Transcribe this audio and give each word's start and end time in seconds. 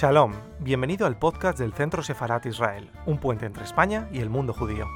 Shalom, 0.00 0.32
bienvenido 0.60 1.06
al 1.06 1.18
podcast 1.18 1.58
del 1.58 1.74
Centro 1.74 2.02
Sefarat 2.02 2.46
Israel, 2.46 2.90
un 3.04 3.18
puente 3.18 3.44
entre 3.44 3.64
España 3.64 4.08
y 4.10 4.20
el 4.20 4.30
mundo 4.30 4.54
judío. 4.54 4.86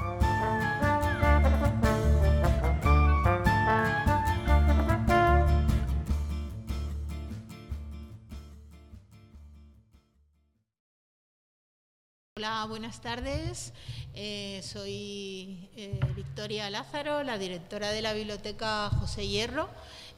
Hola, 12.39 12.65
buenas 12.67 13.03
tardes. 13.03 13.75
Eh, 14.15 14.63
soy 14.63 15.69
eh, 15.77 16.01
Victoria 16.17 16.71
Lázaro, 16.71 17.23
la 17.25 17.37
directora 17.37 17.91
de 17.91 18.01
la 18.01 18.15
Biblioteca 18.15 18.89
José 18.89 19.29
Hierro, 19.29 19.69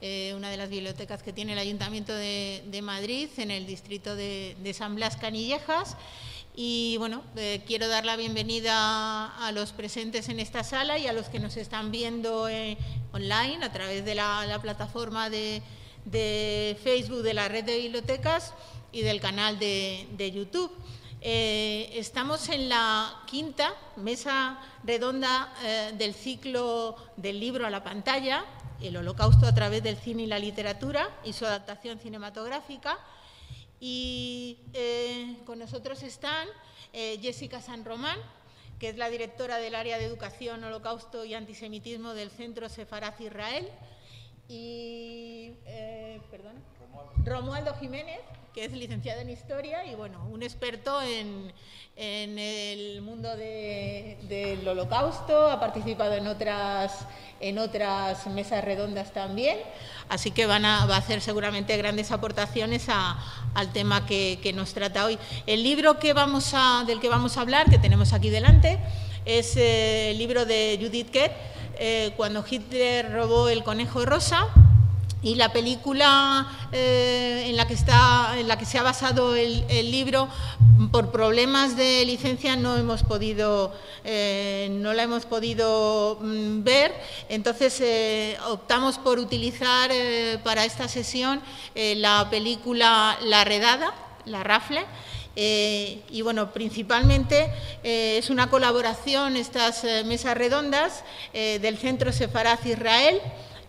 eh, 0.03 0.35
una 0.37 0.51
de 0.51 0.59
las 0.59 0.69
bibliotecas 0.69 1.23
que 1.23 1.33
tiene 1.33 1.55
el 1.55 1.59
Ayuntamiento 1.59 2.15
de, 2.15 2.81
Madrid 2.83 3.31
en 3.39 3.51
el 3.51 3.67
distrito 3.67 4.15
de, 4.15 4.75
San 4.75 4.95
Blas 4.95 5.17
Canillejas. 5.17 5.97
Y 6.55 6.97
bueno, 6.99 7.23
eh, 7.37 7.63
quiero 7.67 7.89
dar 7.89 8.05
la 8.05 8.17
bienvenida 8.17 9.35
a 9.37 9.53
los 9.53 9.73
presentes 9.73 10.29
en 10.29 10.39
esta 10.39 10.65
sala 10.65 10.99
y 10.99 11.07
a 11.07 11.15
los 11.15 11.29
que 11.29 11.39
nos 11.39 11.57
están 11.57 11.91
viendo 11.91 12.47
eh, 12.47 12.77
online 13.13 13.65
a 13.65 13.73
través 13.73 14.05
de 14.05 14.15
la, 14.15 14.45
la 14.45 14.61
plataforma 14.61 15.31
de, 15.31 15.63
Facebook 16.83 17.23
de 17.23 17.33
la 17.33 17.49
red 17.49 17.65
de 17.65 17.79
bibliotecas 17.79 18.53
y 18.93 19.01
del 19.01 19.21
canal 19.21 19.59
de, 19.59 20.33
YouTube. 20.35 20.73
Estamos 21.23 22.51
en 22.51 22.69
la 22.69 23.23
quinta 23.27 23.75
mesa 23.97 24.61
redonda 24.85 25.53
del 25.99 26.15
ciclo 26.15 26.97
del 27.17 27.41
libro 27.41 27.67
a 27.67 27.71
la 27.71 27.83
pantalla, 27.83 28.45
el 28.81 28.97
holocausto 28.97 29.47
a 29.47 29.55
través 29.55 29.83
del 29.83 29.97
cine 29.97 30.25
y 30.25 30.27
la 30.27 30.39
literatura 30.39 31.09
y 31.25 31.33
su 31.33 31.47
adaptación 31.47 31.99
cinematográfica. 31.99 32.99
Y 33.81 34.59
eh, 34.73 35.37
con 35.45 35.59
nosotros 35.59 36.03
están 36.03 36.49
eh, 36.93 37.19
Jessica 37.21 37.61
San 37.61 37.85
Román, 37.85 38.19
que 38.79 38.89
es 38.89 38.97
la 38.97 39.09
directora 39.09 39.59
del 39.59 39.75
área 39.75 39.99
de 39.99 40.05
educación, 40.05 40.63
holocausto 40.65 41.25
y 41.25 41.35
antisemitismo 41.35 42.15
del 42.15 42.31
Centro 42.31 42.69
Sefaraz 42.69 43.21
Israel, 43.21 43.69
y 44.49 45.55
eh, 45.67 46.21
Romualdo 47.25 47.75
Jiménez, 47.81 48.21
que 48.55 48.65
es 48.65 48.73
licenciado 48.73 49.21
en 49.21 49.31
Historia 49.31 49.85
y 49.85 49.95
bueno, 49.95 50.25
un 50.33 50.43
experto 50.43 51.03
en, 51.03 51.53
en 51.97 52.39
el 52.39 53.03
mundo 53.03 53.37
de- 53.37 54.17
del 54.23 54.67
holocausto, 54.67 55.51
ha 55.51 55.61
participado 55.61 56.15
en 56.15 56.27
otras, 56.27 57.01
en 57.41 57.59
otras 57.59 58.27
mesas 58.29 58.65
redondas 58.65 59.13
también, 59.13 59.59
así 60.09 60.31
que 60.31 60.47
van 60.47 60.65
a, 60.65 60.87
va 60.87 60.95
a 60.95 60.99
hacer 60.99 61.21
seguramente 61.21 61.77
grandes 61.77 62.13
aportaciones 62.13 62.87
al 62.89 63.73
tema 63.75 64.07
que, 64.07 64.53
nos 64.55 64.73
trata 64.73 65.05
hoy. 65.05 65.19
El 65.47 65.63
libro 65.63 65.99
que 65.99 66.15
vamos 66.15 66.53
a, 66.55 66.85
del 66.87 66.99
que 67.01 67.09
vamos 67.11 67.37
a 67.37 67.43
hablar, 67.43 67.69
que 67.69 67.79
tenemos 67.79 68.15
aquí 68.15 68.31
delante, 68.31 68.79
es 69.27 69.57
eh, 69.57 70.13
el 70.13 70.19
libro 70.19 70.47
de 70.47 70.79
Judith 70.81 71.11
Kerr, 71.11 71.33
eh, 71.79 72.13
Cuando 72.17 72.43
Hitler 72.49 73.13
robó 73.13 73.51
el 73.51 73.63
conejo 73.65 74.07
rosa, 74.07 74.49
y 75.27 75.35
la 75.35 75.53
película 75.53 76.47
eh, 76.71 77.47
en, 77.49 77.57
la 77.57 77.67
que 77.67 77.75
está, 77.75 78.39
en 78.39 78.47
la 78.47 78.57
que 78.57 78.65
se 78.65 78.79
ha 78.79 78.85
basado 78.85 79.35
el, 79.35 79.67
libro, 79.91 80.29
por 80.93 81.11
problemas 81.11 81.77
de 81.77 82.05
licencia 82.07 82.55
no 82.55 82.77
hemos 82.77 83.03
podido, 83.03 83.75
eh, 84.05 84.69
no 84.71 84.95
la 84.95 85.03
hemos 85.03 85.27
podido 85.27 86.19
mm, 86.21 86.63
ver. 86.63 86.95
Entonces 87.29 87.81
eh, 87.81 88.39
optamos 88.47 88.99
por 88.99 89.19
utilizar 89.19 89.91
para 90.45 90.65
esta 90.65 90.87
sesión 90.87 91.43
la 91.75 92.29
película 92.31 93.19
La 93.23 93.43
Redada, 93.43 93.93
La 94.27 94.45
Rafle. 94.45 94.85
Y 95.35 96.23
bueno, 96.23 96.53
principalmente 96.53 97.53
es 97.83 98.31
una 98.31 98.49
colaboración, 98.49 99.37
estas 99.37 99.85
mesas 100.07 100.37
redondas 100.37 101.03
del 101.33 101.77
Centro 101.79 102.13
Sefaraz 102.13 102.65
Israel, 102.65 103.21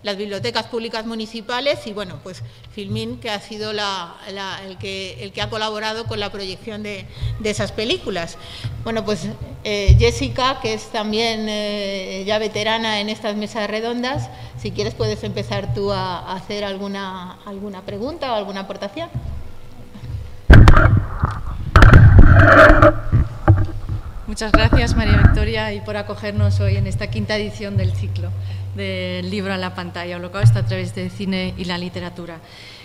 las 0.04 0.18
bibliotecas 0.18 0.68
públicas 0.68 1.06
municipales 1.06 1.86
y 1.88 1.94
bueno, 1.94 2.20
pues 2.24 2.44
Filmin, 2.72 3.20
que 3.20 3.30
ha 3.30 3.40
sido 3.40 3.72
el, 3.72 4.78
que, 4.78 5.42
ha 5.42 5.50
colaborado 5.50 6.06
con 6.06 6.20
la 6.20 6.32
proyección 6.32 6.84
de, 6.84 7.06
de 7.40 7.50
esas 7.50 7.72
películas. 7.72 8.38
Bueno, 8.84 9.04
pues 9.04 9.28
eh, 9.64 9.96
Jessica, 10.00 10.60
que 10.62 10.74
es 10.74 10.92
también 10.92 11.48
eh, 11.50 12.24
ya 12.26 12.38
veterana 12.38 13.00
en 13.00 13.10
estas 13.10 13.36
mesas 13.36 13.70
redondas, 13.70 14.30
si 14.58 14.72
quieres 14.72 14.94
puedes 14.94 15.24
empezar 15.24 15.74
tú 15.74 15.92
a, 15.92 16.20
a 16.20 16.36
hacer 16.36 16.64
alguna, 16.64 17.38
alguna 17.46 17.82
pregunta 17.82 18.32
o 18.34 18.36
alguna 18.36 18.62
aportación. 18.62 19.10
Muchas 24.28 24.52
gracias, 24.52 24.94
María 24.96 25.18
Victoria, 25.18 25.74
y 25.74 25.80
por 25.82 25.96
acogernos 25.96 26.60
hoy 26.60 26.76
en 26.76 26.86
esta 26.86 27.08
quinta 27.08 27.38
edición 27.38 27.78
del 27.78 27.94
ciclo 27.94 28.30
del 28.78 29.30
libro 29.30 29.52
a 29.52 29.58
la 29.58 29.76
pantalla, 29.76 30.16
Holocausto 30.16 30.60
a 30.60 30.66
través 30.66 30.96
del 30.96 31.12
cine 31.12 31.54
y 31.58 31.66
la 31.66 31.78
literatura. 31.78 32.40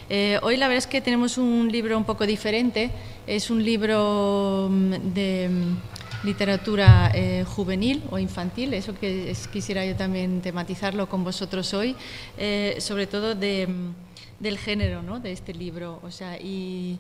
Eh, 0.08 0.38
hoy 0.42 0.56
la 0.56 0.66
verdad 0.66 0.78
es 0.78 0.86
que 0.86 1.00
tenemos 1.00 1.38
un 1.38 1.70
libro 1.70 1.97
un 1.97 2.04
poco 2.04 2.26
diferente. 2.26 2.91
Es 3.26 3.50
un 3.50 3.62
libro 3.64 4.69
mm, 4.70 4.91
de 5.14 5.48
mm, 5.48 6.26
literatura 6.26 7.10
eh, 7.14 7.44
juvenil 7.44 8.03
o 8.10 8.19
infantil, 8.19 8.75
eso 8.75 8.94
que 8.98 9.34
quisiera 9.53 9.84
yo 9.84 9.94
también 9.94 10.41
tematizarlo 10.41 11.08
con 11.08 11.25
vosotros 11.25 11.72
hoy, 11.75 11.94
eh, 12.38 12.76
sobre 12.80 13.06
todo 13.06 13.34
mm, 13.34 13.94
del 14.41 14.59
género 14.59 15.03
¿no? 15.03 15.20
de 15.20 15.32
este 15.32 15.54
libro, 15.54 16.00
o 16.03 16.10
sea, 16.10 16.38
y, 16.38 16.98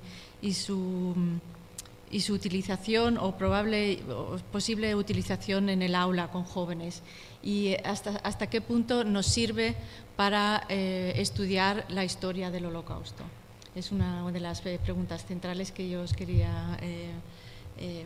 su 0.52 1.14
y 2.10 2.20
su 2.20 2.34
utilización 2.34 3.16
o 3.16 3.38
probable 3.38 4.00
o 4.10 4.36
posible 4.52 4.94
utilización 4.94 5.70
en 5.70 5.80
el 5.80 5.94
aula 5.94 6.28
con 6.28 6.44
jóvenes 6.44 7.02
y 7.42 7.74
hasta, 7.84 8.10
hasta 8.22 8.46
qué 8.48 8.60
punto 8.60 9.04
nos 9.04 9.26
sirve 9.26 9.74
para 10.16 10.64
eh, 10.68 11.12
estudiar 11.16 11.84
la 11.88 12.04
historia 12.04 12.50
del 12.50 12.66
holocausto. 12.66 13.24
Es 13.74 13.90
una 13.90 14.30
de 14.30 14.40
las 14.40 14.64
eh, 14.66 14.78
preguntas 14.82 15.24
centrales 15.24 15.72
que 15.72 15.88
yo 15.88 16.02
os 16.02 16.12
quería 16.12 16.76
eh, 16.82 17.10
eh, 17.78 18.04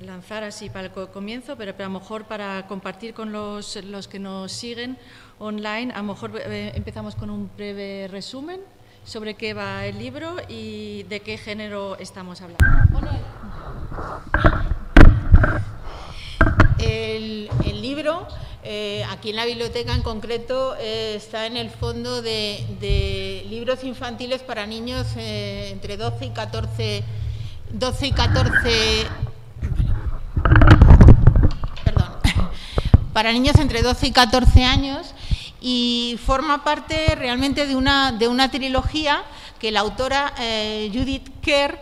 lanzar 0.00 0.42
así 0.42 0.70
para 0.70 0.86
el 0.86 0.90
co- 0.92 1.08
comienzo, 1.12 1.56
pero, 1.56 1.72
pero 1.76 1.84
a 1.88 1.92
lo 1.92 2.00
mejor 2.00 2.24
para 2.24 2.66
compartir 2.66 3.12
con 3.12 3.30
los, 3.30 3.76
los 3.84 4.08
que 4.08 4.18
nos 4.18 4.50
siguen 4.50 4.96
online, 5.38 5.92
a 5.92 5.98
lo 5.98 6.04
mejor 6.04 6.32
empezamos 6.44 7.14
con 7.14 7.28
un 7.28 7.50
breve 7.56 8.08
resumen 8.10 8.60
sobre 9.04 9.34
qué 9.34 9.52
va 9.54 9.84
el 9.86 9.98
libro 9.98 10.36
y 10.48 11.02
de 11.04 11.20
qué 11.20 11.36
género 11.36 11.96
estamos 11.98 12.40
hablando. 12.40 12.64
El, 16.82 17.48
libro, 17.80 18.26
eh, 18.62 19.04
aquí 19.10 19.30
en 19.30 19.36
la 19.36 19.44
biblioteca 19.44 19.94
en 19.94 20.02
concreto, 20.02 20.76
eh, 20.78 21.14
está 21.16 21.46
en 21.46 21.56
el 21.56 21.70
fondo 21.70 22.22
de, 22.22 23.46
libros 23.48 23.84
infantiles 23.84 24.42
para 24.42 24.66
niños 24.66 25.06
eh, 25.16 25.70
entre 25.72 25.96
12 25.96 26.26
y 26.26 26.30
14, 26.30 27.04
12 27.70 28.06
y 28.06 28.12
14, 28.12 29.06
perdón, 31.84 32.12
para 33.12 33.32
niños 33.32 33.56
entre 33.56 33.82
12 33.82 34.06
y 34.06 34.12
14 34.12 34.64
años 34.64 35.14
y 35.60 36.18
forma 36.24 36.64
parte 36.64 37.14
realmente 37.16 37.66
de 37.66 37.76
una, 37.76 38.12
de 38.12 38.28
una 38.28 38.50
trilogía 38.50 39.22
que 39.58 39.70
la 39.70 39.80
autora 39.80 40.32
Judith 40.90 41.28
Kerr 41.42 41.78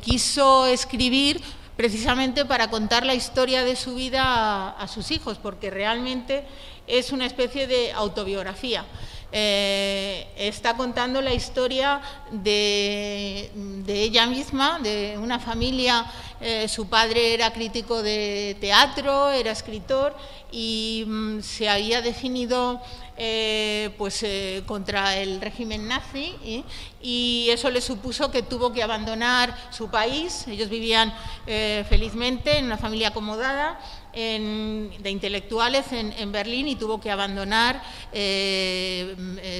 quiso 0.00 0.66
escribir 0.66 1.42
precisamente 1.80 2.44
para 2.44 2.68
contar 2.68 3.06
la 3.06 3.14
historia 3.14 3.64
de 3.64 3.74
su 3.74 3.94
vida 3.94 4.68
a, 4.68 4.86
sus 4.86 5.10
hijos, 5.10 5.38
porque 5.38 5.70
realmente 5.70 6.44
es 6.86 7.10
una 7.10 7.24
especie 7.24 7.66
de 7.66 7.90
autobiografía. 7.92 8.84
Eh, 9.32 10.26
está 10.36 10.76
contando 10.76 11.22
la 11.22 11.32
historia 11.32 12.02
de, 12.32 13.50
de 13.54 14.02
ella 14.02 14.26
misma, 14.26 14.78
de 14.78 15.16
una 15.16 15.38
familia. 15.38 16.04
eh, 16.42 16.68
su 16.68 16.86
padre 16.86 17.32
era 17.32 17.50
crítico 17.50 18.02
de 18.02 18.58
teatro, 18.60 19.30
era 19.30 19.50
escritor 19.50 20.14
y 20.52 21.04
mm, 21.06 21.40
se 21.40 21.66
había 21.70 22.02
definido 22.02 22.82
eh, 23.22 23.90
pues, 23.98 24.22
eh, 24.22 24.62
contra 24.64 25.18
el 25.18 25.42
régimen 25.42 25.86
nazi 25.86 26.34
¿eh? 26.42 26.62
y 27.02 27.48
eso 27.50 27.68
le 27.68 27.82
supuso 27.82 28.30
que 28.30 28.42
tuvo 28.42 28.72
que 28.72 28.82
abandonar 28.82 29.54
su 29.70 29.90
país. 29.90 30.46
Ellos 30.48 30.70
vivían 30.70 31.12
felizmente 31.44 32.56
en 32.56 32.64
una 32.64 32.78
familia 32.78 33.08
acomodada 33.08 33.78
de 34.14 35.10
intelectuales 35.10 35.92
en, 35.92 36.32
Berlín 36.32 36.68
y 36.68 36.76
tuvo 36.76 36.98
que 36.98 37.10
abandonar 37.10 37.82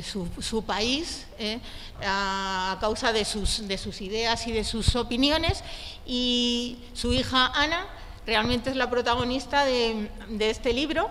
su, 0.03 0.65
país 0.67 1.27
a, 2.03 2.79
causa 2.81 3.12
de 3.12 3.27
sus, 3.27 3.69
de 3.69 3.77
sus 3.77 4.01
ideas 4.01 4.47
y 4.47 4.53
de 4.53 4.65
sus 4.65 4.97
opiniones. 4.97 5.62
Y 6.07 6.79
su 6.95 7.12
hija 7.12 7.53
Ana 7.55 7.87
realmente 8.25 8.71
es 8.71 8.77
la 8.77 8.89
protagonista 8.89 9.67
de 9.67 10.09
este 10.39 10.73
libro 10.73 11.11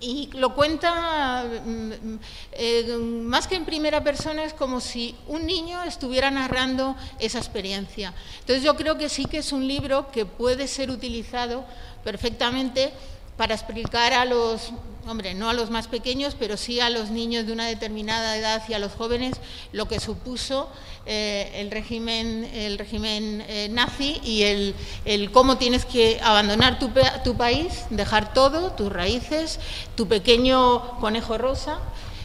y 0.00 0.30
lo 0.34 0.54
cuenta 0.54 1.44
mm, 1.44 2.16
eh, 2.52 2.96
más 2.98 3.46
que 3.46 3.56
en 3.56 3.64
primera 3.64 4.02
persona, 4.02 4.44
es 4.44 4.52
como 4.52 4.80
si 4.80 5.14
un 5.26 5.46
niño 5.46 5.82
estuviera 5.84 6.30
narrando 6.30 6.96
esa 7.18 7.38
experiencia. 7.38 8.12
Entonces 8.40 8.62
yo 8.62 8.76
creo 8.76 8.98
que 8.98 9.08
sí 9.08 9.24
que 9.24 9.38
es 9.38 9.52
un 9.52 9.66
libro 9.66 10.10
que 10.10 10.26
puede 10.26 10.68
ser 10.68 10.90
utilizado 10.90 11.64
perfectamente 12.02 12.92
para 13.36 13.54
explicar 13.54 14.12
a 14.12 14.24
los, 14.24 14.72
hombre, 15.06 15.34
no 15.34 15.50
a 15.50 15.54
los 15.54 15.70
más 15.70 15.88
pequeños, 15.88 16.36
pero 16.38 16.56
sí 16.56 16.80
a 16.80 16.90
los 16.90 17.10
niños 17.10 17.46
de 17.46 17.52
una 17.52 17.66
determinada 17.66 18.36
edad 18.36 18.62
y 18.68 18.74
a 18.74 18.78
los 18.78 18.92
jóvenes 18.92 19.34
lo 19.72 19.88
que 19.88 20.00
supuso 20.00 20.68
eh, 21.06 21.50
el 21.56 21.70
régimen, 21.70 22.44
el 22.54 22.78
régimen 22.78 23.44
eh, 23.48 23.68
nazi 23.70 24.20
y 24.22 24.42
el, 24.42 24.74
el, 25.04 25.32
cómo 25.32 25.58
tienes 25.58 25.84
que 25.84 26.20
abandonar 26.22 26.78
tu, 26.78 26.90
tu, 27.24 27.36
país, 27.36 27.84
dejar 27.90 28.32
todo, 28.32 28.72
tus 28.72 28.92
raíces, 28.92 29.58
tu 29.96 30.06
pequeño 30.06 30.98
conejo 31.00 31.36
rosa, 31.36 31.80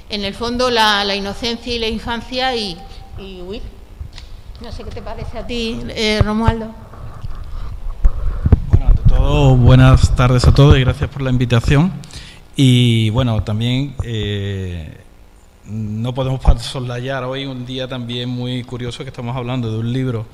en 0.09 0.23
el 0.23 0.33
fondo 0.33 0.69
la, 0.69 1.15
inocencia 1.15 1.73
y 1.73 1.79
la 1.79 1.87
infancia 1.87 2.55
y, 2.55 2.77
y, 3.17 3.41
huir. 3.41 3.63
No 4.61 4.71
sé 4.71 4.83
qué 4.83 4.91
te 4.91 5.01
parece 5.01 5.37
a 5.37 5.47
ti, 5.47 5.81
eh, 5.89 6.21
Romualdo. 6.23 6.88
Buenas 9.09 10.15
tardes 10.15 10.47
a 10.47 10.53
todos 10.53 10.77
y 10.77 10.81
gracias 10.81 11.09
por 11.09 11.21
la 11.21 11.29
invitación. 11.29 11.91
Y 12.55 13.09
bueno, 13.11 13.43
también 13.43 13.95
eh, 14.03 14.97
no 15.65 16.13
podemos 16.13 16.41
soslayar 16.61 17.23
hoy 17.23 17.45
un 17.45 17.65
día 17.65 17.87
también 17.87 18.29
muy 18.29 18.63
curioso 18.63 19.03
que 19.03 19.09
estamos 19.09 19.35
hablando 19.35 19.71
de 19.71 19.79
un 19.79 19.93
libro 19.93 20.25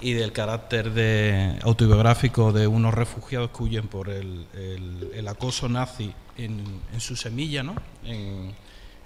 y 0.00 0.12
del 0.12 0.32
carácter 0.32 0.92
de, 0.92 1.58
autobiográfico 1.62 2.52
de 2.52 2.66
unos 2.66 2.94
refugiados 2.94 3.50
que 3.50 3.62
huyen 3.62 3.88
por 3.88 4.08
el, 4.08 4.46
el, 4.54 5.28
acoso 5.28 5.68
nazi 5.68 6.12
en, 6.36 6.64
su 6.98 7.16
semilla, 7.16 7.62
¿no? 7.62 7.74
En, 8.04 8.54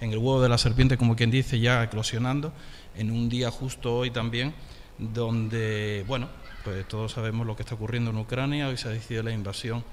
el 0.00 0.18
huevo 0.18 0.40
de 0.42 0.48
la 0.48 0.58
serpiente, 0.58 0.96
como 0.96 1.16
quien 1.16 1.30
dice, 1.30 1.60
ya 1.60 1.82
eclosionando, 1.82 2.52
en 2.96 3.10
un 3.10 3.28
día 3.28 3.50
justo 3.50 3.96
hoy 3.96 4.10
también, 4.10 4.54
donde, 4.98 6.04
bueno, 6.08 6.28
pues 6.64 6.86
todos 6.86 7.12
sabemos 7.12 7.46
lo 7.46 7.56
que 7.56 7.62
está 7.62 7.74
ocurriendo 7.74 8.10
en 8.10 8.18
Ucrania, 8.18 8.68
hoy 8.68 8.76
se 8.76 8.88
ha 8.88 8.90
decidido 8.90 9.22
la 9.22 9.32
invasión 9.32 9.84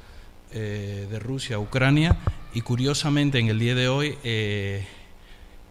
eh, 0.52 1.08
de 1.10 1.20
Rusia 1.20 1.58
a 1.58 1.60
Ucrania 1.60 2.18
y 2.54 2.62
curiosamente 2.62 3.40
en 3.40 3.48
el 3.48 3.60
día 3.60 3.76
de 3.76 3.88
hoy 3.88 4.18
eh, 4.24 4.86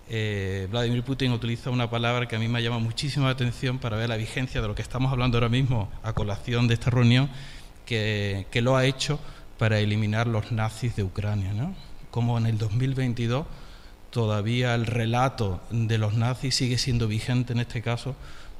eh, 0.08 0.68
Vladimir 0.70 1.02
Putin 1.02 1.32
utiliza 1.32 1.70
una 1.70 1.90
palabra 1.90 2.26
que 2.26 2.36
a 2.36 2.38
mí 2.38 2.48
me 2.48 2.62
llama 2.62 2.78
muchísima 2.78 3.28
atención 3.28 3.78
para 3.78 3.96
ver 3.96 4.08
la 4.08 4.16
vigencia 4.16 4.60
de 4.62 4.68
lo 4.68 4.74
que 4.74 4.82
estamos 4.82 5.12
hablando 5.12 5.38
ahora 5.38 5.48
mismo 5.48 5.90
a 6.02 6.12
colación 6.12 6.68
de 6.68 6.74
esta 6.74 6.90
reunión, 6.90 7.28
que, 7.84 8.46
que 8.50 8.62
lo 8.62 8.76
ha 8.76 8.84
hecho 8.86 9.18
para 9.58 9.78
eliminar 9.78 10.26
los 10.26 10.52
nazis 10.52 10.96
de 10.96 11.02
Ucrania. 11.02 11.52
¿no? 11.52 11.74
Como 12.10 12.38
en 12.38 12.46
el 12.46 12.58
2022 12.58 13.46
todavía 14.10 14.74
el 14.74 14.86
relato 14.86 15.60
de 15.70 15.98
los 15.98 16.14
nazis 16.14 16.54
sigue 16.54 16.78
siendo 16.78 17.08
vigente 17.08 17.52
en 17.52 17.60
este 17.60 17.82
caso 17.82 18.16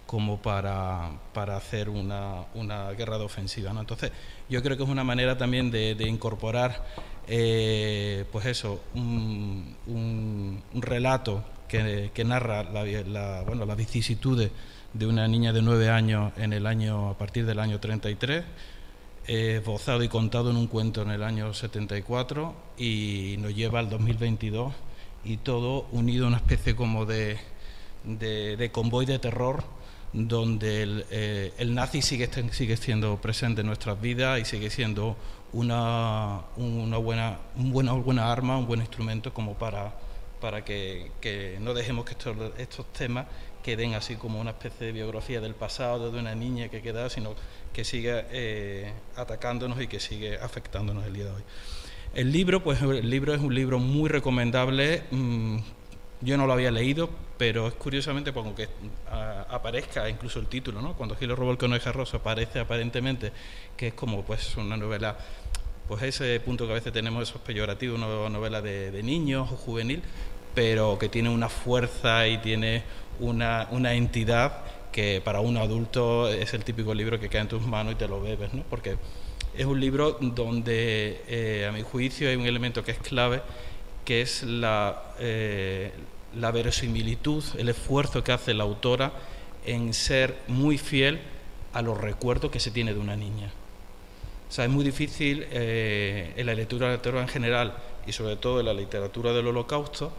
como 0.07 0.41
para, 0.41 1.11
para 1.35 1.57
hacer 1.57 1.89
una, 1.89 2.45
una, 2.55 2.91
guerra 2.93 3.19
de 3.19 3.25
ofensiva. 3.25 3.73
¿no? 3.73 3.81
Entonces, 3.81 4.13
yo 4.49 4.63
creo 4.63 4.77
que 4.77 4.85
es 4.85 4.89
una 4.89 5.05
manera 5.05 5.37
también 5.37 5.71
de, 5.71 5.95
de 5.95 6.09
incorporar 6.09 6.85
eh, 7.27 8.25
pues 8.31 8.47
eso, 8.47 8.81
un, 8.95 9.75
un, 9.89 10.63
relato 10.81 11.43
que, 11.67 12.13
que 12.15 12.25
narra 12.25 12.63
la, 12.63 13.43
bueno, 13.43 13.67
las 13.67 13.77
vicisitudes 13.77 14.51
de 14.93 15.07
una 15.07 15.27
niña 15.27 15.53
de 15.53 15.61
nueve 15.61 15.91
años 15.91 16.33
en 16.37 16.53
el 16.53 16.67
año, 16.67 17.11
a 17.11 17.19
partir 17.19 17.45
del 17.45 17.59
año 17.59 17.81
33, 17.81 18.45
eh, 19.27 19.57
esbozado 19.61 20.05
y 20.05 20.09
contado 20.09 20.51
en 20.51 20.57
un 20.57 20.69
cuento 20.69 21.03
en 21.03 21.11
el 21.11 21.25
año 21.25 21.53
74 21.53 22.55
y 22.79 23.35
nos 23.41 23.55
lleva 23.57 23.81
al 23.81 23.91
2022 23.91 24.73
y 25.25 25.39
todo 25.39 25.89
unido 25.91 26.27
a 26.27 26.29
una 26.29 26.37
especie 26.37 26.77
como 26.77 27.07
de, 27.07 27.39
de 28.05 28.71
convoy 28.71 29.05
de 29.05 29.19
terror 29.19 29.65
donde 30.13 30.83
el, 30.83 31.05
eh, 31.11 31.53
el 31.59 31.75
nazi 31.75 32.03
sigue, 32.03 32.29
sigue 32.53 32.77
siendo 32.77 33.21
presente 33.21 33.61
en 33.61 33.67
nuestras 33.67 34.01
vidas 34.01 34.41
y 34.41 34.45
sigue 34.45 34.71
siendo 34.71 35.17
una, 35.53 36.43
una, 36.57 36.97
buena, 36.99 37.39
un 37.57 37.73
buena, 37.73 37.93
buena 37.93 38.33
arma, 38.33 38.57
un 38.57 38.67
buen 38.67 38.81
instrumento 38.81 39.33
como 39.33 39.55
para, 39.55 39.95
para 40.41 40.65
que, 40.65 41.11
no 41.61 41.75
dejemos 41.75 42.05
que 42.05 42.13
estos, 42.13 42.37
estos 42.59 42.93
temas 42.93 43.27
queden 43.63 43.95
así 43.95 44.17
como 44.17 44.41
una 44.41 44.51
especie 44.51 44.87
de 44.87 44.93
biografía 44.93 45.41
del 45.41 45.55
pasado 45.55 46.13
de 46.13 46.21
una 46.21 46.35
niña 46.35 46.69
que 46.69 46.83
queda, 46.83 47.11
sino 47.11 47.35
que 47.73 47.85
siga 47.85 48.25
eh, 48.31 48.93
atacándonos 49.17 49.81
y 49.81 49.89
que 49.89 49.99
sigue 49.99 50.39
afectándonos 50.39 51.05
el 51.05 51.15
día 51.15 51.25
de 51.25 51.31
hoy. 51.31 51.43
El 52.15 52.33
libro, 52.33 52.63
pues 52.63 52.81
el 52.81 53.11
libro 53.11 53.35
es 53.35 53.41
un 53.41 53.55
libro 53.55 53.79
muy 53.79 54.09
recomendable. 54.09 55.03
Mmm, 55.11 55.59
yo 56.21 56.37
no 56.37 56.47
lo 56.47 56.53
había 56.53 56.71
leído, 56.71 57.11
pero 57.39 57.69
es 57.69 57.75
curiosamente 57.75 58.33
porque 58.33 58.67
que 58.67 58.69
aparezca 59.51 60.09
incluso 60.09 60.39
el 60.39 60.47
título, 60.47 60.81
¿no? 60.81 60.95
Cuando 60.95 61.15
Gilo 61.17 61.37
robó 61.37 61.51
el 61.51 61.59
conejo 61.59 61.93
rosa 61.93 62.19
aparece 62.19 62.61
aparentemente 62.61 63.33
que 63.77 63.89
es 63.89 63.95
como 63.95 64.25
pues 64.25 64.57
una 64.57 64.77
novela, 64.77 65.17
pues 65.87 66.03
ese 66.03 66.41
punto 66.41 66.67
que 66.67 66.73
a 66.73 66.75
veces 66.75 66.93
tenemos 66.93 67.29
esos 67.29 67.41
peyorativos, 67.43 67.99
una 67.99 68.29
novela 68.29 68.63
de, 68.63 68.91
de 68.91 69.03
niños 69.03 69.51
o 69.53 69.57
juvenil, 69.57 70.03
pero 70.55 70.99
que 70.99 71.09
tiene 71.09 71.29
una 71.29 71.49
fuerza 71.49 72.27
y 72.27 72.39
tiene 72.39 72.83
una, 73.21 73.69
una 73.71 73.95
entidad 73.95 74.65
que 74.93 75.21
para 75.23 75.41
un 75.41 75.59
adulto 75.59 76.29
es 76.29 76.55
el 76.55 76.65
típico 76.65 76.95
libro 76.95 77.21
que 77.21 77.29
cae 77.29 77.43
en 77.43 77.49
tus 77.49 77.63
manos 77.63 77.93
y 77.93 77.97
te 77.97 78.09
lo 78.09 78.23
bebes, 78.23 78.55
¿no? 78.55 78.63
Porque 78.71 78.97
es 79.57 79.67
un 79.67 79.81
libro 79.81 80.13
donde, 80.13 81.23
eh, 81.29 81.67
a 81.69 81.73
mi 81.73 81.83
juicio, 81.83 82.29
hay 82.29 82.37
un 82.37 82.47
elemento 82.47 82.83
que 82.83 82.93
es 82.93 82.99
clave, 82.99 83.43
que 84.07 84.23
es 84.23 84.45
la, 84.45 85.03
eh, 85.19 85.93
la 86.35 86.51
verosimilitud, 86.53 87.45
el 87.59 87.69
esfuerzo 87.69 88.25
que 88.25 88.33
hace 88.33 88.55
la 88.55 88.65
autora 88.65 89.13
en 89.67 89.93
ser 89.93 90.35
muy 90.47 90.79
fiel 90.79 91.21
a 91.75 91.83
los 91.83 92.01
recuerdos 92.01 92.51
que 92.51 92.61
se 92.61 92.71
tiene 92.71 92.95
de 92.95 93.01
una 93.01 93.17
niña. 93.17 93.51
O 94.49 94.63
es 94.63 94.71
muy 94.71 94.85
difícil 94.85 95.45
eh, 95.51 96.33
en 96.37 96.47
la 96.47 96.55
literatura 96.55 97.21
en 97.21 97.29
general 97.29 97.75
y 98.07 98.13
sobre 98.13 98.37
todo 98.37 98.61
en 98.61 98.67
la 98.67 98.75
literatura 98.75 99.33
del 99.33 99.49
holocausto 99.49 100.13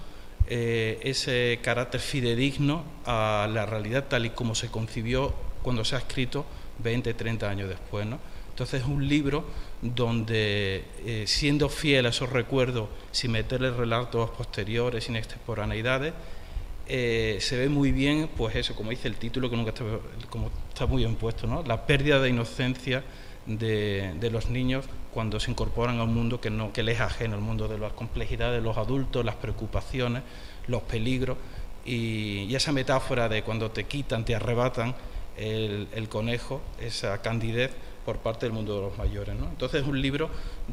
eh, 0.50 1.00
ese 1.02 1.60
carácter 1.64 2.02
fidedigno 2.02 2.84
a 3.06 3.50
la 3.52 3.66
realidad 3.66 4.06
tal 4.10 4.26
y 4.26 4.32
como 4.32 4.54
se 4.54 4.70
concibió 4.70 5.34
cuando 5.64 5.86
se 5.86 5.96
ha 5.96 6.00
escrito 6.00 6.46
20, 6.80 7.14
30 7.14 7.50
años 7.50 7.70
después. 7.70 8.06
¿no? 8.06 8.20
Entonces 8.58 8.82
es 8.82 8.88
un 8.88 9.08
libro 9.08 9.46
donde, 9.84 10.84
eh, 11.06 11.26
siendo 11.28 11.70
fiel 11.70 12.08
a 12.08 12.10
esos 12.10 12.32
recuerdos, 12.32 12.90
sin 13.12 13.30
meterle 13.30 13.70
relatos 13.70 14.32
posteriores, 14.32 15.04
sin 15.04 15.16
extemporaneidades, 15.16 16.16
eh, 16.88 17.38
se 17.40 17.56
ve 17.56 17.70
muy 17.70 17.92
bien, 17.92 18.28
pues 18.36 18.56
eso, 18.56 18.74
como 18.74 18.90
dice 18.90 19.10
el 19.10 19.18
título, 19.18 19.52
que 19.52 19.58
nunca 19.58 19.70
está, 19.70 19.84
como 20.32 20.50
está 20.70 20.88
muy 20.88 21.04
bien 21.04 21.14
puesto, 21.18 21.46
¿no? 21.46 21.62
la 21.62 21.86
pérdida 21.86 22.20
de 22.20 22.30
inocencia 22.30 23.04
de, 23.46 24.30
los 24.32 24.50
niños 24.50 24.86
cuando 25.14 25.40
se 25.40 25.52
incorporan 25.52 26.00
a 26.00 26.06
un 26.06 26.16
mundo 26.16 26.42
que, 26.42 26.50
no, 26.50 26.74
que 26.74 26.82
les 26.82 26.96
es 26.96 27.02
ajeno, 27.02 27.36
el 27.36 27.42
mundo 27.42 27.68
de 27.68 27.78
las 27.78 27.94
complejidades 27.94 28.60
de 28.60 28.68
los 28.68 28.76
adultos, 28.76 29.24
las 29.24 29.36
preocupaciones, 29.36 30.24
los 30.66 30.82
peligros, 30.82 31.38
y, 31.86 32.56
esa 32.56 32.72
metáfora 32.72 33.30
de 33.30 33.44
cuando 33.44 33.70
te 33.70 33.84
quitan, 33.84 34.26
te 34.26 34.34
arrebatan 34.34 34.96
el 35.38 36.10
conejo, 36.10 36.64
esa 36.82 37.22
candidez, 37.22 37.70
por 38.08 38.20
parte 38.20 38.46
del 38.46 38.54
mundo 38.54 38.74
de 38.74 38.82
los 38.84 38.98
mayores. 38.98 39.36
¿no? 39.36 39.50
Entonces 39.50 39.82
es 39.82 39.88
un 39.88 40.02
libro 40.02 40.30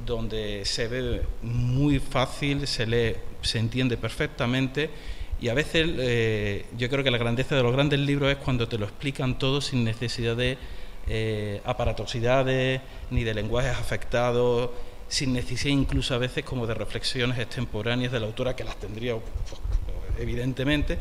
donde 0.07 0.65
se 0.65 0.87
ve 0.87 1.23
muy 1.43 1.99
fácil, 1.99 2.69
se 2.69 2.87
lee, 2.87 3.17
se 3.43 3.59
entiende 3.59 3.97
perfectamente 3.97 4.89
y 5.41 5.49
a 5.49 5.55
veces 5.55 5.91
eh, 5.99 6.65
yo 6.79 6.89
creo 6.89 7.03
que 7.03 7.11
la 7.11 7.19
grandeza 7.19 7.57
de 7.57 7.65
los 7.65 7.73
grandes 7.73 7.99
libros 7.99 8.31
es 8.31 8.37
cuando 8.37 8.69
te 8.69 8.79
lo 8.79 8.85
explican 8.85 9.37
todo 9.37 9.61
sin 9.61 9.83
necesidad 9.83 10.37
de 10.37 10.57
eh, 11.09 11.61
aparatosidades 11.65 12.81
ni 13.11 13.25
de 13.25 13.35
lenguajes 13.35 13.77
afectados, 13.77 14.71
sin 15.09 15.33
necesidad 15.33 15.73
incluso 15.73 16.15
a 16.15 16.19
veces 16.19 16.45
como 16.45 16.69
de 16.69 16.75
reflexiones 16.75 17.37
extemporáneas 17.41 18.13
de 18.13 18.21
la 18.21 18.27
autora 18.27 18.55
que 18.55 18.63
las 18.63 18.77
tendría 18.77 19.17
pues, 19.17 19.61
evidentemente, 20.21 20.99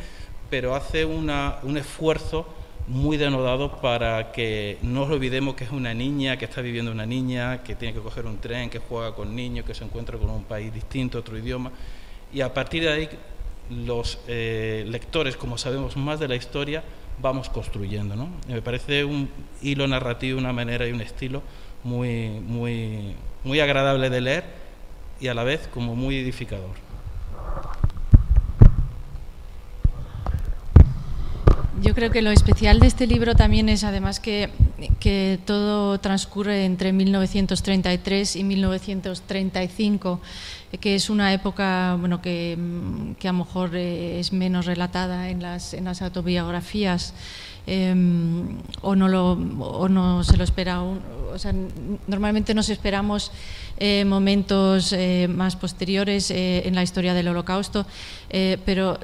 pero 0.49 0.73
hace 0.73 1.05
una, 1.05 1.59
un 1.61 1.77
esfuerzo 1.77 2.62
muy 2.87 3.17
denodado 3.17 3.77
para 3.77 4.31
que 4.31 4.77
no 4.81 5.03
olvidemos 5.03 5.55
que 5.55 5.63
es 5.63 5.71
una 5.71 5.93
niña, 5.93 6.37
que 6.37 6.45
está 6.45 6.61
viviendo 6.61 6.91
una 6.91 7.05
niña, 7.05 7.63
que 7.63 7.75
tiene 7.75 7.93
que 7.93 8.01
coger 8.01 8.25
un 8.25 8.37
tren, 8.37 8.69
que 8.69 8.79
juega 8.79 9.15
con 9.15 9.35
niños, 9.35 9.65
que 9.65 9.73
se 9.73 9.83
encuentra 9.83 10.17
con 10.17 10.29
un 10.29 10.43
país 10.43 10.73
distinto, 10.73 11.19
otro 11.19 11.37
idioma. 11.37 11.71
Y 12.33 12.41
a 12.41 12.53
partir 12.53 12.83
de 12.83 12.91
ahí, 12.91 13.09
los 13.69 14.19
eh, 14.27 14.85
lectores, 14.87 15.37
como 15.37 15.57
sabemos 15.57 15.95
más 15.95 16.19
de 16.19 16.27
la 16.27 16.35
historia, 16.35 16.83
vamos 17.21 17.49
construyendo. 17.49 18.15
¿no? 18.15 18.29
Me 18.47 18.61
parece 18.61 19.05
un 19.05 19.29
hilo 19.61 19.87
narrativo, 19.87 20.37
una 20.37 20.53
manera 20.53 20.87
y 20.87 20.91
un 20.91 21.01
estilo 21.01 21.41
muy, 21.83 22.29
muy, 22.29 23.15
muy 23.43 23.59
agradable 23.59 24.09
de 24.09 24.21
leer 24.21 24.43
y 25.19 25.27
a 25.27 25.33
la 25.33 25.43
vez 25.43 25.67
como 25.67 25.95
muy 25.95 26.17
edificador. 26.17 26.92
Yo 31.83 31.93
creo 31.93 32.11
que 32.11 32.21
lo 32.21 32.31
especial 32.31 32.79
de 32.79 32.87
este 32.87 33.07
libro 33.07 33.35
también 33.35 33.67
es 33.67 33.83
además 33.83 34.21
que, 34.21 34.49
que 35.01 35.37
todo 35.45 35.99
transcurre 35.99 36.63
entre 36.63 36.93
1933 36.93 38.37
y 38.37 38.43
1935 38.45 40.21
que 40.79 40.95
es 40.95 41.09
una 41.09 41.33
época 41.33 41.97
bueno, 41.99 42.21
que, 42.21 42.57
que, 43.19 43.27
a 43.27 43.33
lo 43.33 43.39
mejor 43.39 43.75
eh, 43.75 44.19
es 44.21 44.31
menos 44.31 44.65
relatada 44.65 45.29
en 45.29 45.41
las, 45.41 45.73
en 45.73 45.83
las 45.83 46.01
autobiografías 46.01 47.13
eh, 47.67 47.93
o, 48.81 48.95
no 48.95 49.07
lo, 49.09 49.33
o 49.33 49.89
no 49.89 50.23
se 50.23 50.37
lo 50.37 50.43
espera. 50.43 50.81
O 50.81 51.37
sea, 51.37 51.53
normalmente 52.07 52.53
nos 52.53 52.69
esperamos 52.69 53.31
eh, 53.77 54.05
momentos 54.05 54.93
eh, 54.93 55.27
más 55.29 55.55
posteriores 55.55 56.31
eh, 56.31 56.63
en 56.65 56.75
la 56.75 56.83
historia 56.83 57.13
del 57.13 57.27
Holocausto, 57.27 57.85
eh, 58.29 58.57
pero 58.65 58.99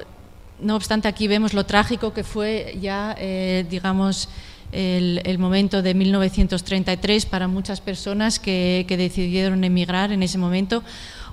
no 0.62 0.76
obstante 0.76 1.08
aquí 1.08 1.28
vemos 1.28 1.54
lo 1.54 1.64
trágico 1.64 2.12
que 2.12 2.24
fue 2.24 2.76
ya, 2.80 3.14
eh, 3.18 3.64
digamos, 3.68 4.28
el, 4.72 5.38
momento 5.38 5.82
de 5.82 5.94
1933 5.94 7.26
para 7.26 7.48
muchas 7.48 7.80
personas 7.80 8.38
que, 8.38 8.84
decidieron 8.88 9.64
emigrar 9.64 10.12
en 10.12 10.22
ese 10.22 10.38
momento 10.38 10.84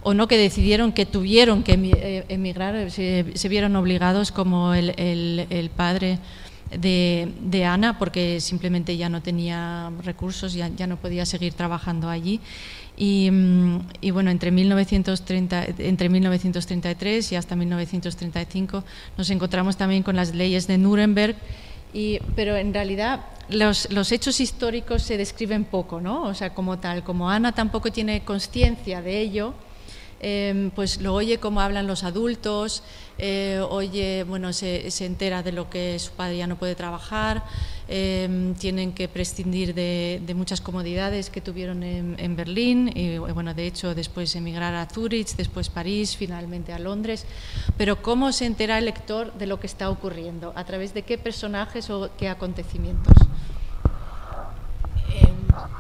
o 0.04 0.14
no 0.14 0.28
que 0.28 0.38
decidieron 0.38 0.92
que 0.92 1.06
tuvieron 1.06 1.64
que 1.64 1.74
eh, 1.74 2.26
emigrar, 2.30 2.90
se, 2.92 3.26
se 3.34 3.50
vieron 3.50 3.76
obligados 3.76 4.32
como 4.32 4.74
el, 4.74 5.72
padre 5.76 6.20
de, 6.72 7.66
Ana 7.66 8.00
porque 8.00 8.40
simplemente 8.42 8.98
ya 8.98 9.10
no 9.10 9.22
tenía 9.22 9.92
recursos, 10.04 10.54
ya 10.54 10.88
no 10.88 10.98
podía 10.98 11.26
seguir 11.26 11.54
trabajando 11.54 12.10
allí. 12.10 12.40
Y, 12.98 13.30
mm, 13.30 13.80
y, 14.02 14.12
bueno, 14.12 14.32
entre, 14.32 14.50
1930, 14.52 15.66
entre 15.78 16.10
1933 16.10 17.32
y 17.32 17.36
hasta 17.36 17.56
1935 17.56 18.84
nos 19.18 19.30
encontramos 19.30 19.78
también 19.78 20.02
con 20.02 20.16
las 20.16 20.34
leyes 20.34 20.66
de 20.66 20.80
Nuremberg, 20.80 21.36
y, 21.94 22.20
pero 22.36 22.58
en 22.58 22.74
realidad 22.74 23.26
los, 23.50 23.92
los, 23.92 24.12
hechos 24.12 24.40
históricos 24.40 25.04
se 25.04 25.18
describen 25.18 25.64
poco, 25.64 26.02
¿no? 26.02 26.24
O 26.24 26.34
sea, 26.34 26.54
como 26.54 26.80
tal, 26.80 27.04
como 27.04 27.30
Ana 27.30 27.54
tampoco 27.54 27.92
tiene 27.92 28.24
conciencia 28.26 29.02
de 29.02 29.22
ello, 29.22 29.54
eh, 30.20 30.72
pues 30.76 31.02
lo 31.02 31.14
oye 31.14 31.38
como 31.38 31.62
hablan 31.62 31.88
los 31.88 32.04
adultos, 32.04 32.84
eh, 33.18 33.62
oye, 33.70 34.24
bueno, 34.24 34.54
se, 34.54 34.90
se, 34.92 35.06
entera 35.06 35.44
de 35.44 35.52
lo 35.52 35.70
que 35.70 35.98
su 36.00 36.12
padre 36.12 36.38
ya 36.38 36.48
no 36.48 36.58
puede 36.58 36.76
trabajar, 36.76 37.44
eh, 37.88 38.54
tienen 38.60 38.94
que 38.94 39.08
prescindir 39.08 39.74
de, 39.74 40.22
de, 40.26 40.34
muchas 40.34 40.62
comodidades 40.62 41.30
que 41.30 41.42
tuvieron 41.42 41.84
en, 41.84 42.16
en, 42.20 42.36
Berlín, 42.36 42.92
y 42.96 43.18
bueno, 43.18 43.54
de 43.54 43.68
hecho 43.68 43.96
después 43.96 44.36
emigrar 44.36 44.76
a 44.76 44.88
Zurich, 44.88 45.36
después 45.36 45.70
París, 45.70 46.16
finalmente 46.18 46.74
a 46.74 46.80
Londres, 46.80 47.26
pero 47.78 48.02
¿cómo 48.02 48.32
se 48.32 48.46
entera 48.46 48.78
el 48.78 48.86
lector 48.86 49.34
de 49.34 49.48
lo 49.48 49.60
que 49.60 49.68
está 49.68 49.90
ocurriendo? 49.90 50.54
¿A 50.56 50.66
través 50.66 50.94
de 50.94 51.04
qué 51.04 51.18
personajes 51.18 51.90
o 51.90 52.10
qué 52.18 52.28
acontecimientos? 52.30 53.16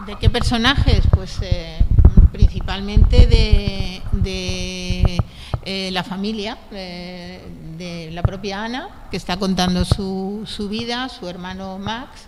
¿De 0.06 0.16
qué 0.16 0.30
personajes? 0.30 1.02
Pues 1.12 1.38
eh, 1.42 1.80
principalmente 2.32 3.28
de, 3.28 4.02
eh, 5.66 5.90
la 5.92 6.04
familia, 6.04 6.58
eh, 6.72 7.42
de 7.78 8.12
la 8.12 8.24
propia 8.24 8.64
Ana, 8.64 9.08
que 9.12 9.18
está 9.18 9.38
contando 9.38 9.86
su, 9.86 10.44
su 10.46 10.70
vida, 10.70 11.10
su 11.10 11.28
hermano 11.28 11.78
Max, 11.78 12.22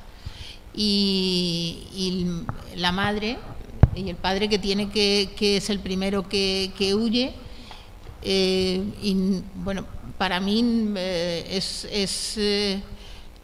y, 0.75 2.27
la 2.75 2.91
madre 2.91 3.37
y 3.95 4.09
el 4.09 4.15
padre 4.15 4.47
que 4.49 4.59
tiene 4.59 4.89
que, 4.89 5.31
que 5.35 5.57
es 5.57 5.69
el 5.69 5.79
primero 5.79 6.27
que, 6.27 6.71
que 6.77 6.93
huye. 6.93 7.33
y 8.21 9.41
bueno, 9.55 9.85
para 10.17 10.39
mí 10.39 10.93
es 10.95 11.87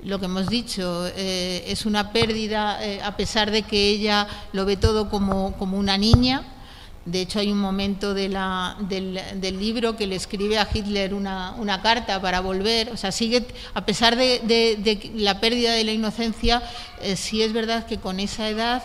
lo 0.06 0.20
que 0.20 0.26
hemos 0.26 0.48
dicho, 0.48 1.08
eh, 1.16 1.66
es 1.68 1.86
una 1.86 2.12
pérdida, 2.12 2.84
eh, 2.86 3.02
a 3.04 3.18
pesar 3.18 3.50
de 3.50 3.64
que 3.64 3.90
ella 3.90 4.28
lo 4.54 4.66
ve 4.66 4.78
todo 4.78 5.10
como, 5.10 5.54
como 5.58 5.78
una 5.78 5.98
niña. 5.98 6.44
De 7.06 7.22
hecho, 7.22 7.40
hay 7.40 7.52
un 7.52 7.60
momento 7.60 8.16
del, 8.16 8.36
del, 8.88 9.60
libro 9.60 9.96
que 9.96 10.08
le 10.08 10.16
escribe 10.16 10.58
a 10.58 10.68
Hitler 10.72 11.14
una, 11.14 11.52
una, 11.52 11.80
carta 11.84 12.20
para 12.20 12.40
volver. 12.40 12.90
O 12.90 12.98
sea, 12.98 13.12
sigue, 13.12 13.46
a 13.76 13.86
pesar 13.86 14.16
de, 14.16 14.40
de, 14.40 15.12
la 15.16 15.40
pérdida 15.40 15.74
de 15.74 15.84
la 15.84 15.92
inocencia, 15.92 16.64
eh, 17.02 17.16
sí 17.16 17.44
es 17.44 17.54
verdad 17.54 17.86
que 17.86 17.98
con 17.98 18.20
esa 18.20 18.50
edad, 18.50 18.84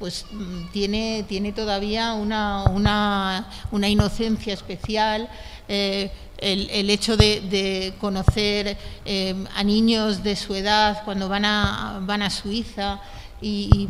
pues 0.00 0.26
tiene, 0.72 1.24
tiene 1.28 1.52
todavía 1.52 2.14
una, 2.14 2.64
una, 2.64 3.50
una 3.70 3.88
inocencia 3.88 4.52
especial. 4.52 5.28
Eh, 5.68 6.10
el, 6.38 6.90
hecho 6.90 7.16
de, 7.16 7.94
conocer 7.98 8.76
eh, 9.06 9.34
a 9.54 9.64
niños 9.64 10.22
de 10.22 10.36
su 10.36 10.54
edad 10.54 11.02
cuando 11.04 11.30
van 11.30 11.46
a, 11.46 11.98
van 12.02 12.20
a 12.20 12.28
Suiza 12.28 13.00
y, 13.40 13.88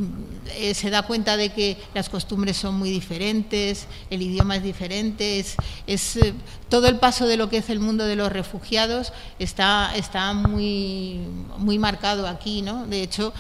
eh, 0.55 0.73
se 0.75 0.91
da 0.91 1.03
cuenta 1.03 1.37
de 1.37 1.51
que 1.51 1.77
las 1.93 2.09
costumbres 2.09 2.57
son 2.57 2.77
muy 2.77 2.91
diferentes, 2.91 3.87
el 4.11 4.23
idioma 4.23 4.57
es 4.57 4.63
diferente, 4.63 5.45
es, 5.87 6.19
todo 6.69 6.87
el 6.87 6.99
paso 6.99 7.27
de 7.27 7.37
lo 7.37 7.49
que 7.49 7.59
es 7.59 7.69
el 7.69 7.81
mundo 7.81 8.07
de 8.07 8.17
los 8.17 8.31
refugiados 8.31 9.13
está, 9.41 9.93
está 9.97 10.33
muy, 10.33 11.21
muy 11.59 11.79
marcado 11.79 12.29
aquí. 12.29 12.63
¿no? 12.63 12.87
De 12.87 13.03
hecho, 13.03 13.33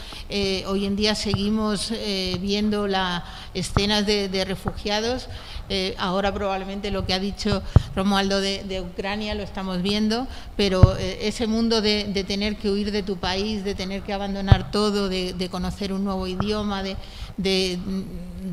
hoy 0.67 0.85
en 0.85 0.97
día 0.97 1.15
seguimos 1.15 1.93
viendo 2.41 2.87
las 2.87 3.23
escenas 3.55 4.05
de 4.05 4.45
refugiados. 4.45 5.29
Eh, 5.69 5.95
ahora 5.99 6.33
probablemente 6.33 6.93
lo 6.93 7.05
que 7.05 7.13
ha 7.13 7.19
dicho 7.19 7.61
Romualdo 7.97 8.41
de, 8.41 8.81
Ucrania 8.81 9.35
lo 9.35 9.43
estamos 9.43 9.83
viendo, 9.83 10.29
pero 10.57 10.97
eh, 10.97 11.19
ese 11.23 11.47
mundo 11.47 11.81
de, 11.81 12.25
tener 12.27 12.57
que 12.57 12.71
huir 12.71 12.93
de 12.93 13.03
tu 13.03 13.17
país, 13.17 13.65
de 13.65 13.75
tener 13.75 14.03
que 14.03 14.13
abandonar 14.13 14.71
todo, 14.71 15.09
de, 15.09 15.49
conocer 15.51 15.93
un 15.93 16.05
nuevo 16.05 16.27
idioma, 16.27 16.83
de, 16.83 17.79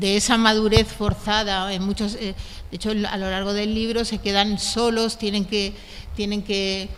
esa 0.00 0.36
madurez 0.36 0.88
forzada, 0.88 1.72
en 1.72 1.84
muchos, 1.84 2.14
eh, 2.16 2.34
de 2.70 2.76
hecho 2.76 2.90
a 2.90 3.16
lo 3.16 3.30
largo 3.30 3.52
del 3.52 3.74
libro 3.74 4.04
se 4.04 4.18
quedan 4.18 4.58
solos, 4.58 5.16
tienen 5.16 5.44
que, 5.44 5.72
tienen 6.16 6.42
que 6.42 6.88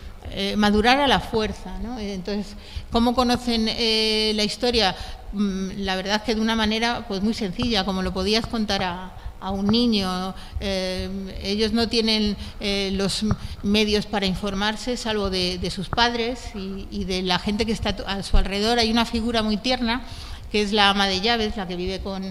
madurar 0.57 0.99
a 0.99 1.07
la 1.07 1.19
fuerza. 1.19 1.77
¿no? 1.79 1.97
Entonces, 1.99 2.55
¿cómo 2.91 3.13
conocen 3.15 3.67
eh, 3.69 4.33
la 4.35 4.43
historia? 4.43 4.95
Mm, 5.33 5.69
la 5.77 5.95
verdad 5.95 6.15
es 6.17 6.21
que 6.23 6.35
de 6.35 6.41
una 6.41 6.55
manera 6.55 7.05
pues 7.07 7.21
muy 7.21 7.33
sencilla, 7.33 7.85
como 7.85 8.01
lo 8.01 8.13
podías 8.13 8.45
contar 8.47 8.83
a, 8.83 9.11
a 9.39 9.51
un 9.51 9.67
niño. 9.67 10.33
Eh, 10.59 11.09
ellos 11.41 11.71
no 11.73 11.87
tienen 11.87 12.35
eh, 12.59 12.91
los 12.93 13.25
medios 13.63 14.05
para 14.05 14.25
informarse, 14.25 14.97
salvo 14.97 15.29
de, 15.29 15.57
de 15.57 15.69
sus 15.69 15.89
padres 15.89 16.51
y, 16.55 16.87
y, 16.91 17.05
de 17.05 17.21
la 17.21 17.39
gente 17.39 17.65
que 17.65 17.71
está 17.71 17.95
a 18.05 18.23
su 18.23 18.37
alrededor. 18.37 18.79
Hay 18.79 18.91
una 18.91 19.05
figura 19.05 19.43
muy 19.43 19.57
tierna, 19.57 20.03
que 20.51 20.61
es 20.61 20.71
la 20.73 20.89
ama 20.89 21.07
de 21.07 21.21
llaves, 21.21 21.57
la 21.57 21.67
que 21.67 21.75
vive 21.75 21.99
con 21.99 22.23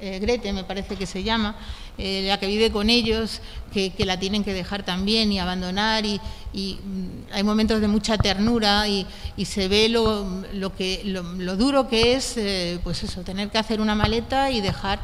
eh, 0.00 0.18
Grete, 0.18 0.52
me 0.52 0.64
parece 0.64 0.96
que 0.96 1.06
se 1.06 1.22
llama, 1.22 1.56
eh, 1.96 2.24
la 2.28 2.38
que 2.38 2.46
vive 2.46 2.70
con 2.70 2.90
ellos, 2.90 3.40
que, 3.72 3.90
que, 3.94 4.04
la 4.04 4.18
tienen 4.18 4.44
que 4.44 4.52
dejar 4.52 4.84
también 4.84 5.32
y 5.32 5.38
abandonar, 5.38 6.04
y, 6.04 6.20
y 6.52 6.78
mm, 6.84 7.32
hay 7.32 7.42
momentos 7.42 7.80
de 7.80 7.88
mucha 7.88 8.18
ternura 8.18 8.86
y, 8.88 9.06
y 9.38 9.46
se 9.46 9.68
ve 9.68 9.88
lo, 9.88 10.44
lo, 10.52 10.74
que, 10.74 11.02
lo, 11.04 11.56
duro 11.56 11.88
que 11.88 12.14
es, 12.14 12.36
eh, 12.36 12.78
pues 12.84 13.04
eso, 13.04 13.22
tener 13.22 13.48
que 13.48 13.56
hacer 13.56 13.80
una 13.80 13.94
maleta 13.94 14.50
y 14.50 14.60
dejar 14.60 15.00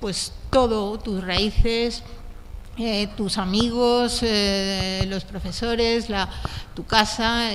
pues 0.00 0.32
todo, 0.50 0.98
tus 0.98 1.22
raíces, 1.22 2.02
tus 3.16 3.38
amigos, 3.38 4.22
los 5.06 5.24
profesores, 5.24 6.10
la, 6.10 6.28
tu 6.74 6.84
casa, 6.84 7.52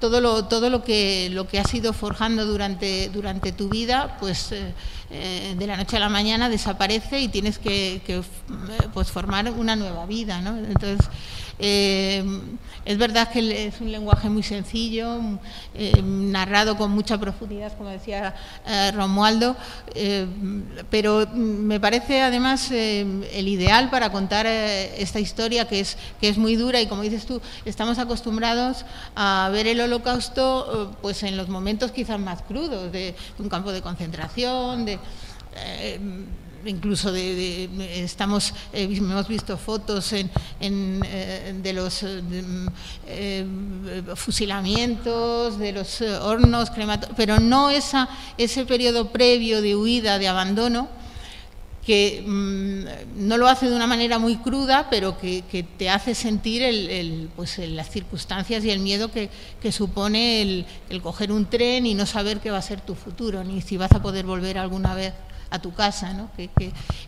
todo, 0.00 0.20
lo, 0.20 0.44
todo 0.46 0.70
lo, 0.70 0.82
que, 0.84 1.28
lo 1.30 1.46
que 1.46 1.58
has 1.58 1.72
ido 1.74 1.92
forjando 1.92 2.46
durante, 2.46 3.08
durante 3.10 3.52
tu 3.52 3.68
vida, 3.68 4.16
pues 4.20 4.52
eh, 4.52 5.54
de 5.56 5.66
la 5.66 5.76
noche 5.76 5.96
a 5.96 6.00
la 6.00 6.08
mañana 6.08 6.48
desaparece 6.48 7.20
y 7.20 7.28
tienes 7.28 7.58
que, 7.58 8.02
que 8.06 8.22
pues 8.92 9.10
formar 9.10 9.50
una 9.50 9.76
nueva 9.76 10.06
vida. 10.06 10.40
¿no? 10.40 10.56
Entonces, 10.56 11.08
eh, 11.58 12.24
es 12.84 12.96
verdad 12.96 13.28
que 13.30 13.66
es 13.66 13.80
un 13.80 13.92
lenguaje 13.92 14.30
muy 14.30 14.42
sencillo, 14.42 15.20
eh, 15.74 16.00
narrado 16.02 16.76
con 16.76 16.90
mucha 16.90 17.18
profundidad, 17.18 17.76
como 17.76 17.90
decía 17.90 18.34
eh, 18.66 18.92
Romualdo, 18.92 19.56
eh, 19.94 20.26
pero 20.90 21.26
me 21.34 21.80
parece 21.80 22.22
además 22.22 22.70
eh, 22.70 23.04
el 23.34 23.48
ideal 23.48 23.90
para 23.90 24.10
contar 24.10 24.46
eh, 24.46 25.02
esta 25.02 25.20
historia 25.20 25.68
que 25.68 25.80
es, 25.80 25.98
que 26.20 26.28
es 26.28 26.38
muy 26.38 26.56
dura 26.56 26.80
y 26.80 26.86
como 26.86 27.02
dices 27.02 27.26
tú, 27.26 27.42
estamos 27.64 27.98
acostumbrados 27.98 28.86
a 29.16 29.50
ver 29.52 29.66
el 29.66 29.80
holocausto 29.88 30.96
pues 31.02 31.22
en 31.22 31.36
los 31.36 31.48
momentos 31.48 31.90
quizás 31.90 32.20
más 32.20 32.42
crudos 32.42 32.92
de, 32.92 33.14
un 33.38 33.48
campo 33.48 33.72
de 33.72 33.82
concentración, 33.82 34.84
de 34.84 34.98
incluso 36.64 37.12
de, 37.12 37.68
estamos 38.02 38.52
eh, 38.72 38.88
hemos 38.90 39.28
visto 39.28 39.56
fotos 39.56 40.12
eh, 40.12 40.28
de 40.60 41.72
los 41.72 42.04
eh, 42.04 43.46
fusilamientos 44.14 45.58
de 45.58 45.72
los 45.72 46.00
hornos 46.00 46.70
crematorios 46.70 47.16
pero 47.16 47.38
no 47.40 47.70
esa, 47.70 48.08
ese 48.36 48.64
periodo 48.66 49.10
previo 49.10 49.62
de 49.62 49.76
huida 49.76 50.18
de 50.18 50.28
abandono 50.28 50.88
que 51.88 52.22
mm, 52.22 53.26
no 53.26 53.38
lo 53.38 53.48
hace 53.48 53.70
de 53.70 53.74
una 53.74 53.86
manera 53.86 54.18
muy 54.18 54.36
cruda, 54.36 54.88
pero 54.90 55.16
que, 55.16 55.42
te 55.78 55.88
hace 55.88 56.14
sentir 56.14 56.62
pues, 57.34 57.56
las 57.60 57.88
circunstancias 57.88 58.62
y 58.66 58.70
el 58.70 58.80
miedo 58.80 59.10
que, 59.10 59.30
supone 59.72 60.42
el, 60.90 61.00
coger 61.02 61.32
un 61.32 61.46
tren 61.46 61.86
y 61.86 61.94
no 61.94 62.04
saber 62.04 62.40
qué 62.40 62.50
va 62.50 62.58
a 62.58 62.62
ser 62.62 62.82
tu 62.82 62.94
futuro, 62.94 63.42
ni 63.42 63.62
si 63.62 63.78
vas 63.78 63.90
a 63.92 64.02
poder 64.02 64.26
volver 64.26 64.58
alguna 64.58 64.92
vez 64.92 65.14
a 65.48 65.60
tu 65.60 65.72
casa. 65.72 66.12
¿no? 66.12 66.30
Que, 66.36 66.50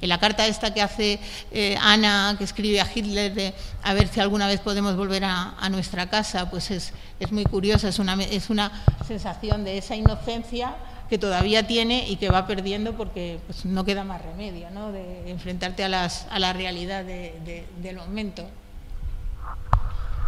en 0.00 0.08
la 0.08 0.18
carta 0.18 0.46
esta 0.46 0.72
que 0.72 0.80
hace 0.80 1.20
eh, 1.50 1.76
Ana, 1.78 2.37
que 2.38 2.44
escribe 2.44 2.80
a 2.80 2.88
Hitler, 2.90 3.34
de 3.34 3.52
a 3.82 3.92
ver 3.92 4.08
si 4.08 4.20
alguna 4.20 4.46
vez 4.46 4.60
podemos 4.60 4.96
volver 4.96 5.25
a, 5.25 5.68
nuestra 5.70 6.08
casa, 6.08 6.49
pues 6.49 6.70
es, 6.70 6.94
es 7.18 7.30
muy 7.30 7.44
curiosa, 7.44 7.88
es 7.88 7.99
una, 7.99 8.14
es 8.14 8.49
una 8.49 8.72
sensación 9.06 9.62
de 9.62 9.76
esa 9.76 9.94
inocencia 9.94 10.75
que 11.10 11.18
todavía 11.18 11.66
tiene 11.66 12.08
y 12.08 12.16
que 12.16 12.30
va 12.30 12.46
perdiendo 12.46 12.92
porque 12.92 13.40
pues, 13.46 13.64
no 13.64 13.84
queda 13.84 14.04
más 14.04 14.22
remedio 14.22 14.70
¿no? 14.70 14.92
de 14.92 15.28
enfrentarte 15.28 15.82
a, 15.82 15.88
las, 15.88 16.28
a 16.30 16.38
la 16.38 16.52
realidad 16.52 17.04
del 17.04 17.96
momento. 17.96 18.46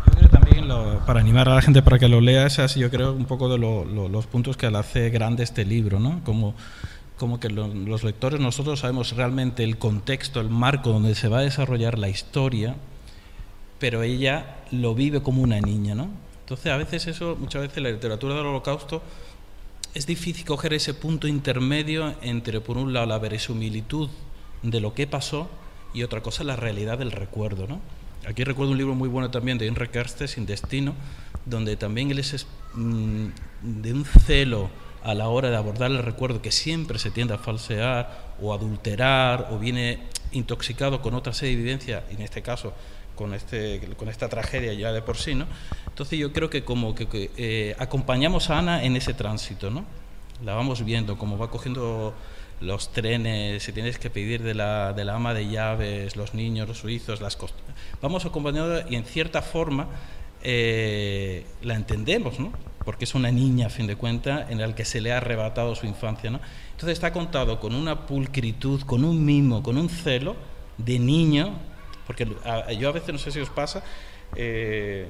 Yo 0.06 0.12
creo 0.18 0.28
también, 0.28 0.68
para 1.06 1.20
animar 1.20 1.48
a 1.48 1.54
la 1.54 1.62
gente 1.62 1.82
para 1.82 2.00
que 2.00 2.08
lo 2.08 2.20
lea, 2.20 2.46
es 2.46 2.74
yo 2.74 2.90
creo 2.90 3.12
un 3.12 3.26
poco 3.26 3.48
de 3.48 3.58
los 3.58 4.26
puntos 4.26 4.56
que 4.56 4.68
le 4.68 4.76
hace 4.76 5.10
grande 5.10 5.44
este 5.44 5.64
libro, 5.64 6.00
¿no? 6.00 6.20
Como, 6.24 6.54
como 7.16 7.38
que 7.38 7.48
los 7.48 8.02
lectores 8.02 8.40
nosotros 8.40 8.80
sabemos 8.80 9.14
realmente 9.14 9.62
el 9.62 9.78
contexto, 9.78 10.40
el 10.40 10.50
marco 10.50 10.90
donde 10.90 11.14
se 11.14 11.28
va 11.28 11.38
a 11.38 11.42
desarrollar 11.42 11.96
la 11.96 12.08
historia, 12.08 12.74
pero 13.78 14.02
ella 14.02 14.56
lo 14.72 14.96
vive 14.96 15.22
como 15.22 15.42
una 15.42 15.60
niña, 15.60 15.94
¿no? 15.94 16.08
Entonces 16.40 16.72
a 16.72 16.76
veces 16.76 17.06
eso, 17.06 17.36
muchas 17.38 17.62
veces 17.62 17.80
la 17.80 17.90
literatura 17.90 18.34
del 18.34 18.46
holocausto 18.46 19.00
es 19.94 20.06
difícil 20.06 20.44
coger 20.44 20.72
ese 20.72 20.94
punto 20.94 21.28
intermedio 21.28 22.14
entre, 22.22 22.60
por 22.60 22.78
un 22.78 22.92
lado, 22.92 23.06
la 23.06 23.18
verosimilitud 23.18 24.08
de 24.62 24.80
lo 24.80 24.94
que 24.94 25.06
pasó 25.06 25.50
y 25.92 26.02
otra 26.02 26.22
cosa, 26.22 26.44
la 26.44 26.56
realidad 26.56 26.98
del 26.98 27.12
recuerdo. 27.12 27.66
¿no? 27.66 27.80
Aquí 28.26 28.44
recuerdo 28.44 28.72
un 28.72 28.78
libro 28.78 28.94
muy 28.94 29.08
bueno 29.08 29.30
también 29.30 29.58
de 29.58 29.66
Henry 29.66 29.88
Kerste, 29.88 30.28
Sin 30.28 30.46
Destino, 30.46 30.94
donde 31.44 31.76
también 31.76 32.10
él 32.10 32.20
es 32.20 32.46
mm, 32.74 33.26
de 33.62 33.92
un 33.92 34.04
celo 34.04 34.70
a 35.04 35.14
la 35.14 35.28
hora 35.28 35.50
de 35.50 35.56
abordar 35.56 35.90
el 35.90 35.98
recuerdo 35.98 36.40
que 36.40 36.52
siempre 36.52 36.98
se 36.98 37.10
tiende 37.10 37.34
a 37.34 37.38
falsear 37.38 38.36
o 38.40 38.54
adulterar 38.54 39.48
o 39.50 39.58
viene 39.58 39.98
intoxicado 40.30 41.02
con 41.02 41.14
otra 41.14 41.34
serie 41.34 41.56
de 41.56 41.62
evidencias, 41.62 42.04
en 42.10 42.22
este 42.22 42.40
caso 42.40 42.72
con, 43.22 43.34
este, 43.34 43.80
con 43.96 44.08
esta 44.08 44.28
tragedia 44.28 44.72
ya 44.72 44.92
de 44.92 45.00
por 45.00 45.16
sí, 45.16 45.36
¿no? 45.36 45.46
Entonces 45.86 46.18
yo 46.18 46.32
creo 46.32 46.50
que 46.50 46.64
como 46.64 46.96
que, 46.96 47.30
eh, 47.36 47.76
acompañamos 47.78 48.50
a 48.50 48.58
Ana 48.58 48.82
en 48.82 48.96
ese 48.96 49.14
tránsito, 49.14 49.70
¿no? 49.70 49.84
La 50.44 50.54
vamos 50.54 50.84
viendo, 50.84 51.16
como 51.16 51.38
va 51.38 51.48
cogiendo 51.48 52.14
los 52.60 52.92
trenes, 52.92 53.62
si 53.62 53.72
tienes 53.72 54.00
que 54.00 54.10
pedir 54.10 54.42
de 54.42 54.54
la, 54.54 54.92
de 54.92 55.08
ama 55.08 55.34
de 55.34 55.48
llaves, 55.48 56.16
los 56.16 56.34
niños, 56.34 56.66
los 56.66 56.78
suizos, 56.78 57.20
las 57.20 57.38
Vamos 58.00 58.26
acompañando 58.26 58.82
y 58.90 58.96
en 58.96 59.04
cierta 59.04 59.40
forma 59.40 59.86
eh, 60.42 61.46
la 61.62 61.74
entendemos, 61.74 62.40
¿no? 62.40 62.52
Porque 62.84 63.04
es 63.04 63.14
una 63.14 63.30
niña, 63.30 63.68
a 63.68 63.70
fin 63.70 63.86
de 63.86 63.94
cuentas, 63.94 64.50
en 64.50 64.60
la 64.60 64.74
que 64.74 64.84
se 64.84 65.00
le 65.00 65.12
ha 65.12 65.18
arrebatado 65.18 65.76
su 65.76 65.86
infancia, 65.86 66.28
¿no? 66.28 66.40
Entonces 66.72 66.94
está 66.94 67.12
contado 67.12 67.60
con 67.60 67.72
una 67.76 68.04
pulcritud, 68.04 68.80
con 68.82 69.04
un 69.04 69.24
mimo, 69.24 69.62
con 69.62 69.78
un 69.78 69.88
celo 69.88 70.34
de 70.76 70.98
niño 70.98 71.71
porque 72.06 72.26
yo 72.78 72.88
a 72.88 72.92
veces, 72.92 73.12
no 73.12 73.18
sé 73.18 73.30
si 73.30 73.40
os 73.40 73.50
pasa, 73.50 73.82
eh, 74.36 75.06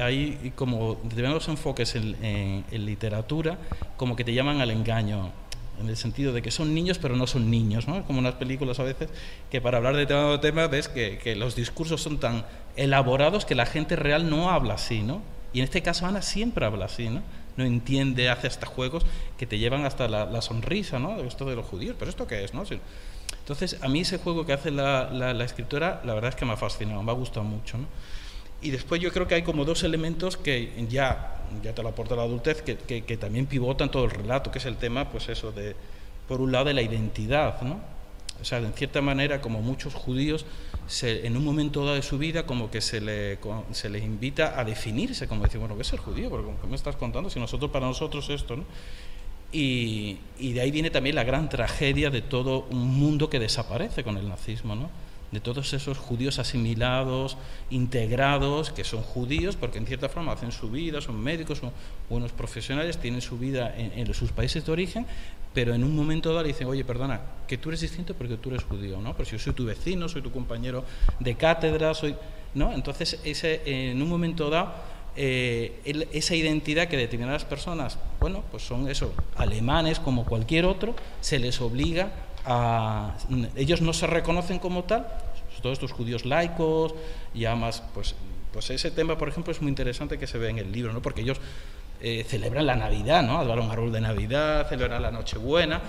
hay 0.00 0.52
como 0.56 0.94
determinados 1.04 1.48
enfoques 1.48 1.94
en, 1.94 2.64
literatura 2.72 3.58
como 3.96 4.16
que 4.16 4.24
te 4.24 4.34
llaman 4.34 4.60
al 4.60 4.70
engaño 4.70 5.30
en 5.80 5.88
el 5.88 5.96
sentido 5.96 6.32
de 6.32 6.42
que 6.42 6.50
son 6.50 6.74
niños 6.74 6.98
pero 6.98 7.16
no 7.16 7.26
son 7.26 7.50
niños, 7.50 7.86
¿no? 7.86 8.04
Como 8.04 8.18
unas 8.18 8.34
películas 8.34 8.80
a 8.80 8.82
veces 8.82 9.08
que 9.50 9.60
para 9.60 9.78
hablar 9.78 9.94
de 9.94 10.00
determinado 10.00 10.40
tema 10.40 10.66
ves 10.66 10.88
que, 10.88 11.18
que, 11.18 11.36
los 11.36 11.54
discursos 11.54 12.02
son 12.02 12.18
tan 12.18 12.44
elaborados 12.76 13.44
que 13.44 13.54
la 13.54 13.66
gente 13.66 13.96
real 13.96 14.28
no 14.28 14.50
habla 14.50 14.74
así, 14.74 15.02
¿no? 15.02 15.22
Y 15.52 15.58
en 15.58 15.64
este 15.64 15.82
caso 15.82 16.06
Ana 16.06 16.22
siempre 16.22 16.66
habla 16.66 16.86
así, 16.86 17.08
¿no? 17.08 17.22
No 17.56 17.64
entiende, 17.64 18.28
hace 18.28 18.46
hasta 18.46 18.66
juegos 18.66 19.04
que 19.38 19.46
te 19.46 19.58
llevan 19.58 19.84
hasta 19.84 20.08
la 20.08 20.42
sonrisa, 20.42 20.98
¿no? 20.98 21.20
Esto 21.20 21.44
de 21.44 21.54
los 21.54 21.66
judíos, 21.66 21.96
pero 21.98 22.10
¿esto 22.10 22.26
qué 22.26 22.44
es, 22.44 22.54
no? 22.54 22.64
Entonces, 23.42 23.76
a 23.82 23.88
mí 23.88 24.00
ese 24.00 24.18
juego 24.18 24.46
que 24.46 24.52
hace 24.52 24.70
la, 24.70 25.10
la, 25.10 25.44
escritora, 25.44 26.00
la 26.04 26.14
verdad 26.14 26.28
es 26.28 26.36
que 26.36 26.44
me 26.44 26.52
ha 26.52 26.56
fascinado, 26.56 27.02
me 27.02 27.10
ha 27.10 27.14
gustado 27.14 27.42
mucho. 27.42 27.76
¿no? 27.76 27.86
Y 28.62 28.70
después 28.70 29.00
yo 29.00 29.10
creo 29.12 29.26
que 29.26 29.34
hay 29.34 29.42
como 29.42 29.64
dos 29.64 29.82
elementos 29.82 30.36
que 30.36 30.86
ya, 30.88 31.42
ya 31.64 31.74
te 31.74 31.82
lo 31.82 31.88
aporta 31.88 32.14
la 32.14 32.22
adultez, 32.22 32.62
que, 32.62 32.76
que, 32.76 33.16
también 33.16 33.46
pivotan 33.46 33.90
todo 33.90 34.04
el 34.04 34.12
relato, 34.12 34.52
que 34.52 34.58
es 34.58 34.66
el 34.66 34.76
tema, 34.76 35.10
pues 35.10 35.28
eso, 35.28 35.50
de, 35.50 35.74
por 36.28 36.40
un 36.40 36.52
lado, 36.52 36.66
de 36.66 36.74
la 36.74 36.82
identidad, 36.82 37.60
¿no? 37.62 37.80
O 38.40 38.44
sea, 38.44 38.58
en 38.58 38.72
cierta 38.74 39.00
manera, 39.00 39.40
como 39.40 39.60
muchos 39.60 39.94
judíos, 39.94 40.46
se, 40.86 41.26
en 41.26 41.36
un 41.36 41.44
momento 41.44 41.84
dado 41.84 41.96
de 41.96 42.02
su 42.02 42.18
vida, 42.18 42.46
como 42.46 42.70
que 42.70 42.80
se, 42.80 43.00
le, 43.00 43.38
se 43.72 43.90
les 43.90 44.04
invita 44.04 44.58
a 44.58 44.64
definirse, 44.64 45.26
como 45.26 45.42
decir, 45.42 45.58
bueno, 45.58 45.74
¿qué 45.74 45.82
es 45.82 45.92
el 45.92 45.98
judío? 45.98 46.30
Porque, 46.30 46.48
¿qué 46.60 46.66
me 46.68 46.76
estás 46.76 46.94
contando? 46.94 47.30
Si 47.30 47.40
nosotros, 47.40 47.72
para 47.72 47.86
nosotros 47.86 48.30
esto, 48.30 48.56
¿no? 48.56 48.64
Y, 49.52 50.18
de 50.38 50.60
ahí 50.60 50.70
viene 50.70 50.90
también 50.90 51.14
la 51.14 51.24
gran 51.24 51.48
tragedia 51.48 52.10
de 52.10 52.22
todo 52.22 52.66
un 52.70 52.88
mundo 52.98 53.28
que 53.28 53.38
desaparece 53.38 54.02
con 54.02 54.16
el 54.16 54.28
nazismo, 54.28 54.74
¿no? 54.74 54.88
de 55.30 55.40
todos 55.40 55.72
esos 55.72 55.96
judíos 55.96 56.38
asimilados, 56.38 57.38
integrados, 57.70 58.70
que 58.70 58.84
son 58.84 59.00
judíos 59.02 59.56
porque 59.56 59.78
en 59.78 59.86
cierta 59.86 60.10
forma 60.10 60.32
hacen 60.32 60.52
su 60.52 60.70
vida, 60.70 61.00
son 61.00 61.18
médicos, 61.18 61.58
son 61.58 61.72
buenos 62.10 62.32
profesionales, 62.32 62.98
tienen 62.98 63.22
su 63.22 63.38
vida 63.38 63.74
en, 63.74 64.12
sus 64.12 64.30
países 64.30 64.66
de 64.66 64.72
origen, 64.72 65.06
pero 65.54 65.74
en 65.74 65.84
un 65.84 65.96
momento 65.96 66.34
dado 66.34 66.46
dicen, 66.46 66.66
oye, 66.66 66.84
perdona, 66.84 67.22
que 67.48 67.56
tú 67.56 67.70
eres 67.70 67.80
distinto 67.80 68.12
porque 68.12 68.36
tú 68.36 68.50
eres 68.50 68.64
judío, 68.64 69.00
¿no? 69.00 69.16
Pero 69.16 69.30
yo 69.30 69.38
soy 69.38 69.54
tu 69.54 69.64
vecino, 69.64 70.06
soy 70.06 70.20
tu 70.20 70.30
compañero 70.30 70.84
de 71.18 71.34
cátedra, 71.34 71.94
soy... 71.94 72.14
¿no? 72.54 72.70
Entonces, 72.74 73.18
ese, 73.24 73.62
en 73.64 74.02
un 74.02 74.10
momento 74.10 74.50
dado 74.50 74.74
eh, 75.14 76.08
esa 76.12 76.34
identidad 76.34 76.88
que 76.88 76.96
determinadas 76.96 77.44
personas, 77.44 77.98
bueno, 78.18 78.42
pues 78.50 78.62
son 78.62 78.88
eso, 78.88 79.12
alemanes 79.36 80.00
como 80.00 80.24
cualquier 80.24 80.64
otro, 80.64 80.94
se 81.20 81.38
les 81.38 81.60
obliga 81.60 82.12
a... 82.46 83.16
Ellos 83.56 83.82
no 83.82 83.92
se 83.92 84.06
reconocen 84.06 84.58
como 84.58 84.84
tal, 84.84 85.06
todos 85.60 85.74
estos 85.74 85.92
judíos 85.92 86.24
laicos, 86.24 86.94
y 87.34 87.44
además, 87.44 87.82
pues, 87.94 88.14
pues 88.52 88.70
ese 88.70 88.90
tema, 88.90 89.18
por 89.18 89.28
ejemplo, 89.28 89.52
es 89.52 89.60
muy 89.60 89.68
interesante 89.68 90.18
que 90.18 90.26
se 90.26 90.38
ve 90.38 90.48
en 90.48 90.58
el 90.58 90.72
libro, 90.72 90.92
¿no? 90.92 91.02
porque 91.02 91.20
ellos 91.20 91.38
eh, 92.00 92.24
celebran 92.26 92.66
la 92.66 92.74
Navidad, 92.74 93.22
¿no? 93.22 93.38
Adoran 93.38 93.66
un 93.66 93.70
árbol 93.70 93.92
de 93.92 94.00
Navidad, 94.00 94.68
celebran 94.68 95.02
la 95.02 95.12
Nochebuena, 95.12 95.80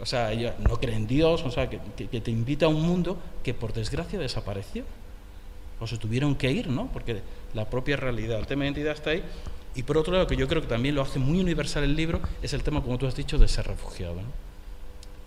o 0.00 0.06
sea, 0.06 0.32
ellos 0.32 0.52
no 0.60 0.78
creen 0.80 0.98
en 0.98 1.06
Dios, 1.06 1.42
o 1.44 1.50
sea, 1.50 1.68
que, 1.68 1.78
que 1.96 2.20
te 2.20 2.30
invita 2.30 2.66
a 2.66 2.68
un 2.68 2.80
mundo 2.80 3.18
que 3.42 3.52
por 3.52 3.74
desgracia 3.74 4.18
desapareció 4.18 4.84
o 5.80 5.86
se 5.86 5.98
tuvieron 5.98 6.34
que 6.34 6.50
ir, 6.50 6.68
¿no? 6.68 6.88
Porque 6.92 7.20
la 7.54 7.68
propia 7.68 7.96
realidad, 7.96 8.38
el 8.38 8.46
tema 8.46 8.62
de 8.62 8.68
identidad 8.68 8.94
está 8.94 9.10
ahí. 9.10 9.22
Y 9.74 9.82
por 9.82 9.96
otro 9.96 10.12
lado, 10.12 10.26
que 10.26 10.36
yo 10.36 10.48
creo 10.48 10.62
que 10.62 10.68
también 10.68 10.94
lo 10.94 11.02
hace 11.02 11.18
muy 11.18 11.40
universal 11.40 11.84
el 11.84 11.94
libro, 11.94 12.20
es 12.42 12.52
el 12.52 12.62
tema, 12.62 12.82
como 12.82 12.98
tú 12.98 13.06
has 13.06 13.14
dicho, 13.14 13.38
de 13.38 13.48
ser 13.48 13.66
refugiado. 13.66 14.14
¿no? 14.14 14.48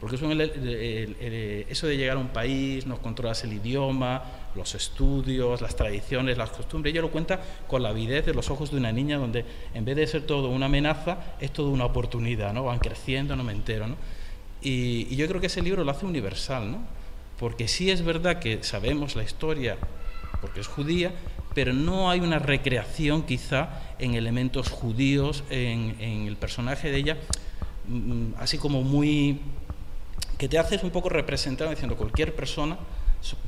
Porque 0.02 0.16
eso, 0.16 0.30
eso 0.32 1.88
de 1.88 1.96
llegar 1.96 2.18
a 2.18 2.20
un 2.20 2.30
país, 2.30 2.88
no 2.88 2.98
controlas 2.98 3.44
el 3.44 3.54
idioma, 3.54 4.24
los 4.56 4.74
estudios, 4.74 5.62
las 5.62 5.76
tradiciones, 5.76 6.40
las 6.40 6.50
costumbres, 6.50 6.92
ella 6.92 7.02
lo 7.02 7.12
cuenta 7.12 7.40
con 7.68 7.84
la 7.84 7.90
avidez 7.90 8.26
de 8.26 8.34
los 8.34 8.50
ojos 8.50 8.72
de 8.72 8.78
una 8.78 8.92
niña, 8.92 9.20
donde 9.20 9.46
en 9.76 9.86
vez 9.86 9.96
de 9.96 10.08
ser 10.08 10.24
todo 10.24 10.50
una 10.50 10.66
amenaza, 10.66 11.36
es 11.40 11.54
todo 11.54 11.70
una 11.70 11.86
oportunidad, 11.86 12.52
¿no? 12.52 12.64
Van 12.64 12.80
creciendo, 12.80 13.36
no 13.36 13.44
me 13.44 13.54
entero, 13.54 13.88
¿no? 13.88 13.96
Y, 14.64 15.08
y 15.10 15.16
yo 15.18 15.28
creo 15.28 15.40
que 15.40 15.48
ese 15.48 15.62
libro 15.62 15.84
lo 15.84 15.92
hace 15.92 16.08
universal, 16.08 16.72
¿no? 16.72 16.80
Porque 17.40 17.68
sí 17.68 17.92
es 17.92 18.04
verdad 18.04 18.40
que 18.40 18.64
sabemos 18.64 19.16
la 19.16 19.24
historia 19.24 19.78
porque 20.42 20.60
es 20.60 20.68
judía, 20.68 21.12
pero 21.54 21.74
no 21.74 22.10
hay 22.10 22.20
una 22.20 22.40
recreación 22.40 23.24
quizá 23.24 23.70
en 24.00 24.16
elementos 24.16 24.70
judíos 24.70 25.44
en, 25.50 26.00
el 26.00 26.38
personaje 26.38 26.92
de 26.92 26.98
ella, 26.98 27.18
mm, 27.88 28.34
así 28.38 28.58
como 28.58 28.84
muy 28.84 29.42
que 30.38 30.48
te 30.48 30.58
haces 30.58 30.84
un 30.84 30.90
poco 30.90 31.10
representado 31.10 31.70
diciendo 31.70 31.96
cualquier 31.96 32.36
persona 32.36 32.78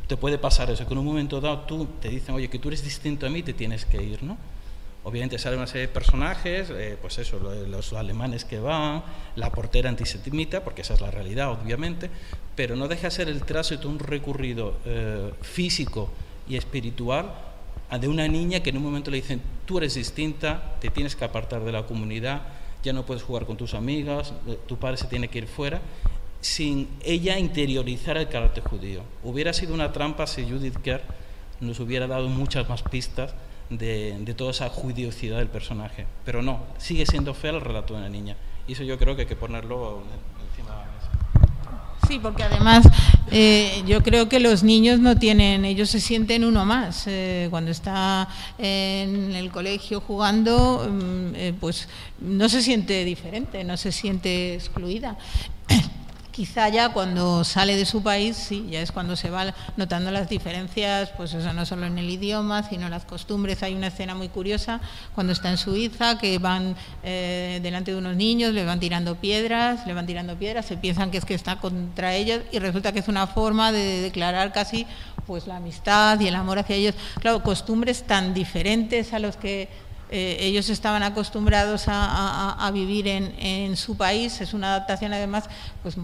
te 0.08 0.18
puede 0.18 0.38
pasar 0.38 0.70
eso, 0.70 0.86
que 0.86 0.94
en 0.94 1.00
un 1.00 1.06
momento 1.06 1.42
dado 1.42 1.62
tú 1.62 1.88
te 2.00 2.10
dicen, 2.10 2.36
oye, 2.36 2.50
que 2.50 2.60
tú 2.60 2.68
eres 2.68 2.84
distinto 2.84 3.26
a 3.26 3.30
mí, 3.30 3.42
te 3.42 3.54
tienes 3.54 3.86
que 3.86 4.02
ir, 4.02 4.22
¿no? 4.22 4.38
Obviamente 5.06 5.38
salen 5.38 5.60
una 5.60 5.68
serie 5.68 5.88
de 5.88 5.94
personajes, 5.94 6.70
eh, 6.70 6.98
pues 7.02 7.18
eso, 7.18 7.40
los 7.40 7.92
alemanes 7.94 8.46
que 8.46 8.60
van, 8.60 9.04
la 9.36 9.52
portera 9.52 9.90
antisemita, 9.90 10.64
porque 10.64 10.84
esa 10.84 10.94
es 10.94 11.02
la 11.02 11.12
realidad, 11.12 11.52
obviamente, 11.52 12.10
pero 12.56 12.76
no 12.76 12.88
deja 12.88 13.08
de 13.08 13.12
ser 13.12 13.28
el 13.28 13.44
tránsito 13.44 13.90
un 13.90 14.00
recurrido 14.00 14.78
eh, 14.86 15.34
físico 15.42 16.12
y 16.48 16.56
espiritual 16.56 17.34
de 17.90 18.08
una 18.08 18.28
niña 18.28 18.62
que 18.62 18.72
en 18.72 18.78
un 18.78 18.84
momento 18.84 19.12
le 19.12 19.18
dicen, 19.18 19.42
tú 19.66 19.78
eres 19.78 19.96
distinta, 19.96 20.76
te 20.80 20.90
tienes 20.90 21.16
que 21.16 21.26
apartar 21.26 21.64
de 21.64 21.72
la 21.72 21.86
comunidad, 21.86 22.42
ya 22.84 22.94
no 22.94 23.06
puedes 23.06 23.24
jugar 23.24 23.46
con 23.46 23.58
tus 23.58 23.74
amigas, 23.74 24.34
eh, 24.48 24.58
tu 24.68 24.78
padre 24.78 24.98
se 24.98 25.08
tiene 25.08 25.28
que 25.28 25.40
ir 25.40 25.48
fuera, 25.48 25.82
sin 26.42 26.90
ella 27.04 27.40
interiorizar 27.40 28.18
el 28.18 28.28
carácter 28.28 28.64
judío. 28.64 29.02
Hubiera 29.24 29.54
sido 29.54 29.74
una 29.74 29.92
trampa 29.94 30.28
si 30.28 30.44
Judith 30.44 30.78
Kerr 30.78 31.02
nos 31.62 31.80
hubiera 31.80 32.08
dado 32.08 32.28
muchas 32.28 32.68
más 32.68 32.84
pistas 32.84 33.34
de, 33.70 34.18
de 34.20 34.34
toda 34.34 34.52
esa 34.52 34.70
judiosidad 34.70 35.38
del 35.38 35.48
personaje, 35.48 36.06
pero 36.26 36.42
no, 36.42 36.64
sigue 36.78 37.06
siendo 37.06 37.34
fea 37.34 37.52
el 37.52 37.62
relato 37.62 37.94
de 37.94 38.00
una 38.00 38.10
niña. 38.10 38.36
Y 38.68 38.74
eso 38.74 38.84
yo 38.84 38.98
creo 38.98 39.16
que 39.16 39.22
hay 39.22 39.28
que 39.28 39.36
ponerlo 39.36 40.04
encima 40.50 40.72
de 40.72 40.86
la 40.86 40.92
mesa. 40.92 41.13
Sí, 42.08 42.20
porque 42.22 42.44
además 42.44 42.86
eh, 43.32 43.84
yo 43.88 44.04
creo 44.04 44.30
que 44.30 44.40
los 44.40 44.64
niños 44.64 45.00
no 45.00 45.18
tienen, 45.18 45.66
ellos 45.66 45.90
se 45.90 46.00
sienten 46.00 46.44
uno 46.44 46.66
más. 46.66 47.06
Eh, 47.08 47.48
cuando 47.50 47.72
está 47.72 48.28
en 48.58 49.34
el 49.36 49.52
colegio 49.52 50.02
jugando, 50.02 50.88
mm, 50.90 51.36
eh, 51.36 51.54
pues 51.60 51.88
no 52.20 52.50
se 52.50 52.62
siente 52.62 53.06
diferente, 53.06 53.64
no 53.64 53.78
se 53.78 53.92
siente 53.92 54.56
excluida. 54.56 55.18
Quizá 56.34 56.68
ya 56.68 56.90
cuando 56.90 57.44
sale 57.44 57.76
de 57.76 57.86
su 57.86 58.02
país, 58.02 58.36
sí, 58.36 58.66
ya 58.72 58.82
es 58.82 58.92
cuando 58.92 59.16
se 59.16 59.30
va 59.30 59.54
notando 59.78 60.10
las 60.10 60.28
diferencias, 60.28 61.12
pues 61.16 61.32
eso 61.36 61.54
no 61.54 61.64
solo 61.64 61.86
en 61.86 61.96
el 62.00 62.10
idioma, 62.10 62.68
sino 62.68 62.90
las 62.90 63.06
costumbres. 63.06 63.62
Hay 63.62 63.76
una 63.76 63.88
escena 63.88 64.16
muy 64.16 64.30
curiosa 64.30 64.82
cuando 65.14 65.32
está 65.32 65.52
en 65.52 65.60
Suiza, 65.60 66.18
que 66.18 66.40
van 66.40 66.76
eh, 67.04 67.60
delante 67.62 67.92
de 67.92 68.00
unos 68.00 68.16
niños, 68.16 68.52
le 68.52 68.66
van 68.66 68.80
tirando 68.80 69.14
piedras, 69.14 69.86
le 69.86 69.94
van 69.94 70.08
tirando 70.08 70.36
piedras, 70.36 70.66
se 70.66 70.76
piensan 70.76 71.12
que 71.12 71.20
es 71.20 71.26
que 71.26 71.36
está 71.36 71.58
contra 71.58 72.16
ellos 72.16 72.42
y 72.52 72.58
resulta 72.58 72.92
que 72.94 73.00
es 73.02 73.08
una 73.08 73.28
forma 73.28 73.72
de 73.72 74.02
declarar 74.02 74.52
casi 74.52 74.88
pues 75.28 75.46
la 75.46 75.58
amistad 75.58 76.20
y 76.20 76.30
el 76.30 76.36
amor 76.36 76.58
hacia 76.58 76.76
ellos. 76.76 76.96
Claro, 77.22 77.44
costumbres 77.44 78.08
tan 78.08 78.34
diferentes 78.34 79.14
a 79.14 79.20
los 79.20 79.38
que 79.38 79.70
eh, 80.16 80.38
ellos 80.42 80.70
estaban 80.70 81.02
acostumbrados 81.02 81.86
a, 81.88 82.70
vivir 82.72 83.08
en, 83.08 83.76
su 83.76 83.98
país, 83.98 84.40
es 84.42 84.54
una 84.54 84.76
adaptación 84.76 85.12
además 85.12 85.46
pues, 85.82 85.96